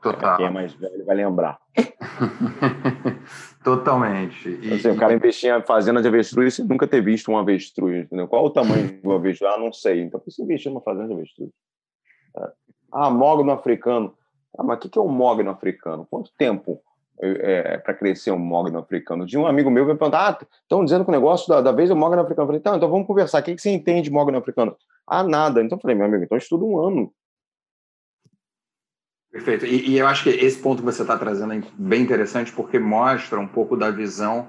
Total. 0.00 0.36
Quem 0.36 0.46
é 0.46 0.50
mais 0.50 0.72
velho 0.74 1.04
vai 1.04 1.16
lembrar. 1.16 1.58
Totalmente. 3.64 4.48
E, 4.62 4.72
assim, 4.72 4.90
o 4.90 4.96
cara 4.96 5.14
investia 5.14 5.58
em 5.58 5.62
fazenda 5.62 6.00
de 6.00 6.08
avestruz 6.08 6.54
sem 6.54 6.64
nunca 6.64 6.86
ter 6.86 7.02
visto 7.02 7.30
um 7.30 7.36
avestruz. 7.36 8.04
Entendeu? 8.04 8.28
Qual 8.28 8.44
o 8.46 8.50
tamanho 8.50 9.00
do 9.02 9.12
avestruz? 9.12 9.52
Ah, 9.52 9.58
não 9.58 9.72
sei. 9.72 10.02
Então, 10.02 10.20
por 10.20 10.28
isso 10.28 10.42
investir 10.42 10.70
numa 10.70 10.80
fazenda 10.80 11.08
de 11.08 11.14
avestruz? 11.14 11.50
É. 12.36 12.52
Ah, 12.92 13.10
mogno 13.10 13.50
africano. 13.52 14.16
Ah, 14.56 14.62
mas 14.62 14.78
o 14.78 14.88
que 14.88 14.98
é 14.98 15.02
um 15.02 15.08
mogno 15.08 15.50
africano? 15.50 16.06
Quanto 16.10 16.30
tempo 16.36 16.80
é, 17.20 17.74
é 17.74 17.78
para 17.78 17.94
crescer 17.94 18.30
um 18.30 18.38
mogno 18.38 18.78
africano? 18.78 19.26
De 19.26 19.36
um 19.36 19.46
amigo 19.46 19.70
meu 19.70 19.84
me 19.84 19.94
perguntou, 19.94 20.18
ah, 20.18 20.38
estão 20.62 20.84
dizendo 20.84 21.04
que 21.04 21.10
o 21.10 21.12
negócio 21.12 21.48
da, 21.48 21.60
da 21.60 21.72
vez 21.72 21.90
é 21.90 21.94
o 21.94 21.96
mogno 21.96 22.20
africano. 22.20 22.44
Eu 22.44 22.48
falei, 22.48 22.60
tá, 22.60 22.76
então 22.76 22.90
vamos 22.90 23.06
conversar. 23.06 23.40
O 23.40 23.44
que, 23.44 23.54
que 23.54 23.62
você 23.62 23.70
entende 23.70 24.02
de 24.02 24.10
mogno 24.10 24.38
africano? 24.38 24.76
Ah, 25.06 25.22
nada. 25.22 25.62
Então 25.62 25.76
eu 25.76 25.82
falei, 25.82 25.96
meu 25.96 26.06
amigo, 26.06 26.24
então 26.24 26.38
estuda 26.38 26.64
um 26.64 26.78
ano. 26.78 27.12
Perfeito. 29.30 29.66
E, 29.66 29.90
e 29.90 29.98
eu 29.98 30.06
acho 30.06 30.24
que 30.24 30.30
esse 30.30 30.58
ponto 30.60 30.78
que 30.78 30.84
você 30.84 31.02
está 31.02 31.16
trazendo 31.18 31.52
é 31.52 31.62
bem 31.78 32.02
interessante 32.02 32.52
porque 32.52 32.78
mostra 32.78 33.38
um 33.38 33.46
pouco 33.46 33.76
da 33.76 33.90
visão 33.90 34.48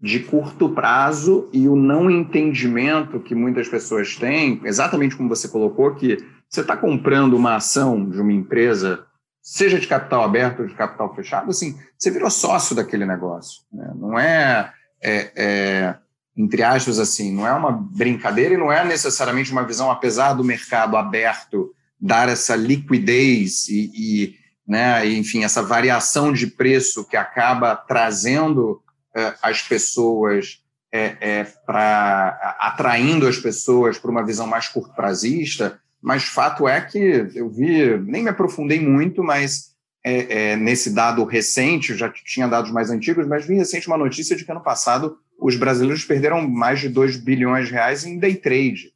de 0.00 0.20
curto 0.20 0.68
prazo 0.68 1.48
e 1.52 1.68
o 1.68 1.74
não 1.74 2.10
entendimento 2.10 3.18
que 3.20 3.34
muitas 3.34 3.68
pessoas 3.68 4.14
têm, 4.16 4.60
exatamente 4.64 5.16
como 5.16 5.28
você 5.28 5.48
colocou, 5.48 5.94
que 5.94 6.18
você 6.48 6.60
está 6.60 6.76
comprando 6.76 7.34
uma 7.34 7.56
ação 7.56 8.08
de 8.08 8.20
uma 8.20 8.32
empresa, 8.32 9.04
seja 9.42 9.78
de 9.78 9.86
capital 9.86 10.22
aberto 10.22 10.60
ou 10.60 10.66
de 10.66 10.74
capital 10.74 11.14
fechado, 11.14 11.50
assim, 11.50 11.78
você 11.96 12.10
virou 12.10 12.30
sócio 12.30 12.76
daquele 12.76 13.06
negócio. 13.06 13.62
Né? 13.72 13.90
Não 13.96 14.18
é, 14.18 14.72
é, 15.00 15.32
é, 15.36 15.96
entre 16.36 16.62
aspas, 16.62 16.98
assim, 16.98 17.32
não 17.34 17.46
é 17.46 17.52
uma 17.52 17.72
brincadeira 17.72 18.54
e 18.54 18.58
não 18.58 18.70
é 18.70 18.84
necessariamente 18.84 19.52
uma 19.52 19.64
visão, 19.64 19.90
apesar 19.90 20.34
do 20.34 20.44
mercado 20.44 20.96
aberto 20.96 21.74
dar 22.00 22.28
essa 22.28 22.54
liquidez 22.54 23.68
e, 23.68 23.90
e 23.94 24.34
né, 24.66 25.08
enfim, 25.08 25.44
essa 25.44 25.62
variação 25.62 26.32
de 26.32 26.46
preço 26.46 27.04
que 27.08 27.16
acaba 27.16 27.74
trazendo 27.74 28.82
é, 29.16 29.34
as 29.42 29.62
pessoas 29.62 30.62
é, 30.92 31.16
é, 31.20 31.44
para 31.66 32.56
atraindo 32.60 33.26
as 33.26 33.38
pessoas 33.38 33.98
para 33.98 34.10
uma 34.10 34.24
visão 34.24 34.46
mais 34.46 34.68
curto-prazista, 34.68 35.80
mas 36.02 36.24
fato 36.24 36.68
é 36.68 36.80
que 36.80 36.98
eu 37.34 37.50
vi, 37.50 37.96
nem 37.98 38.22
me 38.22 38.28
aprofundei 38.28 38.80
muito, 38.80 39.22
mas 39.22 39.74
é, 40.04 40.52
é, 40.52 40.56
nesse 40.56 40.94
dado 40.94 41.24
recente, 41.24 41.96
já 41.96 42.08
tinha 42.08 42.46
dados 42.46 42.70
mais 42.70 42.90
antigos, 42.90 43.26
mas 43.26 43.46
vi 43.46 43.54
recente 43.54 43.88
uma 43.88 43.98
notícia 43.98 44.36
de 44.36 44.44
que 44.44 44.50
ano 44.50 44.62
passado 44.62 45.18
os 45.38 45.56
brasileiros 45.56 46.04
perderam 46.04 46.48
mais 46.48 46.80
de 46.80 46.88
2 46.88 47.16
bilhões 47.16 47.68
de 47.68 47.74
reais 47.74 48.04
em 48.04 48.18
day 48.18 48.34
trade. 48.34 48.92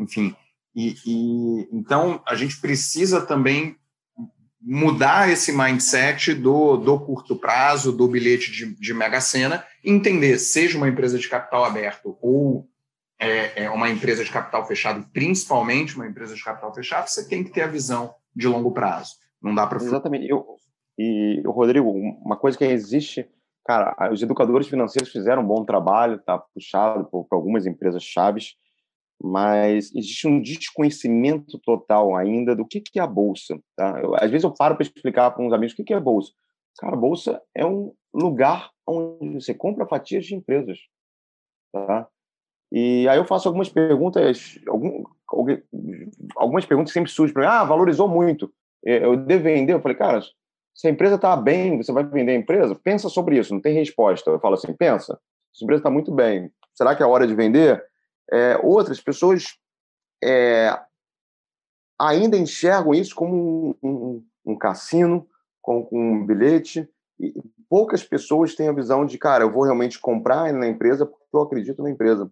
Enfim, 0.00 0.34
e, 0.74 0.96
e, 1.06 1.68
então 1.72 2.22
a 2.26 2.34
gente 2.34 2.60
precisa 2.60 3.20
também 3.20 3.76
mudar 4.60 5.28
esse 5.28 5.52
mindset 5.52 6.34
do, 6.34 6.76
do 6.76 6.98
curto 7.00 7.36
prazo, 7.36 7.92
do 7.92 8.06
bilhete 8.06 8.52
de, 8.52 8.74
de 8.74 8.94
mega 8.94 9.20
sena, 9.20 9.64
entender, 9.84 10.38
seja 10.38 10.78
uma 10.78 10.88
empresa 10.88 11.18
de 11.18 11.28
capital 11.28 11.64
aberto 11.64 12.16
ou 12.22 12.68
é, 13.22 13.64
é 13.64 13.70
uma 13.70 13.88
empresa 13.88 14.24
de 14.24 14.30
capital 14.30 14.66
fechado, 14.66 15.06
principalmente 15.12 15.94
uma 15.96 16.06
empresa 16.06 16.34
de 16.34 16.42
capital 16.42 16.74
fechado, 16.74 17.08
você 17.08 17.28
tem 17.28 17.44
que 17.44 17.50
ter 17.50 17.62
a 17.62 17.68
visão 17.68 18.14
de 18.34 18.48
longo 18.48 18.72
prazo. 18.72 19.14
Não 19.40 19.54
dá 19.54 19.66
para. 19.66 19.82
Exatamente. 19.82 20.28
Eu, 20.28 20.44
e, 20.98 21.42
Rodrigo, 21.46 21.90
uma 21.90 22.36
coisa 22.36 22.58
que 22.58 22.64
existe, 22.64 23.28
cara, 23.64 24.10
os 24.12 24.22
educadores 24.22 24.68
financeiros 24.68 25.10
fizeram 25.10 25.42
um 25.42 25.46
bom 25.46 25.64
trabalho, 25.64 26.22
tá 26.22 26.38
puxado 26.38 27.04
por, 27.06 27.24
por 27.24 27.36
algumas 27.36 27.66
empresas 27.66 28.02
chaves 28.02 28.56
mas 29.22 29.94
existe 29.94 30.26
um 30.26 30.42
desconhecimento 30.42 31.56
total 31.60 32.16
ainda 32.16 32.56
do 32.56 32.66
que, 32.66 32.80
que 32.80 32.98
é 32.98 33.02
a 33.02 33.06
bolsa. 33.06 33.56
Tá? 33.76 34.00
Eu, 34.02 34.16
às 34.16 34.28
vezes 34.28 34.42
eu 34.42 34.52
paro 34.52 34.74
para 34.74 34.82
explicar 34.82 35.30
para 35.30 35.44
uns 35.44 35.52
amigos 35.52 35.72
o 35.72 35.76
que, 35.76 35.84
que 35.84 35.94
é 35.94 35.96
a 35.96 36.00
bolsa. 36.00 36.32
Cara, 36.78 36.94
a 36.94 36.98
bolsa 36.98 37.40
é 37.54 37.64
um 37.64 37.94
lugar 38.12 38.70
onde 38.84 39.34
você 39.34 39.54
compra 39.54 39.86
fatias 39.86 40.26
de 40.26 40.34
empresas. 40.34 40.78
Tá? 41.72 42.08
E 42.74 43.06
aí 43.06 43.18
eu 43.18 43.26
faço 43.26 43.46
algumas 43.46 43.68
perguntas, 43.68 44.58
algum, 44.66 45.04
algumas 46.34 46.64
perguntas 46.64 46.90
sempre 46.90 47.10
surgem 47.10 47.34
para 47.34 47.42
mim. 47.42 47.48
Ah, 47.48 47.64
valorizou 47.64 48.08
muito. 48.08 48.50
É, 48.82 49.04
eu 49.04 49.14
devo 49.14 49.44
vender? 49.44 49.74
Eu 49.74 49.82
falei, 49.82 49.96
cara, 49.96 50.22
se 50.74 50.86
a 50.88 50.90
empresa 50.90 51.16
está 51.16 51.36
bem, 51.36 51.76
você 51.76 51.92
vai 51.92 52.02
vender 52.02 52.32
a 52.32 52.36
empresa? 52.36 52.74
Pensa 52.74 53.10
sobre 53.10 53.38
isso, 53.38 53.52
não 53.52 53.60
tem 53.60 53.74
resposta. 53.74 54.30
Eu 54.30 54.40
falo 54.40 54.54
assim, 54.54 54.72
pensa, 54.72 55.20
se 55.52 55.62
a 55.62 55.66
empresa 55.66 55.80
está 55.80 55.90
muito 55.90 56.10
bem, 56.10 56.50
será 56.72 56.96
que 56.96 57.02
é 57.02 57.06
a 57.06 57.08
hora 57.08 57.26
de 57.26 57.34
vender? 57.34 57.84
É, 58.32 58.58
outras 58.62 58.98
pessoas 59.02 59.58
é, 60.24 60.74
ainda 62.00 62.38
enxergam 62.38 62.94
isso 62.94 63.14
como 63.14 63.76
um, 63.82 63.88
um, 63.88 64.24
um 64.46 64.56
cassino, 64.56 65.28
com, 65.60 65.84
com, 65.84 66.14
um 66.14 66.26
bilhete. 66.26 66.88
E 67.20 67.34
poucas 67.68 68.02
pessoas 68.02 68.54
têm 68.54 68.68
a 68.68 68.72
visão 68.72 69.04
de, 69.04 69.18
cara, 69.18 69.44
eu 69.44 69.52
vou 69.52 69.64
realmente 69.64 70.00
comprar 70.00 70.50
na 70.54 70.66
empresa 70.66 71.04
porque 71.04 71.22
eu 71.34 71.42
acredito 71.42 71.82
na 71.82 71.90
empresa. 71.90 72.30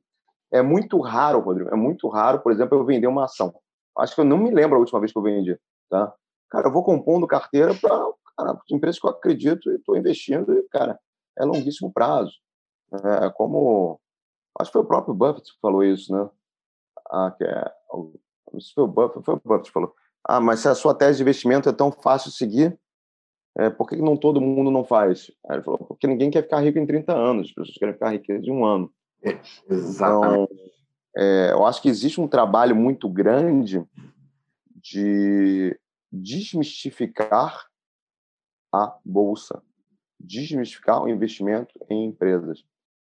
É 0.52 0.62
muito 0.62 0.98
raro, 1.00 1.40
Rodrigo, 1.40 1.70
é 1.70 1.76
muito 1.76 2.08
raro, 2.08 2.40
por 2.40 2.52
exemplo, 2.52 2.78
eu 2.78 2.84
vender 2.84 3.06
uma 3.06 3.24
ação. 3.24 3.54
Acho 3.98 4.14
que 4.14 4.20
eu 4.20 4.24
não 4.24 4.38
me 4.38 4.50
lembro 4.50 4.76
a 4.76 4.80
última 4.80 5.00
vez 5.00 5.12
que 5.12 5.18
eu 5.18 5.22
vendi. 5.22 5.58
Tá? 5.88 6.12
Cara, 6.50 6.68
eu 6.68 6.72
vou 6.72 6.82
compondo 6.82 7.26
carteira 7.26 7.72
para 7.74 8.58
empresas 8.70 8.98
que 8.98 9.06
eu 9.06 9.10
acredito 9.10 9.70
e 9.70 9.76
estou 9.76 9.96
investindo, 9.96 10.52
e, 10.52 10.62
cara, 10.68 10.98
é 11.38 11.44
longuíssimo 11.44 11.92
prazo. 11.92 12.32
É 12.92 13.30
como 13.30 14.00
Acho 14.58 14.70
que 14.70 14.72
foi 14.74 14.82
o 14.82 14.86
próprio 14.86 15.14
Buffett 15.14 15.52
que 15.52 15.60
falou 15.60 15.84
isso, 15.84 16.12
né? 16.12 16.28
ah, 17.10 17.34
que 17.36 17.44
é, 17.44 17.72
isso 18.54 18.72
foi 18.74 18.84
o 18.84 18.88
Buffett, 18.88 19.24
foi 19.24 19.34
o 19.34 19.40
Buffett 19.44 19.64
que 19.64 19.72
falou. 19.72 19.94
Ah, 20.24 20.40
mas 20.40 20.60
se 20.60 20.68
a 20.68 20.74
sua 20.74 20.94
tese 20.94 21.16
de 21.16 21.22
investimento 21.22 21.68
é 21.68 21.72
tão 21.72 21.90
fácil 21.90 22.30
seguir, 22.30 22.78
é, 23.58 23.70
por 23.70 23.88
que 23.88 23.96
não 23.96 24.16
todo 24.16 24.40
mundo 24.40 24.70
não 24.70 24.84
faz? 24.84 25.30
Aí 25.48 25.56
ele 25.56 25.64
falou, 25.64 25.78
porque 25.78 26.06
ninguém 26.06 26.30
quer 26.30 26.42
ficar 26.42 26.60
rico 26.60 26.78
em 26.78 26.86
30 26.86 27.16
anos, 27.16 27.48
as 27.48 27.54
pessoas 27.54 27.78
querem 27.78 27.94
ficar 27.94 28.10
ricas 28.10 28.42
de 28.42 28.50
um 28.50 28.64
ano. 28.64 28.92
É, 29.22 29.38
então, 29.70 30.48
é, 31.16 31.52
eu 31.52 31.66
acho 31.66 31.82
que 31.82 31.88
existe 31.88 32.20
um 32.20 32.28
trabalho 32.28 32.74
muito 32.74 33.08
grande 33.08 33.84
de 34.76 35.78
desmistificar 36.10 37.66
a 38.72 38.96
bolsa, 39.04 39.62
desmistificar 40.18 41.02
o 41.02 41.08
investimento 41.08 41.74
em 41.88 42.06
empresas. 42.06 42.64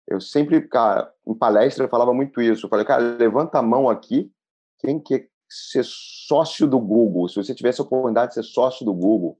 Eu 0.06 0.20
sempre, 0.20 0.60
cara, 0.62 1.12
em 1.26 1.34
palestra 1.34 1.84
eu 1.84 1.88
falava 1.88 2.14
muito 2.14 2.40
isso. 2.40 2.66
Eu 2.66 2.70
falei, 2.70 2.84
cara, 2.84 3.16
levanta 3.16 3.58
a 3.58 3.62
mão 3.62 3.88
aqui 3.88 4.30
quem 4.78 5.00
quer 5.00 5.28
ser 5.48 5.84
sócio 5.84 6.66
do 6.66 6.78
Google. 6.78 7.28
Se 7.28 7.36
você 7.36 7.54
tivesse 7.54 7.80
a 7.80 7.84
oportunidade 7.84 8.28
de 8.30 8.34
ser 8.34 8.42
sócio 8.44 8.84
do 8.84 8.94
Google, 8.94 9.38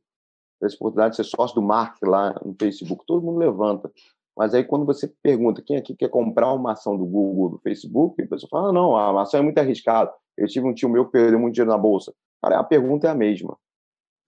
tivesse 0.59 0.75
a 0.75 0.79
oportunidade 0.79 1.13
de 1.13 1.17
ser 1.17 1.25
sócio 1.25 1.55
do 1.55 1.63
Mark 1.63 1.97
lá 2.03 2.35
no 2.45 2.55
Facebook, 2.59 3.05
todo 3.07 3.25
mundo 3.25 3.39
levanta. 3.39 3.93
Mas 4.37 4.53
aí 4.53 4.63
quando 4.63 4.85
você 4.85 5.11
pergunta 5.23 5.63
quem 5.63 5.77
aqui 5.77 5.95
quer 5.97 6.11
comprar 6.11 6.53
uma 6.53 6.73
ação 6.73 6.97
do 6.97 7.07
Google, 7.07 7.51
do 7.51 7.59
Facebook, 7.59 8.21
a 8.23 8.29
pessoa 8.29 8.51
fala, 8.51 8.69
ah, 8.69 8.73
não, 8.73 8.97
a 8.97 9.23
ação 9.23 9.41
é 9.41 9.43
muito 9.43 9.59
arriscada. 9.59 10.13
Eu 10.37 10.47
tive 10.47 10.67
um 10.67 10.75
tio 10.75 10.89
meu 10.89 11.07
que 11.07 11.13
perdeu 11.13 11.39
muito 11.39 11.55
dinheiro 11.55 11.71
na 11.71 11.79
bolsa. 11.79 12.13
Cara, 12.43 12.61
a 12.61 12.65
pergunta 12.65 13.07
é 13.07 13.11
a 13.11 13.15
mesma. 13.15 13.57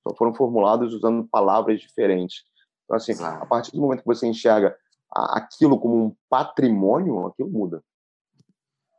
Só 0.06 0.14
foram 0.16 0.34
formuladas 0.34 0.94
usando 0.94 1.28
palavras 1.28 1.80
diferentes. 1.80 2.42
Então, 2.84 2.96
assim, 2.96 3.12
a 3.22 3.44
partir 3.44 3.72
do 3.72 3.80
momento 3.80 4.00
que 4.00 4.06
você 4.06 4.26
enxerga 4.26 4.74
aquilo 5.10 5.78
como 5.78 6.06
um 6.06 6.16
patrimônio, 6.30 7.26
aquilo 7.26 7.50
muda. 7.50 7.82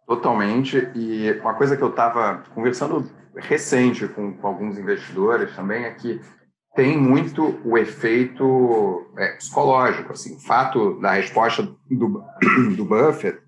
Totalmente. 0.06 0.78
E 0.96 1.32
uma 1.40 1.56
coisa 1.56 1.76
que 1.76 1.84
eu 1.84 1.90
estava 1.90 2.44
conversando 2.54 3.10
recente 3.36 4.08
com, 4.08 4.34
com, 4.36 4.48
alguns 4.48 4.78
investidores 4.78 5.56
também 5.56 5.86
é 5.86 5.94
que 5.94 6.22
tem 6.76 6.98
muito 6.98 7.60
o 7.66 7.78
efeito 7.78 9.08
é, 9.18 9.34
psicológico. 9.34 10.14
Assim, 10.14 10.36
o 10.36 10.40
fato 10.40 11.00
da 11.00 11.14
resposta 11.14 11.64
do, 11.90 12.24
do 12.76 12.86
Buffett 12.86 13.40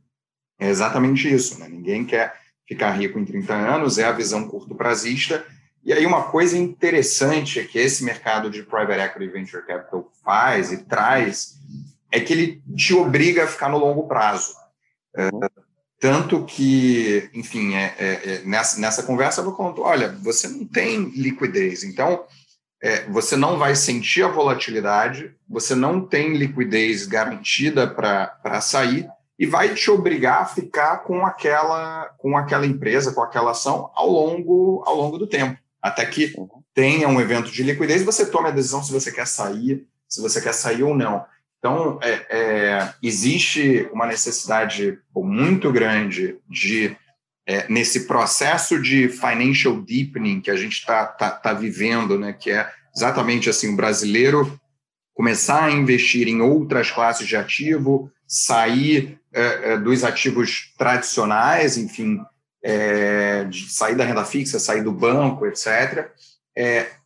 é 0.59 0.69
exatamente 0.69 1.31
isso. 1.31 1.59
Né? 1.59 1.67
Ninguém 1.69 2.05
quer 2.05 2.33
ficar 2.67 2.91
rico 2.91 3.19
em 3.19 3.25
30 3.25 3.53
anos, 3.53 3.97
é 3.97 4.05
a 4.05 4.11
visão 4.11 4.47
curto 4.47 4.75
prazista. 4.75 5.45
E 5.83 5.91
aí 5.91 6.05
uma 6.05 6.23
coisa 6.23 6.57
interessante 6.57 7.63
que 7.65 7.79
esse 7.79 8.03
mercado 8.03 8.49
de 8.49 8.63
private 8.63 8.99
equity 8.99 9.27
venture 9.27 9.65
capital 9.65 10.11
faz 10.23 10.71
e 10.71 10.83
traz 10.85 11.55
é 12.11 12.19
que 12.19 12.33
ele 12.33 12.61
te 12.75 12.93
obriga 12.93 13.43
a 13.43 13.47
ficar 13.47 13.69
no 13.69 13.77
longo 13.77 14.07
prazo. 14.07 14.53
É, 15.15 15.29
tanto 15.99 16.43
que, 16.45 17.29
enfim, 17.33 17.75
é, 17.75 17.95
é, 17.97 18.21
é, 18.25 18.41
nessa, 18.43 18.79
nessa 18.79 19.03
conversa 19.03 19.41
eu 19.41 19.51
conto, 19.51 19.81
olha, 19.81 20.11
você 20.23 20.47
não 20.47 20.65
tem 20.65 21.09
liquidez, 21.09 21.83
então 21.83 22.25
é, 22.81 23.03
você 23.03 23.37
não 23.37 23.57
vai 23.57 23.75
sentir 23.75 24.23
a 24.23 24.27
volatilidade, 24.27 25.35
você 25.47 25.75
não 25.75 26.01
tem 26.01 26.35
liquidez 26.35 27.05
garantida 27.05 27.87
para 27.87 28.61
sair 28.61 29.07
e 29.37 29.45
vai 29.45 29.73
te 29.73 29.89
obrigar 29.91 30.41
a 30.41 30.45
ficar 30.45 30.97
com 30.97 31.25
aquela, 31.25 32.05
com 32.17 32.35
aquela 32.35 32.65
empresa, 32.65 33.13
com 33.13 33.21
aquela 33.21 33.51
ação 33.51 33.91
ao 33.95 34.09
longo, 34.09 34.83
ao 34.85 34.95
longo 34.95 35.17
do 35.17 35.27
tempo, 35.27 35.59
até 35.81 36.05
que 36.05 36.33
uhum. 36.37 36.47
tenha 36.73 37.07
um 37.07 37.21
evento 37.21 37.51
de 37.51 37.63
liquidez, 37.63 38.03
você 38.03 38.25
tome 38.25 38.49
a 38.49 38.51
decisão 38.51 38.83
se 38.83 38.91
você 38.91 39.11
quer 39.11 39.27
sair, 39.27 39.85
se 40.07 40.21
você 40.21 40.41
quer 40.41 40.53
sair 40.53 40.83
ou 40.83 40.95
não. 40.95 41.23
Então, 41.59 41.99
é, 42.01 42.25
é, 42.29 42.93
existe 43.03 43.87
uma 43.93 44.07
necessidade 44.07 44.97
muito 45.15 45.71
grande 45.71 46.39
de, 46.49 46.97
é, 47.51 47.65
nesse 47.67 48.07
processo 48.07 48.81
de 48.81 49.09
financial 49.09 49.81
deepening 49.81 50.39
que 50.39 50.49
a 50.49 50.55
gente 50.55 50.77
está 50.77 51.05
tá, 51.05 51.29
tá 51.29 51.51
vivendo, 51.51 52.17
né, 52.17 52.31
que 52.31 52.49
é 52.49 52.65
exatamente 52.95 53.49
assim, 53.49 53.73
o 53.73 53.75
brasileiro 53.75 54.57
começar 55.13 55.65
a 55.65 55.71
investir 55.71 56.29
em 56.29 56.39
outras 56.39 56.89
classes 56.89 57.27
de 57.27 57.35
ativo, 57.35 58.09
sair 58.25 59.19
é, 59.33 59.73
é, 59.73 59.77
dos 59.77 60.05
ativos 60.05 60.73
tradicionais, 60.77 61.77
enfim, 61.77 62.21
é, 62.63 63.45
sair 63.67 63.95
da 63.95 64.05
renda 64.05 64.23
fixa, 64.23 64.57
sair 64.57 64.81
do 64.81 64.93
banco, 64.93 65.45
etc., 65.45 66.09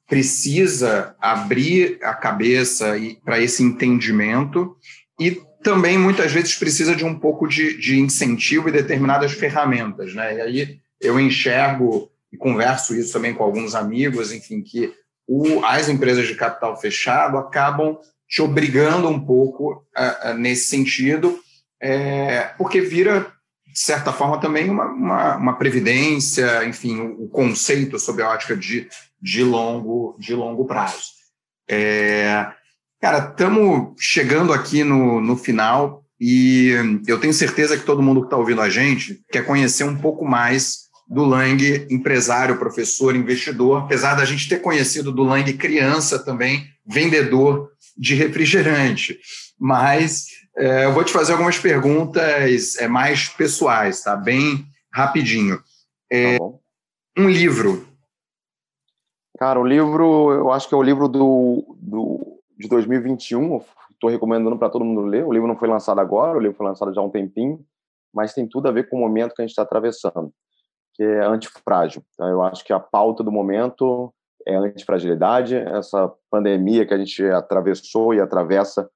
precisa 0.07 1.15
abrir 1.19 1.97
a 2.03 2.13
cabeça 2.13 2.93
para 3.23 3.41
esse 3.41 3.63
entendimento 3.63 4.77
e 5.19 5.41
também 5.65 5.97
muitas 5.97 6.31
vezes 6.31 6.55
precisa 6.55 6.95
de 6.95 7.03
um 7.03 7.19
pouco 7.19 7.47
de, 7.47 7.77
de, 7.77 7.99
incentivo 7.99 8.69
e 8.69 8.71
determinadas 8.71 9.33
ferramentas, 9.33 10.13
né? 10.13 10.37
E 10.37 10.41
aí 10.41 10.79
eu 11.01 11.19
enxergo 11.19 12.09
e 12.31 12.37
converso 12.37 12.95
isso 12.95 13.11
também 13.11 13.33
com 13.33 13.43
alguns 13.43 13.75
amigos, 13.75 14.31
enfim, 14.31 14.61
que 14.61 14.93
o, 15.27 15.65
as 15.65 15.89
empresas 15.89 16.27
de 16.27 16.35
capital 16.35 16.79
fechado 16.79 17.37
acabam 17.37 17.97
te 18.29 18.41
obrigando 18.41 19.09
um 19.09 19.19
pouco 19.19 19.83
nesse 20.37 20.67
sentido, 20.67 21.39
é, 21.81 22.51
porque 22.57 22.81
vira 22.81 23.31
de 23.67 23.79
certa 23.79 24.13
forma 24.13 24.39
também 24.39 24.69
uma, 24.69 24.85
uma, 24.85 25.35
uma 25.35 25.57
previdência, 25.57 26.63
enfim, 26.63 26.99
o, 26.99 27.25
o 27.25 27.27
conceito 27.27 27.99
sob 27.99 28.21
a 28.21 28.29
ótica 28.29 28.55
de 28.55 28.87
de 29.25 29.43
longo, 29.43 30.15
de 30.19 30.35
longo 30.35 30.65
prazo. 30.65 31.15
É, 31.67 32.45
cara, 33.05 33.29
estamos 33.29 33.93
chegando 33.99 34.51
aqui 34.51 34.83
no, 34.83 35.21
no 35.21 35.37
final 35.37 36.03
e 36.19 36.71
eu 37.05 37.19
tenho 37.19 37.33
certeza 37.33 37.77
que 37.77 37.85
todo 37.85 38.01
mundo 38.01 38.21
que 38.21 38.25
está 38.25 38.35
ouvindo 38.35 38.61
a 38.61 38.69
gente 38.69 39.23
quer 39.31 39.45
conhecer 39.45 39.83
um 39.83 39.95
pouco 39.95 40.25
mais 40.25 40.85
do 41.07 41.23
Lang, 41.23 41.85
empresário, 41.91 42.57
professor, 42.57 43.15
investidor, 43.15 43.83
apesar 43.83 44.15
da 44.15 44.25
gente 44.25 44.49
ter 44.49 44.59
conhecido 44.59 45.11
do 45.11 45.21
Lang 45.21 45.53
criança 45.53 46.17
também, 46.17 46.65
vendedor 46.83 47.69
de 47.95 48.15
refrigerante. 48.15 49.19
Mas 49.59 50.25
é, 50.57 50.85
eu 50.85 50.93
vou 50.93 51.03
te 51.03 51.13
fazer 51.13 51.33
algumas 51.33 51.59
perguntas 51.59 52.75
é, 52.77 52.87
mais 52.87 53.29
pessoais, 53.29 54.01
tá? 54.01 54.15
Bem 54.15 54.65
rapidinho. 54.91 55.61
É, 56.11 56.39
tá 56.39 56.45
um 57.19 57.29
livro 57.29 57.87
Cara, 59.37 59.59
o 59.59 59.67
livro, 59.67 60.31
eu 60.31 60.51
acho 60.51 60.67
que 60.67 60.73
é 60.73 60.77
o 60.77 60.81
livro 60.81 61.09
do, 61.09 61.75
do 61.77 62.34
de 62.57 62.67
2021, 62.67 63.61
estou 63.91 64.09
recomendando 64.09 64.57
para 64.57 64.69
todo 64.69 64.85
mundo 64.85 65.01
ler. 65.01 65.25
O 65.25 65.31
livro 65.31 65.47
não 65.47 65.57
foi 65.57 65.67
lançado 65.67 65.99
agora, 65.99 66.37
o 66.37 66.41
livro 66.41 66.57
foi 66.57 66.65
lançado 66.65 66.93
já 66.93 67.01
há 67.01 67.03
um 67.03 67.09
tempinho, 67.09 67.59
mas 68.13 68.33
tem 68.33 68.47
tudo 68.47 68.67
a 68.67 68.71
ver 68.71 68.89
com 68.89 68.97
o 68.97 68.99
momento 68.99 69.33
que 69.33 69.41
a 69.41 69.45
gente 69.45 69.51
está 69.51 69.63
atravessando, 69.63 70.31
que 70.93 71.03
é 71.03 71.25
antifrágil. 71.25 72.03
Então, 72.13 72.27
eu 72.27 72.41
acho 72.41 72.63
que 72.63 72.73
a 72.73 72.79
pauta 72.79 73.23
do 73.23 73.31
momento 73.31 74.13
é 74.47 74.55
antifragilidade. 74.55 75.55
Essa 75.55 76.11
pandemia 76.29 76.85
que 76.85 76.93
a 76.93 76.97
gente 76.97 77.23
atravessou 77.25 78.13
e 78.13 78.21
atravessa 78.21 78.89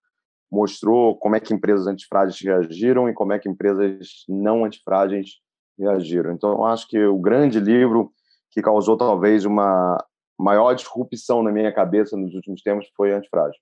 mostrou 0.52 1.16
como 1.18 1.36
é 1.36 1.40
que 1.40 1.54
empresas 1.54 1.86
antifrágeis 1.86 2.42
reagiram 2.42 3.08
e 3.08 3.14
como 3.14 3.34
é 3.34 3.40
que 3.40 3.50
empresas 3.50 4.26
não 4.28 4.66
antifrágeis 4.66 5.40
reagiram. 5.78 6.32
Então, 6.32 6.52
eu 6.52 6.66
acho 6.66 6.88
que 6.88 7.04
o 7.06 7.20
grande 7.20 7.60
livro 7.60 8.12
que 8.52 8.62
causou 8.62 8.98
talvez 8.98 9.46
uma 9.46 10.04
maior 10.40 10.74
disrupção 10.74 11.44
na 11.44 11.52
minha 11.52 11.72
cabeça 11.72 12.16
nos 12.16 12.34
últimos 12.34 12.62
tempos 12.62 12.88
foi 12.96 13.12
antifrágil. 13.12 13.60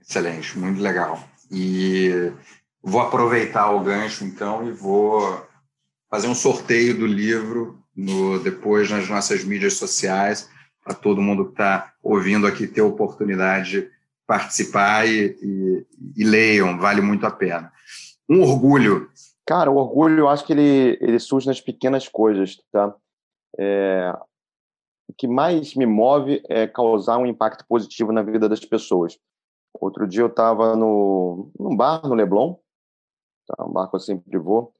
Excelente, 0.00 0.58
muito 0.58 0.80
legal. 0.80 1.22
E 1.50 2.32
vou 2.82 3.00
aproveitar 3.00 3.70
o 3.72 3.80
gancho, 3.80 4.24
então, 4.24 4.66
e 4.66 4.72
vou 4.72 5.44
fazer 6.08 6.28
um 6.28 6.34
sorteio 6.34 6.96
do 6.96 7.06
livro 7.06 7.82
no, 7.94 8.38
depois 8.38 8.90
nas 8.90 9.08
nossas 9.08 9.44
mídias 9.44 9.74
sociais, 9.74 10.48
para 10.82 10.94
todo 10.94 11.20
mundo 11.20 11.46
que 11.46 11.52
está 11.52 11.92
ouvindo 12.02 12.46
aqui 12.46 12.66
ter 12.66 12.80
a 12.80 12.86
oportunidade 12.86 13.82
de 13.82 13.90
participar 14.26 15.06
e, 15.06 15.36
e, 15.42 15.86
e, 16.16 16.24
leiam, 16.24 16.78
vale 16.78 17.00
muito 17.00 17.26
a 17.26 17.30
pena. 17.30 17.72
Um 18.28 18.42
orgulho. 18.42 19.10
Cara, 19.44 19.70
o 19.70 19.76
orgulho, 19.76 20.20
eu 20.20 20.28
acho 20.28 20.44
que 20.44 20.52
ele, 20.52 20.98
ele 21.00 21.18
surge 21.18 21.46
nas 21.46 21.60
pequenas 21.60 22.08
coisas, 22.08 22.56
tá? 22.72 22.94
É, 23.58 24.12
o 25.08 25.12
que 25.12 25.28
mais 25.28 25.74
me 25.74 25.86
move 25.86 26.42
é 26.48 26.66
causar 26.66 27.18
um 27.18 27.26
impacto 27.26 27.64
positivo 27.68 28.12
na 28.12 28.22
vida 28.22 28.48
das 28.48 28.60
pessoas. 28.60 29.18
Outro 29.80 30.06
dia 30.06 30.22
eu 30.22 30.26
estava 30.28 30.74
num 30.74 31.76
bar 31.76 32.06
no 32.06 32.14
Leblon, 32.14 32.56
tá, 33.46 33.64
um 33.64 33.72
bar 33.72 33.88
que 33.88 33.96
eu 33.96 34.00
sempre 34.00 34.38
vou, 34.38 34.72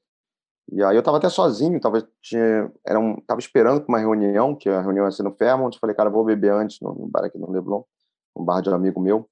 e 0.71 0.83
aí 0.83 0.95
eu 0.95 0.99
estava 0.99 1.17
até 1.17 1.29
sozinho, 1.29 1.79
tava, 1.79 2.07
tinha, 2.21 2.71
era 2.85 2.99
um, 2.99 3.21
tava 3.21 3.39
esperando 3.39 3.81
para 3.81 3.89
uma 3.89 3.99
reunião, 3.99 4.55
que 4.55 4.67
a 4.69 4.81
reunião 4.81 5.05
ia 5.05 5.11
ser 5.11 5.23
no 5.23 5.35
Fairmont, 5.35 5.79
falei, 5.79 5.95
cara, 5.95 6.09
vou 6.09 6.25
beber 6.25 6.51
antes 6.51 6.79
no, 6.81 6.93
no 6.93 7.07
bar 7.07 7.25
aqui 7.25 7.37
no 7.37 7.49
Leblon, 7.49 7.83
um 8.35 8.43
bar 8.43 8.61
de 8.61 8.69
um 8.69 8.75
amigo 8.75 8.99
meu, 8.99 9.29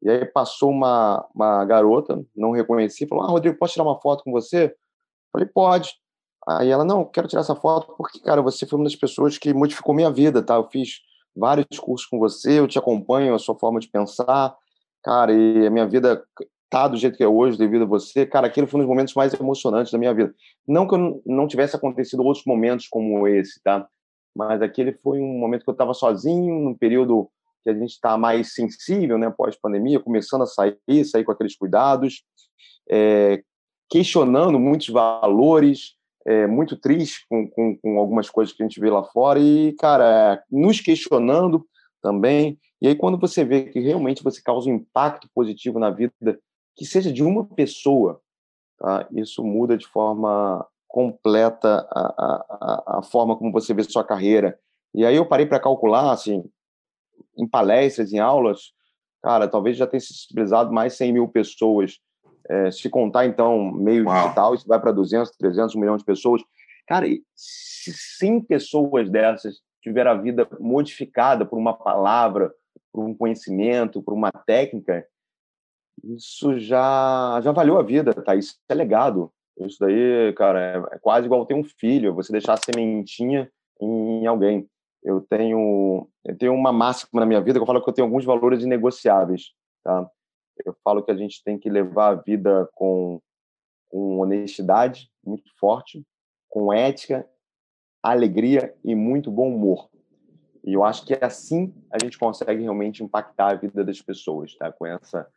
e 0.00 0.08
aí 0.08 0.24
passou 0.24 0.70
uma, 0.70 1.26
uma 1.34 1.64
garota, 1.64 2.24
não 2.34 2.52
reconheci, 2.52 3.06
falou, 3.06 3.24
ah, 3.24 3.28
Rodrigo, 3.28 3.58
posso 3.58 3.74
tirar 3.74 3.84
uma 3.84 4.00
foto 4.00 4.22
com 4.24 4.30
você? 4.30 4.74
Falei, 5.32 5.46
pode. 5.46 5.90
Aí 6.48 6.70
ela, 6.70 6.84
não, 6.84 7.04
quero 7.04 7.28
tirar 7.28 7.42
essa 7.42 7.54
foto 7.54 7.94
porque, 7.98 8.20
cara, 8.20 8.40
você 8.40 8.66
foi 8.66 8.78
uma 8.78 8.84
das 8.84 8.96
pessoas 8.96 9.36
que 9.36 9.52
modificou 9.52 9.94
minha 9.94 10.10
vida, 10.10 10.42
tá? 10.42 10.54
Eu 10.54 10.68
fiz 10.70 11.00
vários 11.36 11.78
cursos 11.78 12.08
com 12.08 12.18
você, 12.18 12.58
eu 12.58 12.66
te 12.66 12.78
acompanho, 12.78 13.34
a 13.34 13.38
sua 13.38 13.54
forma 13.58 13.78
de 13.78 13.88
pensar, 13.88 14.56
cara, 15.04 15.32
e 15.32 15.66
a 15.66 15.70
minha 15.70 15.86
vida 15.86 16.24
tá 16.70 16.88
do 16.88 16.96
jeito 16.96 17.16
que 17.16 17.22
é 17.22 17.28
hoje, 17.28 17.58
devido 17.58 17.82
a 17.82 17.86
você, 17.86 18.24
cara, 18.24 18.46
aquele 18.46 18.66
foi 18.66 18.80
um 18.80 18.82
dos 18.82 18.88
momentos 18.88 19.14
mais 19.14 19.34
emocionantes 19.34 19.92
da 19.92 19.98
minha 19.98 20.14
vida. 20.14 20.34
Não 20.66 20.88
que 20.88 20.94
eu 20.94 21.22
não 21.26 21.46
tivesse 21.46 21.76
acontecido 21.76 22.22
outros 22.22 22.44
momentos 22.46 22.88
como 22.88 23.26
esse, 23.28 23.62
tá? 23.62 23.86
Mas 24.34 24.62
aquele 24.62 24.92
foi 24.92 25.20
um 25.20 25.38
momento 25.38 25.64
que 25.64 25.70
eu 25.70 25.72
estava 25.72 25.92
sozinho, 25.92 26.60
num 26.60 26.74
período 26.74 27.28
que 27.62 27.70
a 27.70 27.74
gente 27.74 27.90
está 27.90 28.16
mais 28.16 28.54
sensível, 28.54 29.18
né, 29.18 29.30
pós-pandemia, 29.36 30.00
começando 30.00 30.42
a 30.42 30.46
sair, 30.46 30.78
sair 31.04 31.24
com 31.24 31.32
aqueles 31.32 31.56
cuidados, 31.56 32.22
é, 32.90 33.42
questionando 33.90 34.58
muitos 34.58 34.88
valores, 34.88 35.97
é, 36.28 36.46
muito 36.46 36.76
triste 36.76 37.24
com, 37.26 37.48
com, 37.48 37.78
com, 37.78 37.98
algumas 37.98 38.28
coisas 38.28 38.54
que 38.54 38.62
a 38.62 38.66
gente 38.66 38.78
vê 38.78 38.90
lá 38.90 39.02
fora 39.02 39.40
e, 39.40 39.72
cara, 39.78 40.34
é, 40.34 40.42
nos 40.50 40.78
questionando 40.78 41.66
também. 42.02 42.58
E 42.82 42.88
aí, 42.88 42.94
quando 42.94 43.18
você 43.18 43.42
vê 43.42 43.64
que 43.64 43.80
realmente 43.80 44.22
você 44.22 44.42
causa 44.42 44.68
um 44.68 44.74
impacto 44.74 45.26
positivo 45.34 45.78
na 45.78 45.88
vida, 45.88 46.12
que 46.76 46.84
seja 46.84 47.10
de 47.10 47.24
uma 47.24 47.46
pessoa, 47.46 48.20
tá? 48.78 49.08
isso 49.12 49.42
muda 49.42 49.74
de 49.74 49.86
forma 49.86 50.66
completa 50.86 51.88
a, 51.90 52.44
a, 52.90 52.98
a 52.98 53.02
forma 53.02 53.34
como 53.34 53.50
você 53.50 53.72
vê 53.72 53.82
sua 53.82 54.04
carreira. 54.04 54.58
E 54.94 55.06
aí 55.06 55.16
eu 55.16 55.26
parei 55.26 55.46
para 55.46 55.58
calcular, 55.58 56.12
assim, 56.12 56.44
em 57.38 57.48
palestras, 57.48 58.12
em 58.12 58.18
aulas, 58.18 58.72
cara, 59.22 59.48
talvez 59.48 59.78
já 59.78 59.86
tenha 59.86 60.00
sensibilizado 60.00 60.70
mais 60.70 60.92
100 60.92 61.12
mil 61.14 61.28
pessoas. 61.28 61.98
É, 62.48 62.70
se 62.70 62.88
contar, 62.88 63.26
então, 63.26 63.70
meio 63.72 64.06
Uau. 64.06 64.22
digital, 64.22 64.54
isso 64.54 64.66
vai 64.66 64.80
para 64.80 64.92
200, 64.92 65.30
300, 65.36 65.74
1 65.74 65.80
milhão 65.80 65.96
de 65.96 66.04
pessoas. 66.04 66.42
Cara, 66.86 67.06
se 67.34 67.92
100 67.92 68.42
pessoas 68.42 69.10
dessas 69.10 69.60
tiveram 69.82 70.12
a 70.12 70.14
vida 70.14 70.48
modificada 70.58 71.44
por 71.44 71.58
uma 71.58 71.74
palavra, 71.74 72.52
por 72.92 73.04
um 73.04 73.14
conhecimento, 73.14 74.02
por 74.02 74.14
uma 74.14 74.32
técnica, 74.32 75.06
isso 76.04 76.58
já, 76.58 77.40
já 77.42 77.52
valeu 77.52 77.78
a 77.78 77.82
vida, 77.82 78.14
tá? 78.14 78.34
Isso 78.34 78.56
é 78.68 78.74
legado. 78.74 79.30
Isso 79.60 79.78
daí, 79.80 80.32
cara, 80.34 80.60
é, 80.60 80.96
é 80.96 80.98
quase 80.98 81.26
igual 81.26 81.44
ter 81.44 81.54
um 81.54 81.64
filho, 81.64 82.14
você 82.14 82.32
deixar 82.32 82.54
a 82.54 82.56
sementinha 82.56 83.50
em 83.80 84.26
alguém. 84.26 84.68
Eu 85.02 85.20
tenho, 85.20 86.08
eu 86.24 86.36
tenho 86.36 86.54
uma 86.54 86.72
máxima 86.72 87.20
na 87.20 87.26
minha 87.26 87.40
vida 87.40 87.58
que 87.58 87.62
eu 87.62 87.66
falo 87.66 87.82
que 87.82 87.88
eu 87.88 87.94
tenho 87.94 88.06
alguns 88.06 88.24
valores 88.24 88.62
inegociáveis, 88.62 89.52
tá? 89.84 90.08
Eu 90.64 90.74
falo 90.84 91.02
que 91.02 91.10
a 91.10 91.16
gente 91.16 91.42
tem 91.42 91.58
que 91.58 91.70
levar 91.70 92.08
a 92.08 92.14
vida 92.14 92.68
com, 92.74 93.20
com 93.88 94.18
honestidade 94.18 95.10
muito 95.24 95.50
forte, 95.58 96.04
com 96.48 96.72
ética, 96.72 97.28
alegria 98.02 98.74
e 98.84 98.94
muito 98.94 99.30
bom 99.30 99.54
humor. 99.54 99.88
E 100.64 100.74
eu 100.74 100.84
acho 100.84 101.04
que 101.06 101.14
é 101.14 101.24
assim 101.24 101.74
a 101.90 102.02
gente 102.02 102.18
consegue 102.18 102.62
realmente 102.62 103.02
impactar 103.02 103.52
a 103.52 103.54
vida 103.54 103.84
das 103.84 104.00
pessoas, 104.00 104.54
tá? 104.56 104.72
Com 104.72 104.86
essa 104.86 105.28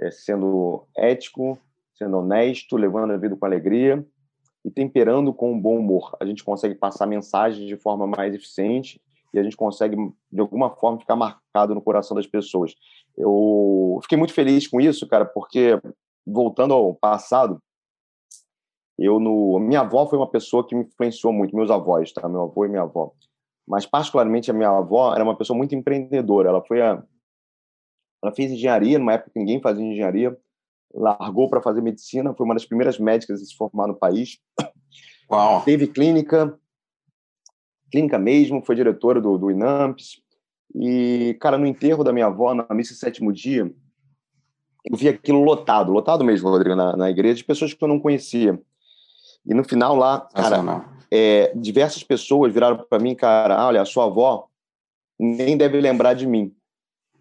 é, 0.00 0.10
sendo 0.10 0.86
ético, 0.96 1.58
sendo 1.94 2.18
honesto, 2.18 2.76
levando 2.76 3.12
a 3.12 3.16
vida 3.16 3.36
com 3.36 3.44
alegria 3.44 4.04
e 4.64 4.70
temperando 4.70 5.32
com 5.32 5.52
um 5.52 5.60
bom 5.60 5.78
humor. 5.78 6.16
A 6.20 6.24
gente 6.24 6.44
consegue 6.44 6.74
passar 6.74 7.06
mensagens 7.06 7.66
de 7.66 7.76
forma 7.76 8.06
mais 8.06 8.34
eficiente 8.34 9.00
e 9.32 9.38
a 9.38 9.42
gente 9.42 9.56
consegue, 9.56 9.96
de 10.30 10.40
alguma 10.40 10.70
forma, 10.70 10.98
ficar 10.98 11.16
marcado 11.16 11.74
no 11.74 11.82
coração 11.82 12.16
das 12.16 12.26
pessoas. 12.26 12.74
Eu 13.18 13.98
fiquei 14.02 14.16
muito 14.16 14.32
feliz 14.32 14.68
com 14.68 14.80
isso, 14.80 15.06
cara, 15.08 15.24
porque, 15.24 15.80
voltando 16.24 16.72
ao 16.72 16.94
passado, 16.94 17.60
eu 18.96 19.18
no 19.18 19.58
minha 19.58 19.80
avó 19.80 20.06
foi 20.06 20.18
uma 20.18 20.30
pessoa 20.30 20.66
que 20.66 20.74
me 20.74 20.84
influenciou 20.84 21.32
muito, 21.32 21.54
meus 21.54 21.70
avós, 21.70 22.12
tá? 22.12 22.28
Meu 22.28 22.42
avô 22.42 22.64
e 22.64 22.68
minha 22.68 22.82
avó. 22.82 23.12
Mas 23.66 23.84
particularmente 23.84 24.50
a 24.50 24.54
minha 24.54 24.70
avó 24.70 25.12
era 25.14 25.24
uma 25.24 25.36
pessoa 25.36 25.56
muito 25.56 25.74
empreendedora. 25.74 26.48
Ela 26.48 26.64
foi 26.64 26.80
a 26.80 27.02
ela 28.22 28.34
fez 28.34 28.50
engenharia, 28.50 28.98
numa 28.98 29.12
época 29.12 29.30
que 29.32 29.38
ninguém 29.38 29.60
fazia 29.60 29.84
engenharia, 29.84 30.36
largou 30.92 31.48
para 31.48 31.62
fazer 31.62 31.80
medicina, 31.80 32.34
foi 32.34 32.44
uma 32.44 32.54
das 32.54 32.66
primeiras 32.66 32.98
médicas 32.98 33.40
a 33.40 33.44
se 33.44 33.54
formar 33.54 33.86
no 33.86 33.94
país. 33.94 34.40
Uau. 35.30 35.62
Teve 35.62 35.86
clínica, 35.86 36.58
clínica 37.92 38.18
mesmo, 38.18 38.64
foi 38.64 38.74
diretora 38.74 39.20
do, 39.20 39.38
do 39.38 39.50
INAMPS. 39.50 40.20
E, 40.74 41.36
cara, 41.40 41.58
no 41.58 41.66
enterro 41.66 42.04
da 42.04 42.12
minha 42.12 42.26
avó, 42.26 42.54
na 42.54 42.66
missa 42.72 42.94
sétimo 42.94 43.32
dia, 43.32 43.72
eu 44.84 44.96
vi 44.96 45.08
aquilo 45.08 45.42
lotado, 45.42 45.92
lotado 45.92 46.24
mesmo, 46.24 46.48
Rodrigo, 46.48 46.76
na, 46.76 46.96
na 46.96 47.10
igreja, 47.10 47.36
de 47.36 47.44
pessoas 47.44 47.74
que 47.74 47.82
eu 47.82 47.88
não 47.88 48.00
conhecia. 48.00 48.60
E 49.44 49.54
no 49.54 49.64
final 49.64 49.96
lá, 49.96 50.20
cara, 50.34 50.84
é, 51.10 51.52
diversas 51.54 52.02
pessoas 52.02 52.52
viraram 52.52 52.78
para 52.78 52.98
mim, 52.98 53.14
cara, 53.14 53.66
olha, 53.66 53.80
a 53.80 53.86
sua 53.86 54.04
avó 54.04 54.48
nem 55.18 55.56
deve 55.56 55.80
lembrar 55.80 56.14
de 56.14 56.26
mim. 56.26 56.54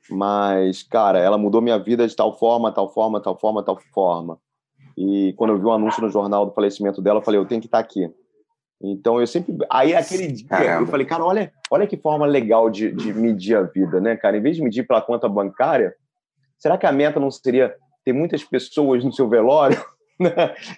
Mas, 0.10 0.84
cara, 0.84 1.20
ela 1.20 1.38
mudou 1.38 1.62
minha 1.62 1.78
vida 1.78 2.08
de 2.08 2.16
tal 2.16 2.38
forma, 2.38 2.72
tal 2.72 2.94
forma, 2.94 3.20
tal 3.20 3.38
forma, 3.38 3.64
tal 3.64 3.78
forma. 3.94 4.40
E 4.98 5.34
quando 5.38 5.52
eu 5.52 5.60
vi 5.60 5.66
o 5.66 5.72
anúncio 5.72 6.02
no 6.02 6.10
jornal 6.10 6.46
do 6.46 6.54
falecimento 6.54 7.02
dela, 7.02 7.20
eu 7.20 7.24
falei, 7.24 7.40
eu 7.40 7.46
tenho 7.46 7.62
que 7.62 7.68
estar 7.68 7.80
aqui. 7.80 8.10
Então 8.82 9.20
eu 9.20 9.28
sempre. 9.28 9.56
Aí 9.70 9.96
aquele 9.96 10.28
dia 10.28 10.48
Caramba. 10.48 10.84
eu 10.84 10.88
falei, 10.88 11.06
cara, 11.06 11.24
olha, 11.24 11.52
olha 11.72 11.88
que 11.88 11.98
forma 11.98 12.26
legal 12.26 12.70
de, 12.70 12.92
de 12.92 13.14
medir 13.14 13.56
a 13.56 13.64
vida, 13.64 14.00
né, 14.00 14.16
cara? 14.16 14.38
Em 14.38 14.42
vez 14.42 14.56
de 14.56 14.62
medir 14.62 14.86
pela 14.86 15.02
conta 15.02 15.28
bancária, 15.28 15.96
será 16.58 16.78
que 16.78 16.86
a 16.86 16.92
meta 16.92 17.20
não 17.20 17.32
seria 17.32 17.74
ter 18.06 18.14
muitas 18.14 18.44
pessoas 18.44 19.04
no 19.04 19.12
seu 19.12 19.28
velório? 19.28 19.78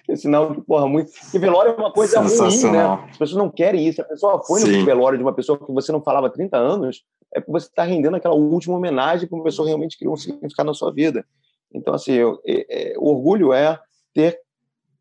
É 0.06 0.16
sinal 0.16 0.54
que, 0.54 0.60
porra, 0.60 0.86
muito. 0.86 1.10
Porque 1.12 1.38
velório 1.38 1.72
é 1.72 1.74
uma 1.74 1.90
coisa 1.90 2.20
ruim, 2.20 2.72
né? 2.72 2.84
As 3.08 3.16
pessoas 3.16 3.38
não 3.38 3.50
querem 3.50 3.88
isso. 3.88 4.02
A 4.02 4.04
pessoa 4.04 4.42
foi 4.44 4.60
Sim. 4.60 4.80
no 4.80 4.84
velório 4.84 5.16
de 5.16 5.24
uma 5.24 5.32
pessoa 5.32 5.58
que 5.58 5.72
você 5.72 5.90
não 5.90 6.02
falava 6.02 6.26
há 6.26 6.30
30 6.30 6.58
anos, 6.58 7.02
é 7.34 7.40
porque 7.40 7.52
você 7.52 7.66
está 7.66 7.82
rendendo 7.82 8.16
aquela 8.16 8.34
última 8.34 8.76
homenagem 8.76 9.26
que 9.26 9.34
uma 9.34 9.42
pessoa 9.44 9.66
realmente 9.66 9.96
criou 9.98 10.12
um 10.12 10.16
significado 10.16 10.66
na 10.66 10.74
sua 10.74 10.92
vida. 10.92 11.24
Então, 11.72 11.94
assim, 11.94 12.12
eu, 12.12 12.38
é, 12.46 12.92
é, 12.92 12.98
o 12.98 13.08
orgulho 13.08 13.52
é 13.52 13.78
ter 14.12 14.38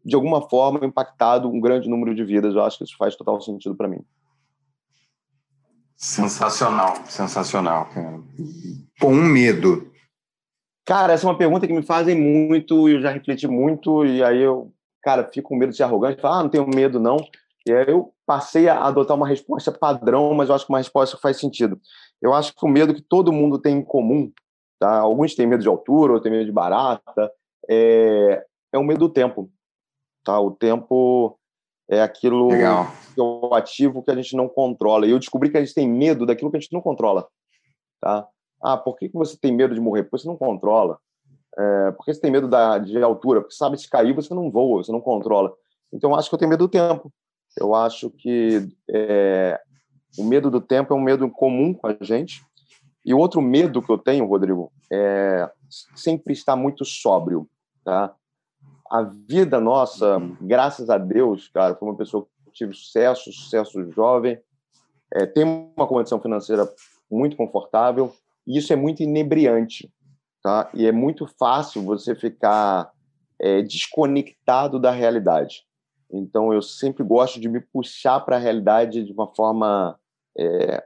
de 0.04 0.16
alguma 0.16 0.48
forma, 0.50 0.86
impactado 0.86 1.50
um 1.50 1.60
grande 1.60 1.90
número 1.90 2.16
de 2.16 2.24
vidas. 2.24 2.56
Eu 2.56 2.64
acho 2.64 2.78
que 2.78 2.84
isso 2.84 2.98
faz 2.98 3.16
total 3.16 3.40
sentido 3.42 3.76
para 3.76 3.88
mim. 3.88 4.04
Sensacional, 5.96 6.96
sensacional, 7.08 7.86
cara. 7.94 8.22
Com 9.02 9.14
um 9.14 9.24
medo. 9.24 9.92
Cara, 10.86 11.14
essa 11.14 11.28
é 11.28 11.30
uma 11.30 11.38
pergunta 11.38 11.68
que 11.68 11.74
me 11.74 11.84
fazem 11.84 12.16
muito 12.16 12.88
e 12.88 12.94
eu 12.94 13.02
já 13.02 13.12
refleti 13.12 13.48
muito 13.48 14.06
e 14.06 14.24
aí 14.24 14.42
eu, 14.42 14.74
cara, 15.04 15.30
fico 15.32 15.50
com 15.50 15.56
medo 15.56 15.72
de 15.72 15.78
ser 15.78 15.84
arrogante, 15.84 16.22
falo, 16.22 16.36
ah, 16.36 16.44
não 16.44 16.50
tenho 16.50 16.68
medo 16.68 17.00
não. 17.00 17.18
E 17.68 17.74
aí 17.74 17.86
eu 17.88 18.14
passei 18.26 18.70
a 18.70 18.86
adotar 18.86 19.18
uma 19.18 19.28
resposta 19.28 19.72
padrão, 19.72 20.34
mas 20.34 20.50
eu 20.50 20.56
acho 20.56 20.66
que 20.66 20.72
uma 20.72 20.80
resposta 20.80 21.18
faz 21.18 21.38
sentido. 21.38 21.80
Eu 22.22 22.34
acho 22.34 22.56
que 22.56 22.66
o 22.66 22.70
medo 22.70 22.94
que 22.94 23.02
todo 23.02 23.34
mundo 23.34 23.60
tem 23.60 23.78
em 23.78 23.84
comum, 23.84 24.32
tá? 24.80 25.00
Alguns 25.00 25.36
têm 25.36 25.46
medo 25.46 25.62
de 25.62 25.68
altura, 25.68 26.14
outros 26.14 26.24
têm 26.24 26.32
medo 26.32 26.46
de 26.46 26.52
barata, 26.52 27.32
é, 27.70 28.44
é 28.72 28.78
o 28.78 28.84
medo 28.84 29.00
do 29.00 29.10
tempo. 29.10 29.52
Tá? 30.24 30.40
O 30.40 30.52
tempo 30.52 31.38
é 31.90 32.02
aquilo 32.02 32.50
Legal. 32.50 32.88
que 33.14 33.20
é 33.20 33.24
o 33.24 33.54
ativo 33.54 34.04
que 34.04 34.12
a 34.12 34.16
gente 34.16 34.36
não 34.36 34.48
controla. 34.48 35.06
E 35.08 35.12
eu 35.12 35.20
descobri 35.20 35.50
que 35.50 35.58
a 35.58 35.60
gente 35.60 35.74
tem 35.74 35.88
medo 35.88 36.26
daquilo 36.26 36.52
que 36.52 36.58
a 36.58 36.60
gente 36.60 36.74
não 36.74 36.82
controla. 36.82 37.28
Tá? 38.00 38.28
Ah, 38.62 38.78
por 38.78 38.96
que, 38.98 39.10
que 39.10 39.18
você 39.18 39.38
tem 39.38 39.52
medo 39.52 39.74
de 39.74 39.82
morrer? 39.82 40.04
Porque 40.04 40.20
você 40.20 40.28
não 40.28 40.38
controla. 40.38 41.00
É, 41.58 41.92
por 41.92 42.06
que 42.06 42.14
você 42.14 42.22
tem 42.22 42.32
medo 42.32 42.48
da, 42.48 42.78
de 42.78 43.02
altura? 43.02 43.42
Porque 43.42 43.56
sabe, 43.56 43.78
se 43.78 43.90
cair, 43.90 44.14
você 44.14 44.34
não 44.34 44.52
voa, 44.52 44.84
você 44.84 44.92
não 44.92 45.02
controla. 45.02 45.54
Então, 45.92 46.12
eu 46.12 46.16
acho 46.16 46.30
que 46.30 46.36
eu 46.36 46.40
tenho 46.40 46.50
medo 46.50 46.68
do 46.68 46.72
tempo. 46.72 47.12
Eu 47.58 47.74
acho 47.74 48.12
que 48.12 48.68
é, 48.90 49.60
o 50.18 50.24
medo 50.24 50.52
do 50.52 50.62
tempo 50.62 50.94
é 50.94 50.98
um 50.98 51.02
medo 51.02 51.30
comum 51.30 51.74
com 51.74 51.88
a 51.88 51.98
gente. 52.02 52.44
E 53.04 53.14
outro 53.14 53.42
medo 53.42 53.82
que 53.82 53.92
eu 53.92 53.98
tenho, 53.98 54.28
Rodrigo, 54.28 54.72
é 54.92 55.50
sempre 55.96 56.34
estar 56.34 56.56
muito 56.56 56.86
sóbrio. 56.86 57.50
Tá? 57.84 58.14
A 58.90 59.04
vida 59.04 59.60
nossa, 59.60 60.18
uhum. 60.18 60.36
graças 60.42 60.90
a 60.90 60.98
Deus, 60.98 61.48
cara, 61.48 61.76
foi 61.76 61.88
uma 61.88 61.98
pessoa 61.98 62.28
que 62.46 62.52
tive 62.52 62.74
sucesso, 62.74 63.32
sucesso 63.32 63.92
jovem, 63.92 64.40
é, 65.14 65.26
tem 65.26 65.44
uma 65.44 65.88
condição 65.88 66.20
financeira 66.20 66.68
muito 67.10 67.36
confortável, 67.36 68.14
e 68.48 68.58
isso 68.58 68.74
é 68.74 68.76
muito 68.76 69.04
inebriante, 69.04 69.92
tá? 70.42 70.70
E 70.74 70.88
é 70.88 70.92
muito 70.92 71.28
fácil 71.38 71.84
você 71.84 72.16
ficar 72.16 72.92
é, 73.40 73.62
desconectado 73.62 74.80
da 74.80 74.92
realidade. 74.92 75.64
Então, 76.12 76.52
eu 76.52 76.62
sempre 76.62 77.04
gosto 77.04 77.40
de 77.40 77.48
me 77.48 77.60
puxar 77.60 78.20
para 78.22 78.38
a 78.38 78.40
realidade 78.40 79.04
de 79.04 79.14
uma 79.14 79.28
forma 79.36 80.00
é, 80.38 80.84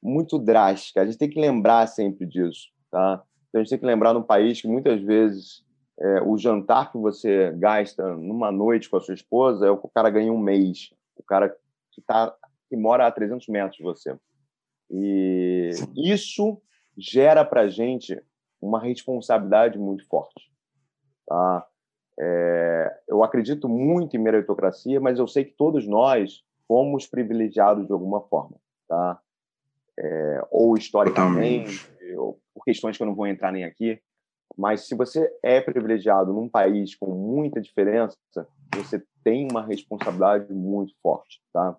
muito 0.00 0.38
drástica. 0.38 1.02
A 1.02 1.04
gente 1.04 1.18
tem 1.18 1.28
que 1.28 1.40
lembrar 1.40 1.86
sempre 1.88 2.24
disso, 2.26 2.68
tá? 2.90 3.22
Então, 3.48 3.60
a 3.60 3.64
gente 3.64 3.70
tem 3.70 3.78
que 3.80 3.86
lembrar 3.86 4.14
num 4.14 4.22
país 4.22 4.60
que 4.60 4.68
muitas 4.68 5.00
vezes 5.02 5.64
é, 6.00 6.22
o 6.22 6.38
jantar 6.38 6.90
que 6.90 6.98
você 6.98 7.52
gasta 7.52 8.16
numa 8.16 8.50
noite 8.50 8.88
com 8.88 8.96
a 8.96 9.00
sua 9.00 9.14
esposa 9.14 9.66
é 9.66 9.70
o 9.70 9.76
que 9.76 9.86
o 9.86 9.90
cara 9.90 10.08
ganha 10.08 10.32
um 10.32 10.38
mês. 10.38 10.94
O 11.14 11.22
cara 11.22 11.54
que, 11.92 12.00
tá, 12.00 12.34
que 12.68 12.76
mora 12.76 13.06
a 13.06 13.12
300 13.12 13.46
metros 13.48 13.76
de 13.76 13.82
você. 13.82 14.18
E 14.90 15.70
isso 15.94 16.60
gera 16.96 17.44
para 17.44 17.68
gente 17.68 18.20
uma 18.60 18.80
responsabilidade 18.80 19.78
muito 19.78 20.06
forte. 20.06 20.50
Tá? 21.26 21.66
É, 22.18 23.00
eu 23.06 23.22
acredito 23.22 23.68
muito 23.68 24.16
em 24.16 24.20
meritocracia, 24.20 25.00
mas 25.00 25.18
eu 25.18 25.28
sei 25.28 25.44
que 25.44 25.52
todos 25.52 25.86
nós 25.86 26.42
fomos 26.66 27.06
privilegiados 27.06 27.86
de 27.86 27.92
alguma 27.92 28.22
forma. 28.22 28.56
Tá? 28.88 29.20
É, 29.98 30.46
ou 30.50 30.76
historicamente, 30.78 31.86
ou 32.16 32.40
por 32.54 32.64
questões 32.64 32.96
que 32.96 33.02
eu 33.02 33.06
não 33.06 33.14
vou 33.14 33.26
entrar 33.26 33.52
nem 33.52 33.64
aqui. 33.64 34.00
Mas 34.60 34.86
se 34.86 34.94
você 34.94 35.26
é 35.42 35.58
privilegiado 35.58 36.34
num 36.34 36.46
país 36.46 36.94
com 36.94 37.06
muita 37.06 37.62
diferença, 37.62 38.14
você 38.76 39.02
tem 39.24 39.48
uma 39.50 39.64
responsabilidade 39.64 40.52
muito 40.52 40.92
forte, 41.02 41.40
tá? 41.50 41.74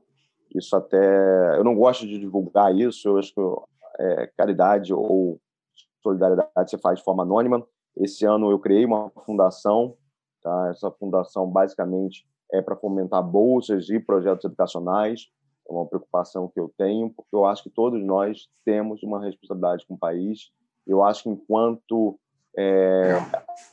Isso 0.55 0.75
até 0.75 1.59
eu 1.59 1.63
não 1.63 1.75
gosto 1.75 2.07
de 2.07 2.17
divulgar 2.17 2.75
isso. 2.75 3.07
Eu 3.07 3.19
acho 3.19 3.35
que 3.35 3.41
é, 3.99 4.27
caridade 4.35 4.91
ou 4.91 5.39
solidariedade 6.01 6.71
você 6.71 6.77
faz 6.79 6.97
de 6.97 7.05
forma 7.05 7.21
anônima. 7.21 7.63
Esse 7.95 8.25
ano 8.25 8.49
eu 8.49 8.57
criei 8.57 8.83
uma 8.83 9.11
fundação, 9.27 9.95
tá? 10.41 10.69
Essa 10.71 10.89
fundação 10.89 11.47
basicamente 11.47 12.27
é 12.51 12.63
para 12.63 12.75
fomentar 12.75 13.21
bolsas 13.21 13.89
e 13.89 13.99
projetos 13.99 14.45
educacionais. 14.45 15.27
É 15.69 15.71
uma 15.71 15.85
preocupação 15.85 16.47
que 16.47 16.59
eu 16.59 16.73
tenho, 16.75 17.11
porque 17.11 17.35
eu 17.35 17.45
acho 17.45 17.61
que 17.61 17.69
todos 17.69 18.03
nós 18.03 18.49
temos 18.65 19.03
uma 19.03 19.23
responsabilidade 19.23 19.85
com 19.85 19.93
o 19.93 19.99
país. 19.99 20.49
Eu 20.87 21.03
acho 21.03 21.21
que 21.21 21.29
enquanto 21.29 22.19
é, 22.57 23.17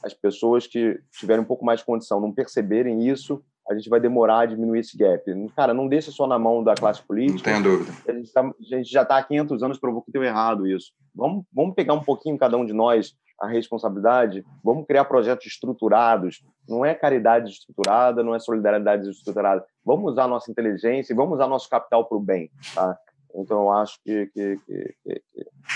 as 0.04 0.14
pessoas 0.14 0.66
que 0.66 1.00
tiverem 1.12 1.42
um 1.42 1.46
pouco 1.46 1.64
mais 1.64 1.80
de 1.80 1.86
condição 1.86 2.20
não 2.20 2.32
perceberem 2.32 3.08
isso, 3.08 3.42
a 3.68 3.74
gente 3.74 3.90
vai 3.90 4.00
demorar 4.00 4.40
a 4.40 4.46
diminuir 4.46 4.80
esse 4.80 4.96
gap. 4.96 5.22
Cara, 5.54 5.74
não 5.74 5.86
deixa 5.86 6.10
só 6.10 6.26
na 6.26 6.38
mão 6.38 6.64
da 6.64 6.74
classe 6.74 7.02
política. 7.02 7.50
Não 7.50 7.62
tenho 7.62 7.78
dúvida. 7.78 7.96
A 8.08 8.12
gente, 8.12 8.32
tá, 8.32 8.40
a 8.40 8.76
gente 8.76 8.90
já 8.90 9.02
está 9.02 9.18
há 9.18 9.22
500 9.22 9.62
anos 9.62 9.78
provou 9.78 10.02
que 10.02 10.10
deu 10.10 10.24
errado 10.24 10.66
isso. 10.66 10.92
Vamos, 11.14 11.44
vamos 11.52 11.74
pegar 11.74 11.92
um 11.92 12.02
pouquinho, 12.02 12.38
cada 12.38 12.56
um 12.56 12.64
de 12.64 12.72
nós, 12.72 13.14
a 13.38 13.46
responsabilidade, 13.46 14.44
vamos 14.64 14.86
criar 14.86 15.04
projetos 15.04 15.46
estruturados. 15.46 16.42
Não 16.66 16.84
é 16.84 16.94
caridade 16.94 17.50
estruturada, 17.50 18.22
não 18.22 18.34
é 18.34 18.38
solidariedade 18.38 19.08
estruturada. 19.08 19.64
Vamos 19.84 20.12
usar 20.12 20.26
nossa 20.26 20.50
inteligência 20.50 21.12
e 21.12 21.16
vamos 21.16 21.34
usar 21.34 21.46
nosso 21.46 21.68
capital 21.68 22.06
para 22.06 22.16
o 22.16 22.20
bem. 22.20 22.50
Tá? 22.74 22.98
Então, 23.34 23.64
eu 23.64 23.72
acho 23.72 23.98
que, 24.02 24.26
que, 24.26 24.56
que, 24.66 24.94
que, 25.04 25.20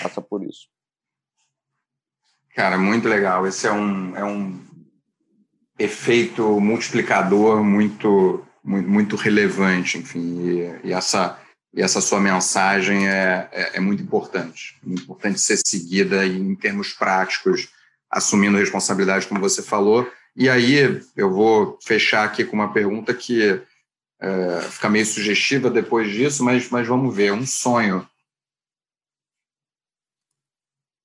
passa 0.03 0.22
por 0.22 0.42
isso. 0.42 0.66
Cara, 2.55 2.76
muito 2.76 3.09
legal. 3.09 3.46
Esse 3.46 3.66
é 3.66 3.72
um, 3.72 4.16
é 4.16 4.24
um 4.24 4.61
efeito 5.78 6.61
multiplicador 6.61 7.62
muito, 7.64 8.44
muito, 8.62 8.88
muito 8.88 9.16
relevante, 9.16 9.98
enfim, 9.98 10.40
e, 10.40 10.88
e, 10.88 10.92
essa, 10.92 11.38
e 11.74 11.82
essa 11.82 12.00
sua 12.00 12.20
mensagem 12.20 13.09
é, 13.09 13.48
é, 13.50 13.70
é, 13.74 13.80
muito 13.80 14.03
importante, 14.03 14.76
muito 14.82 15.03
importante 15.03 15.40
ser 15.40 15.59
seguida 15.66 16.26
em 16.26 16.55
termos 16.55 16.92
práticos, 16.92 17.68
assumindo 18.11 18.59
responsabilidade, 18.59 19.26
como 19.26 19.40
você 19.40 19.62
falou. 19.62 20.11
E 20.36 20.48
aí 20.48 21.00
eu 21.16 21.32
vou 21.32 21.78
fechar 21.82 22.24
aqui 22.24 22.44
com 22.44 22.55
uma 22.55 22.72
pergunta 22.72 23.12
que 23.12 23.61
é, 24.20 24.61
fica 24.70 24.88
meio 24.88 25.05
sugestiva 25.05 25.70
depois 25.70 26.11
disso, 26.11 26.44
mas, 26.44 26.68
mas 26.70 26.86
vamos 26.86 27.14
ver, 27.14 27.32
um 27.32 27.46
sonho. 27.46 28.07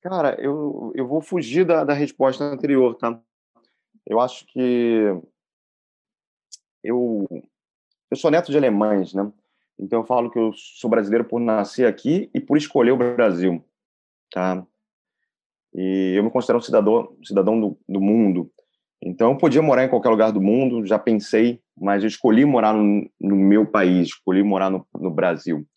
Cara, 0.07 0.39
eu, 0.39 0.93
eu 0.95 1.05
vou 1.05 1.19
fugir 1.19 1.65
da, 1.65 1.83
da 1.83 1.93
resposta 1.93 2.41
anterior, 2.41 2.95
tá? 2.95 3.19
Eu 4.05 4.21
acho 4.21 4.45
que 4.47 5.19
eu 6.81 7.27
eu 8.09 8.15
sou 8.15 8.31
neto 8.31 8.49
de 8.49 8.57
alemães, 8.57 9.13
né? 9.13 9.29
Então 9.77 9.99
eu 9.99 10.05
falo 10.05 10.31
que 10.31 10.39
eu 10.39 10.53
sou 10.53 10.89
brasileiro 10.89 11.25
por 11.25 11.41
nascer 11.41 11.85
aqui 11.85 12.29
e 12.33 12.39
por 12.39 12.57
escolher 12.57 12.91
o 12.91 12.97
Brasil, 12.97 13.61
tá? 14.31 14.65
E 15.75 16.13
eu 16.15 16.23
me 16.23 16.31
considero 16.31 16.59
um 16.59 16.61
cidadão 16.61 17.13
cidadão 17.21 17.59
do, 17.59 17.77
do 17.85 17.99
mundo. 17.99 18.49
Então 19.03 19.31
eu 19.31 19.37
podia 19.37 19.61
morar 19.61 19.83
em 19.83 19.89
qualquer 19.89 20.09
lugar 20.09 20.31
do 20.31 20.41
mundo, 20.41 20.85
já 20.85 20.97
pensei, 20.97 21.61
mas 21.77 22.01
eu 22.01 22.07
escolhi 22.07 22.45
morar 22.45 22.73
no, 22.73 23.11
no 23.19 23.35
meu 23.35 23.65
país, 23.65 24.07
escolhi 24.07 24.41
morar 24.41 24.69
no, 24.69 24.87
no 24.95 25.11
Brasil. 25.11 25.67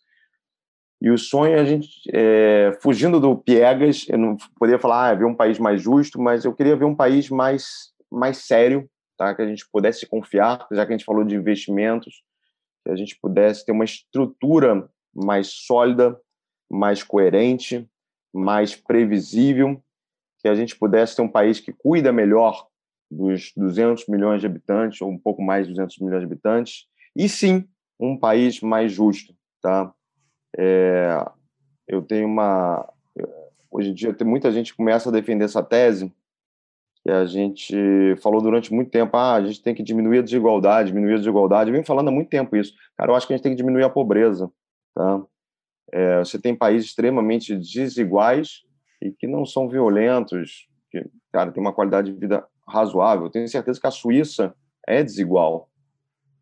E 1.01 1.09
o 1.09 1.17
sonho, 1.17 1.59
a 1.59 1.65
gente, 1.65 1.89
é, 2.13 2.77
fugindo 2.81 3.19
do 3.19 3.35
piegas, 3.35 4.05
eu 4.07 4.17
não 4.17 4.37
poderia 4.57 4.79
falar, 4.79 5.09
ah, 5.09 5.15
ver 5.15 5.25
um 5.25 5.35
país 5.35 5.57
mais 5.57 5.81
justo, 5.81 6.21
mas 6.21 6.45
eu 6.45 6.53
queria 6.53 6.75
ver 6.75 6.85
um 6.85 6.95
país 6.95 7.29
mais 7.29 7.91
mais 8.11 8.39
sério, 8.39 8.89
tá? 9.17 9.33
que 9.33 9.41
a 9.41 9.47
gente 9.47 9.65
pudesse 9.71 10.05
confiar, 10.05 10.67
já 10.71 10.85
que 10.85 10.93
a 10.93 10.97
gente 10.97 11.05
falou 11.05 11.23
de 11.23 11.35
investimentos, 11.35 12.21
que 12.83 12.91
a 12.91 12.95
gente 12.95 13.17
pudesse 13.21 13.65
ter 13.65 13.71
uma 13.71 13.85
estrutura 13.85 14.89
mais 15.13 15.47
sólida, 15.47 16.19
mais 16.69 17.03
coerente, 17.03 17.89
mais 18.33 18.75
previsível, 18.75 19.81
que 20.39 20.47
a 20.47 20.55
gente 20.55 20.75
pudesse 20.75 21.15
ter 21.15 21.21
um 21.21 21.29
país 21.29 21.59
que 21.59 21.71
cuida 21.71 22.11
melhor 22.11 22.67
dos 23.09 23.51
200 23.55 24.07
milhões 24.07 24.41
de 24.41 24.47
habitantes, 24.47 25.01
ou 25.01 25.09
um 25.09 25.17
pouco 25.17 25.41
mais 25.41 25.67
de 25.67 25.73
200 25.73 25.99
milhões 25.99 26.21
de 26.21 26.25
habitantes, 26.25 26.85
e 27.15 27.29
sim, 27.29 27.67
um 27.99 28.17
país 28.17 28.61
mais 28.61 28.91
justo. 28.91 29.33
Tá? 29.61 29.93
É, 30.57 31.25
eu 31.87 32.01
tenho 32.01 32.27
uma. 32.27 32.87
Hoje 33.69 33.89
em 33.89 33.93
dia, 33.93 34.13
tem 34.13 34.27
muita 34.27 34.51
gente 34.51 34.75
começa 34.75 35.09
a 35.09 35.11
defender 35.11 35.45
essa 35.45 35.63
tese, 35.63 36.13
que 37.03 37.09
a 37.09 37.25
gente 37.25 38.15
falou 38.21 38.41
durante 38.41 38.73
muito 38.73 38.91
tempo, 38.91 39.15
ah, 39.17 39.35
a 39.35 39.45
gente 39.45 39.61
tem 39.61 39.73
que 39.73 39.81
diminuir 39.81 40.19
a 40.19 40.21
desigualdade, 40.21 40.89
diminuir 40.89 41.13
a 41.13 41.17
desigualdade. 41.17 41.69
Eu 41.69 41.73
venho 41.73 41.85
falando 41.85 42.09
há 42.09 42.11
muito 42.11 42.29
tempo 42.29 42.55
isso. 42.55 42.73
Cara, 42.97 43.11
eu 43.11 43.15
acho 43.15 43.25
que 43.25 43.33
a 43.33 43.35
gente 43.35 43.43
tem 43.43 43.53
que 43.53 43.57
diminuir 43.57 43.83
a 43.83 43.89
pobreza, 43.89 44.51
tá? 44.93 45.21
É, 45.91 46.19
você 46.19 46.39
tem 46.39 46.55
países 46.55 46.89
extremamente 46.89 47.55
desiguais 47.55 48.63
e 49.01 49.11
que 49.11 49.27
não 49.27 49.45
são 49.45 49.67
violentos, 49.67 50.67
que, 50.89 51.05
cara, 51.31 51.51
tem 51.51 51.61
uma 51.61 51.73
qualidade 51.73 52.11
de 52.11 52.17
vida 52.17 52.45
razoável. 52.67 53.29
Tenho 53.29 53.47
certeza 53.47 53.79
que 53.79 53.87
a 53.87 53.91
Suíça 53.91 54.53
é 54.87 55.03
desigual, 55.03 55.69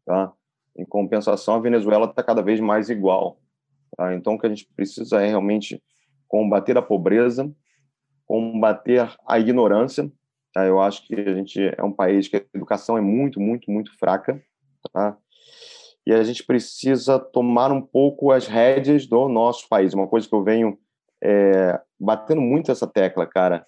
tá? 0.06 0.34
Em 0.78 0.86
compensação, 0.86 1.56
a 1.56 1.60
Venezuela 1.60 2.06
está 2.06 2.22
cada 2.22 2.42
vez 2.42 2.60
mais 2.60 2.90
igual. 2.90 3.40
Tá? 3.96 4.14
Então, 4.14 4.34
o 4.34 4.40
que 4.40 4.46
a 4.46 4.50
gente 4.50 4.68
precisa 4.76 5.22
é 5.22 5.28
realmente 5.28 5.82
combater 6.28 6.78
a 6.78 6.82
pobreza, 6.82 7.52
combater 8.26 9.10
a 9.28 9.40
ignorância, 9.40 10.12
Tá? 10.54 10.66
Eu 10.66 10.80
acho 10.80 11.06
que 11.06 11.16
a 11.16 11.34
gente 11.34 11.60
é 11.78 11.84
um 11.84 11.92
país 11.92 12.28
que 12.28 12.38
a 12.38 12.44
educação 12.54 12.98
é 12.98 13.02
muito, 13.02 13.40
muito, 13.40 13.70
muito 13.70 13.96
fraca. 13.98 14.42
Tá? 14.92 15.18
E 16.06 16.14
a 16.14 16.24
gente 16.24 16.44
precisa 16.44 17.20
tomar 17.20 17.72
um 17.72 17.82
pouco 17.82 18.32
as 18.32 18.48
rédeas 18.48 19.06
do 19.06 19.28
nosso 19.28 19.68
país. 19.70 19.94
Uma 19.94 20.08
coisa 20.08 20.28
que 20.28 20.34
eu 20.34 20.44
venho 20.44 20.78
é, 21.24 21.80
batendo 22.00 22.42
muito 22.42 22.72
essa 22.72 22.88
tecla, 22.88 23.28
cara. 23.28 23.66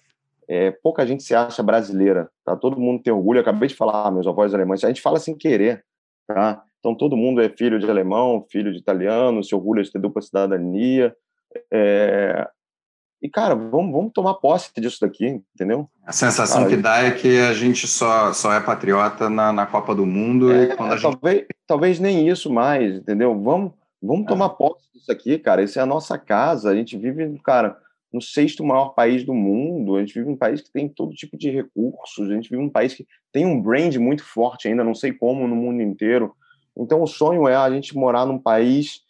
É, 0.48 0.70
pouca 0.70 1.06
gente 1.06 1.22
se 1.22 1.34
acha 1.34 1.62
brasileira, 1.62 2.28
tá? 2.44 2.56
Todo 2.56 2.80
mundo 2.80 3.02
tem 3.02 3.12
orgulho. 3.12 3.38
Eu 3.38 3.42
acabei 3.42 3.68
de 3.68 3.76
falar, 3.76 4.10
meus 4.10 4.26
avós 4.26 4.52
alemães. 4.52 4.82
A 4.82 4.88
gente 4.88 5.00
fala 5.00 5.20
sem 5.20 5.36
querer, 5.36 5.84
tá? 6.26 6.62
Então 6.82 6.96
todo 6.96 7.16
mundo 7.16 7.40
é 7.40 7.48
filho 7.48 7.78
de 7.78 7.88
alemão, 7.88 8.44
filho 8.50 8.72
de 8.72 8.78
italiano, 8.78 9.44
se 9.44 9.54
orgulha 9.54 9.84
de 9.84 9.92
ter 9.92 10.00
dupla 10.00 10.20
cidadania. 10.20 11.14
É, 11.72 12.48
e, 13.22 13.28
cara, 13.28 13.54
vamos, 13.54 13.92
vamos 13.92 14.12
tomar 14.12 14.34
posse 14.34 14.72
disso 14.76 14.98
daqui, 15.00 15.40
entendeu? 15.54 15.88
A 16.04 16.10
sensação 16.10 16.64
cara, 16.64 16.70
que 16.70 16.82
dá 16.82 16.98
é 17.04 17.12
que 17.12 17.38
a 17.38 17.52
gente 17.54 17.86
só, 17.86 18.32
só 18.32 18.52
é 18.52 18.60
patriota 18.60 19.30
na, 19.30 19.52
na 19.52 19.64
Copa 19.64 19.94
do 19.94 20.04
Mundo. 20.04 20.52
É, 20.52 20.64
e 20.64 20.68
gente... 20.70 21.02
talvez, 21.02 21.46
talvez 21.64 22.00
nem 22.00 22.28
isso 22.28 22.52
mais, 22.52 22.96
entendeu? 22.96 23.40
Vamos, 23.40 23.74
vamos 24.02 24.24
é. 24.24 24.26
tomar 24.26 24.48
posse 24.50 24.82
disso 24.92 25.12
aqui, 25.12 25.38
cara. 25.38 25.62
Essa 25.62 25.78
é 25.78 25.82
a 25.84 25.86
nossa 25.86 26.18
casa. 26.18 26.68
A 26.68 26.74
gente 26.74 26.98
vive, 26.98 27.38
cara, 27.44 27.76
no 28.12 28.20
sexto 28.20 28.64
maior 28.64 28.88
país 28.88 29.22
do 29.24 29.32
mundo. 29.32 29.94
A 29.94 30.00
gente 30.00 30.14
vive 30.14 30.28
um 30.28 30.36
país 30.36 30.60
que 30.60 30.72
tem 30.72 30.88
todo 30.88 31.14
tipo 31.14 31.38
de 31.38 31.48
recursos. 31.48 32.28
A 32.28 32.34
gente 32.34 32.50
vive 32.50 32.60
um 32.60 32.70
país 32.70 32.92
que 32.92 33.06
tem 33.32 33.46
um 33.46 33.62
brand 33.62 33.94
muito 33.98 34.24
forte 34.24 34.66
ainda, 34.66 34.82
não 34.82 34.96
sei 34.96 35.12
como, 35.12 35.46
no 35.46 35.54
mundo 35.54 35.80
inteiro. 35.80 36.34
Então, 36.76 37.02
o 37.02 37.06
sonho 37.06 37.46
é 37.46 37.54
a 37.54 37.70
gente 37.70 37.96
morar 37.96 38.26
num 38.26 38.38
país 38.38 39.00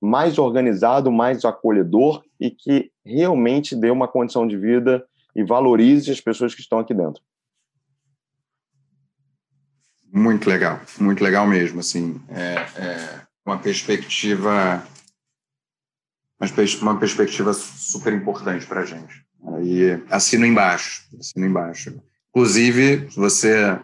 mais 0.00 0.38
organizado, 0.38 1.10
mais 1.10 1.44
acolhedor 1.44 2.22
e 2.40 2.50
que 2.50 2.90
realmente 3.04 3.74
dê 3.74 3.90
uma 3.90 4.06
condição 4.06 4.46
de 4.46 4.56
vida 4.56 5.04
e 5.34 5.42
valorize 5.42 6.10
as 6.10 6.20
pessoas 6.20 6.54
que 6.54 6.60
estão 6.60 6.78
aqui 6.78 6.94
dentro. 6.94 7.22
Muito 10.12 10.48
legal, 10.48 10.80
muito 10.98 11.22
legal 11.22 11.46
mesmo, 11.46 11.80
assim, 11.80 12.20
é, 12.30 12.54
é 12.80 13.20
uma 13.44 13.58
perspectiva, 13.58 14.82
uma 16.80 16.98
perspectiva 16.98 17.52
super 17.52 18.12
importante 18.12 18.66
para 18.66 18.80
a 18.80 18.84
gente. 18.84 19.26
Aí 19.54 20.02
assino 20.10 20.46
embaixo, 20.46 21.06
assino 21.18 21.46
embaixo. 21.46 22.00
Inclusive, 22.30 23.10
se 23.10 23.16
você 23.16 23.78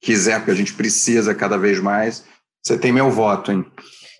quiser, 0.00 0.38
porque 0.38 0.50
a 0.52 0.54
gente 0.54 0.74
precisa 0.74 1.34
cada 1.34 1.56
vez 1.56 1.80
mais, 1.80 2.24
você 2.62 2.78
tem 2.78 2.92
meu 2.92 3.10
voto, 3.10 3.52
hein? 3.52 3.64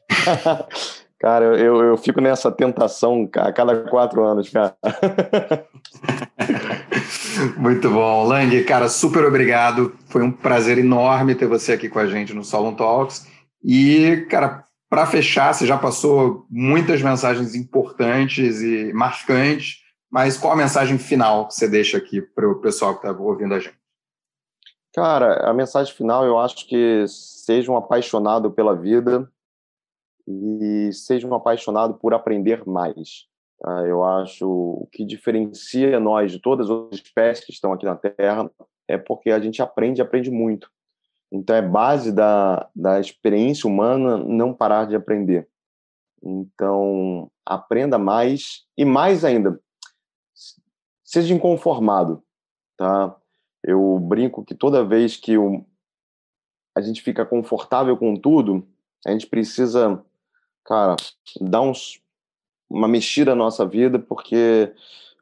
Cara, 1.20 1.44
eu, 1.58 1.82
eu 1.82 1.96
fico 1.96 2.20
nessa 2.20 2.50
tentação 2.50 3.28
a 3.36 3.52
cada 3.52 3.88
quatro 3.88 4.24
anos, 4.24 4.50
cara. 4.50 4.76
Muito 7.58 7.90
bom. 7.90 8.24
Lang, 8.24 8.62
cara, 8.62 8.88
super 8.88 9.24
obrigado. 9.24 9.96
Foi 10.06 10.22
um 10.22 10.30
prazer 10.30 10.78
enorme 10.78 11.34
ter 11.34 11.46
você 11.46 11.72
aqui 11.72 11.88
com 11.88 11.98
a 11.98 12.06
gente 12.06 12.32
no 12.32 12.44
Solon 12.44 12.74
Talks. 12.74 13.26
E, 13.64 14.26
cara, 14.30 14.64
para 14.88 15.06
fechar, 15.06 15.52
você 15.52 15.66
já 15.66 15.76
passou 15.76 16.46
muitas 16.48 17.02
mensagens 17.02 17.54
importantes 17.56 18.62
e 18.62 18.92
marcantes, 18.92 19.78
mas 20.10 20.38
qual 20.38 20.52
a 20.52 20.56
mensagem 20.56 20.98
final 20.98 21.48
que 21.48 21.54
você 21.54 21.68
deixa 21.68 21.98
aqui 21.98 22.22
para 22.22 22.48
o 22.48 22.60
pessoal 22.60 22.96
que 22.96 23.06
está 23.06 23.20
ouvindo 23.20 23.54
a 23.54 23.58
gente? 23.58 23.77
Cara, 24.98 25.48
a 25.48 25.54
mensagem 25.54 25.94
final 25.94 26.24
eu 26.24 26.38
acho 26.38 26.66
que 26.66 27.04
seja 27.06 27.70
um 27.70 27.76
apaixonado 27.76 28.50
pela 28.50 28.74
vida, 28.74 29.30
e 30.28 30.92
seja 30.92 31.26
um 31.26 31.34
apaixonado 31.34 31.94
por 31.94 32.12
aprender 32.12 32.66
mais. 32.66 33.26
Tá? 33.58 33.86
Eu 33.86 34.04
acho 34.04 34.46
o 34.46 34.88
que 34.92 35.04
diferencia 35.04 35.98
nós 35.98 36.30
de 36.30 36.38
todas 36.38 36.70
as 36.70 36.92
espécies 36.92 37.46
que 37.46 37.52
estão 37.52 37.72
aqui 37.72 37.86
na 37.86 37.96
Terra 37.96 38.50
é 38.86 38.98
porque 38.98 39.30
a 39.30 39.40
gente 39.40 39.62
aprende, 39.62 40.02
aprende 40.02 40.30
muito. 40.30 40.70
Então, 41.32 41.56
é 41.56 41.62
base 41.62 42.12
da, 42.12 42.68
da 42.74 43.00
experiência 43.00 43.68
humana 43.68 44.18
não 44.18 44.52
parar 44.52 44.86
de 44.86 44.94
aprender. 44.94 45.48
Então, 46.22 47.30
aprenda 47.44 47.98
mais 47.98 48.66
e 48.76 48.84
mais 48.84 49.24
ainda, 49.24 49.60
seja 51.04 51.34
inconformado, 51.34 52.22
tá? 52.76 53.14
Eu 53.62 53.98
brinco 53.98 54.44
que 54.44 54.54
toda 54.54 54.84
vez 54.84 55.16
que 55.16 55.36
o, 55.36 55.64
a 56.76 56.80
gente 56.80 57.02
fica 57.02 57.26
confortável 57.26 57.96
com 57.96 58.14
tudo, 58.14 58.66
a 59.06 59.10
gente 59.10 59.26
precisa, 59.26 60.02
cara, 60.64 60.96
dar 61.40 61.60
uns, 61.62 62.00
uma 62.70 62.88
mexida 62.88 63.32
na 63.32 63.44
nossa 63.44 63.66
vida, 63.66 63.98
porque 63.98 64.72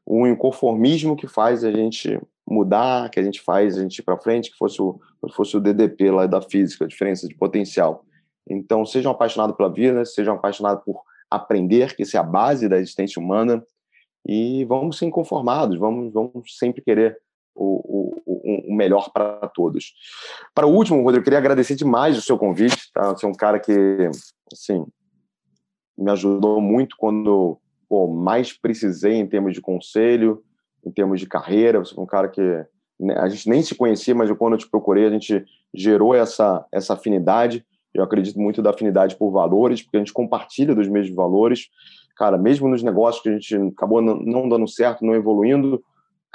o 0.04 0.26
inconformismo 0.26 1.16
que 1.16 1.26
faz 1.26 1.64
a 1.64 1.72
gente 1.72 2.20
mudar, 2.46 3.10
que 3.10 3.18
a 3.18 3.22
gente 3.22 3.40
faz 3.40 3.76
a 3.76 3.82
gente 3.82 3.98
ir 3.98 4.02
para 4.02 4.18
frente, 4.18 4.50
que 4.50 4.56
fosse 4.56 4.80
o, 4.80 5.00
fosse 5.34 5.56
o 5.56 5.60
DDP 5.60 6.10
lá 6.10 6.26
da 6.26 6.40
física, 6.40 6.84
a 6.84 6.88
diferença 6.88 7.26
de 7.26 7.34
potencial. 7.34 8.04
Então, 8.48 8.86
sejam 8.86 9.10
apaixonados 9.10 9.56
pela 9.56 9.72
vida, 9.72 10.04
sejam 10.04 10.36
apaixonados 10.36 10.84
por 10.84 11.02
aprender, 11.28 11.96
que 11.96 12.02
isso 12.02 12.16
é 12.16 12.20
a 12.20 12.22
base 12.22 12.68
da 12.68 12.78
existência 12.78 13.20
humana, 13.20 13.64
e 14.24 14.64
vamos 14.64 14.98
ser 14.98 15.06
inconformados, 15.06 15.78
vamos, 15.78 16.12
vamos 16.12 16.56
sempre 16.56 16.82
querer 16.82 17.18
o, 17.56 18.22
o, 18.26 18.70
o 18.70 18.74
melhor 18.76 19.10
para 19.12 19.48
todos. 19.48 19.94
Para 20.54 20.66
o 20.66 20.72
último, 20.72 21.02
Rodrigo, 21.02 21.20
eu 21.20 21.24
queria 21.24 21.38
agradecer 21.38 21.74
demais 21.74 22.16
o 22.18 22.22
seu 22.22 22.38
convite, 22.38 22.90
tá? 22.92 23.10
Você 23.10 23.24
é 23.24 23.28
um 23.28 23.34
cara 23.34 23.58
que, 23.58 23.72
assim, 24.52 24.86
me 25.96 26.10
ajudou 26.10 26.60
muito 26.60 26.96
quando 26.98 27.58
pô, 27.88 28.06
mais 28.06 28.52
precisei 28.52 29.14
em 29.14 29.26
termos 29.26 29.54
de 29.54 29.60
conselho, 29.60 30.42
em 30.84 30.90
termos 30.90 31.18
de 31.18 31.26
carreira. 31.26 31.78
Você 31.78 31.98
é 31.98 32.00
um 32.00 32.06
cara 32.06 32.28
que 32.28 32.42
né, 33.00 33.14
a 33.18 33.28
gente 33.28 33.48
nem 33.48 33.62
se 33.62 33.74
conhecia, 33.74 34.14
mas 34.14 34.30
quando 34.32 34.54
eu 34.54 34.58
te 34.58 34.70
procurei, 34.70 35.06
a 35.06 35.10
gente 35.10 35.44
gerou 35.74 36.14
essa, 36.14 36.64
essa 36.70 36.94
afinidade. 36.94 37.64
Eu 37.94 38.04
acredito 38.04 38.38
muito 38.38 38.60
da 38.60 38.70
afinidade 38.70 39.16
por 39.16 39.30
valores, 39.30 39.82
porque 39.82 39.96
a 39.96 40.00
gente 40.00 40.12
compartilha 40.12 40.74
dos 40.74 40.88
mesmos 40.88 41.16
valores. 41.16 41.68
Cara, 42.16 42.36
mesmo 42.36 42.68
nos 42.68 42.82
negócios 42.82 43.22
que 43.22 43.28
a 43.28 43.32
gente 43.32 43.54
acabou 43.74 44.02
não 44.02 44.48
dando 44.48 44.68
certo, 44.68 45.04
não 45.04 45.14
evoluindo, 45.14 45.82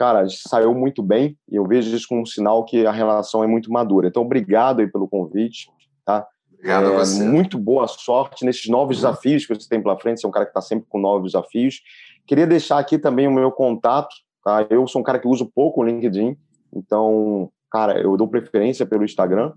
cara, 0.02 0.26
saiu 0.28 0.74
muito 0.74 1.04
bem 1.04 1.38
e 1.48 1.58
eu 1.58 1.68
vejo 1.68 1.96
isso 1.96 2.08
como 2.08 2.22
um 2.22 2.26
sinal 2.26 2.66
que 2.66 2.88
a 2.88 2.92
relação 2.92 3.44
é 3.44 3.48
muito 3.48 3.72
madura. 3.72 4.08
Então, 4.08 4.24
obrigado 4.24 4.80
aí 4.80 4.88
pelo 4.88 5.08
convite, 5.08 5.70
tá? 6.04 6.28
Obrigado 6.52 6.86
é, 6.86 6.88
a 6.88 6.98
você. 6.98 7.24
Muito 7.24 7.60
boa 7.60 7.88
sorte 7.88 8.44
nesses 8.44 8.68
novos 8.68 8.98
uhum. 8.98 9.04
desafios 9.04 9.46
que 9.46 9.54
você 9.54 9.70
tem 9.70 9.80
pela 9.80 9.96
frente. 10.00 10.20
Você 10.20 10.26
é 10.26 10.30
um 10.30 10.32
cara 10.32 10.48
que 10.48 10.50
está 10.50 10.62
sempre 10.62 10.88
com 10.90 11.00
novos 11.00 11.34
desafios. 11.34 11.84
Queria 12.26 12.48
deixar 12.48 12.80
aqui 12.80 12.98
também 12.98 13.28
o 13.28 13.32
meu 13.32 13.52
contato, 13.52 14.16
tá? 14.44 14.66
Eu 14.72 14.88
sou 14.88 15.02
um 15.02 15.04
cara 15.04 15.20
que 15.20 15.28
uso 15.28 15.46
pouco 15.54 15.82
o 15.82 15.84
LinkedIn, 15.84 16.36
então, 16.74 17.52
cara, 17.72 18.02
eu 18.02 18.18
dou 18.18 18.28
preferência 18.28 18.88
pelo 18.88 19.06
Instagram. 19.06 19.54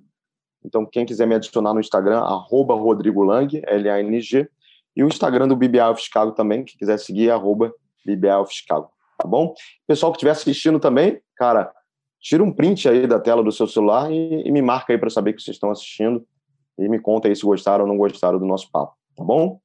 Então, 0.63 0.85
quem 0.85 1.07
quiser 1.07 1.27
me 1.27 1.35
adicionar 1.35 1.73
no 1.73 1.81
Instagram, 1.81 2.19
arroba 2.19 2.75
Rodrigo 2.75 3.23
Lang, 3.23 3.63
L-A-N-G, 3.65 4.47
e 4.95 5.03
o 5.03 5.09
Instagram 5.09 5.49
do 5.49 5.57
BBA 5.57 5.91
of 5.91 6.03
Chicago 6.03 6.33
também, 6.33 6.65
quem 6.65 6.77
quiser 6.77 6.99
seguir, 6.99 7.31
arroba 7.31 7.73
BBA 8.05 8.39
of 8.39 8.53
Chicago, 8.55 8.91
tá 9.25 9.29
bom? 9.29 9.55
Pessoal 9.89 10.13
que 10.13 10.19
estiver 10.19 10.33
assistindo 10.33 10.79
também, 10.79 11.19
cara, 11.35 11.73
tira 12.21 12.45
um 12.45 12.53
print 12.53 12.87
aí 12.89 13.07
da 13.07 13.19
tela 13.19 13.43
do 13.43 13.51
seu 13.51 13.67
celular 13.67 14.13
e, 14.13 14.47
e 14.47 14.53
me 14.53 14.61
marca 14.61 14.93
aí 14.93 14.99
para 14.99 15.09
saber 15.09 15.33
que 15.33 15.43
vocês 15.43 15.57
estão 15.57 15.71
assistindo 15.71 16.25
e 16.79 16.89
me 16.89 17.01
conta 17.01 17.29
aí 17.29 17.35
se 17.35 17.43
gostaram 17.43 17.85
ou 17.85 17.89
não 17.89 17.97
gostaram 17.97 18.39
do 18.39 18.45
nosso 18.45 18.71
papo, 18.71 18.95
tá 19.17 19.25
bom? 19.25 19.59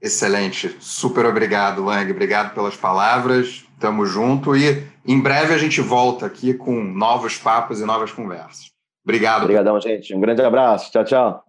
Excelente, 0.00 0.76
super 0.78 1.24
obrigado, 1.24 1.82
Lang, 1.82 2.10
obrigado 2.10 2.54
pelas 2.54 2.76
palavras, 2.76 3.64
tamo 3.80 4.04
junto 4.04 4.54
e 4.54 4.86
em 5.06 5.20
breve 5.20 5.54
a 5.54 5.58
gente 5.58 5.80
volta 5.80 6.26
aqui 6.26 6.52
com 6.52 6.82
novos 6.82 7.38
papos 7.38 7.80
e 7.80 7.84
novas 7.86 8.12
conversas. 8.12 8.70
Obrigado. 9.02 9.44
Obrigadão, 9.44 9.80
gente. 9.80 10.12
Um 10.14 10.20
grande 10.20 10.42
abraço. 10.42 10.90
Tchau, 10.90 11.04
tchau. 11.04 11.44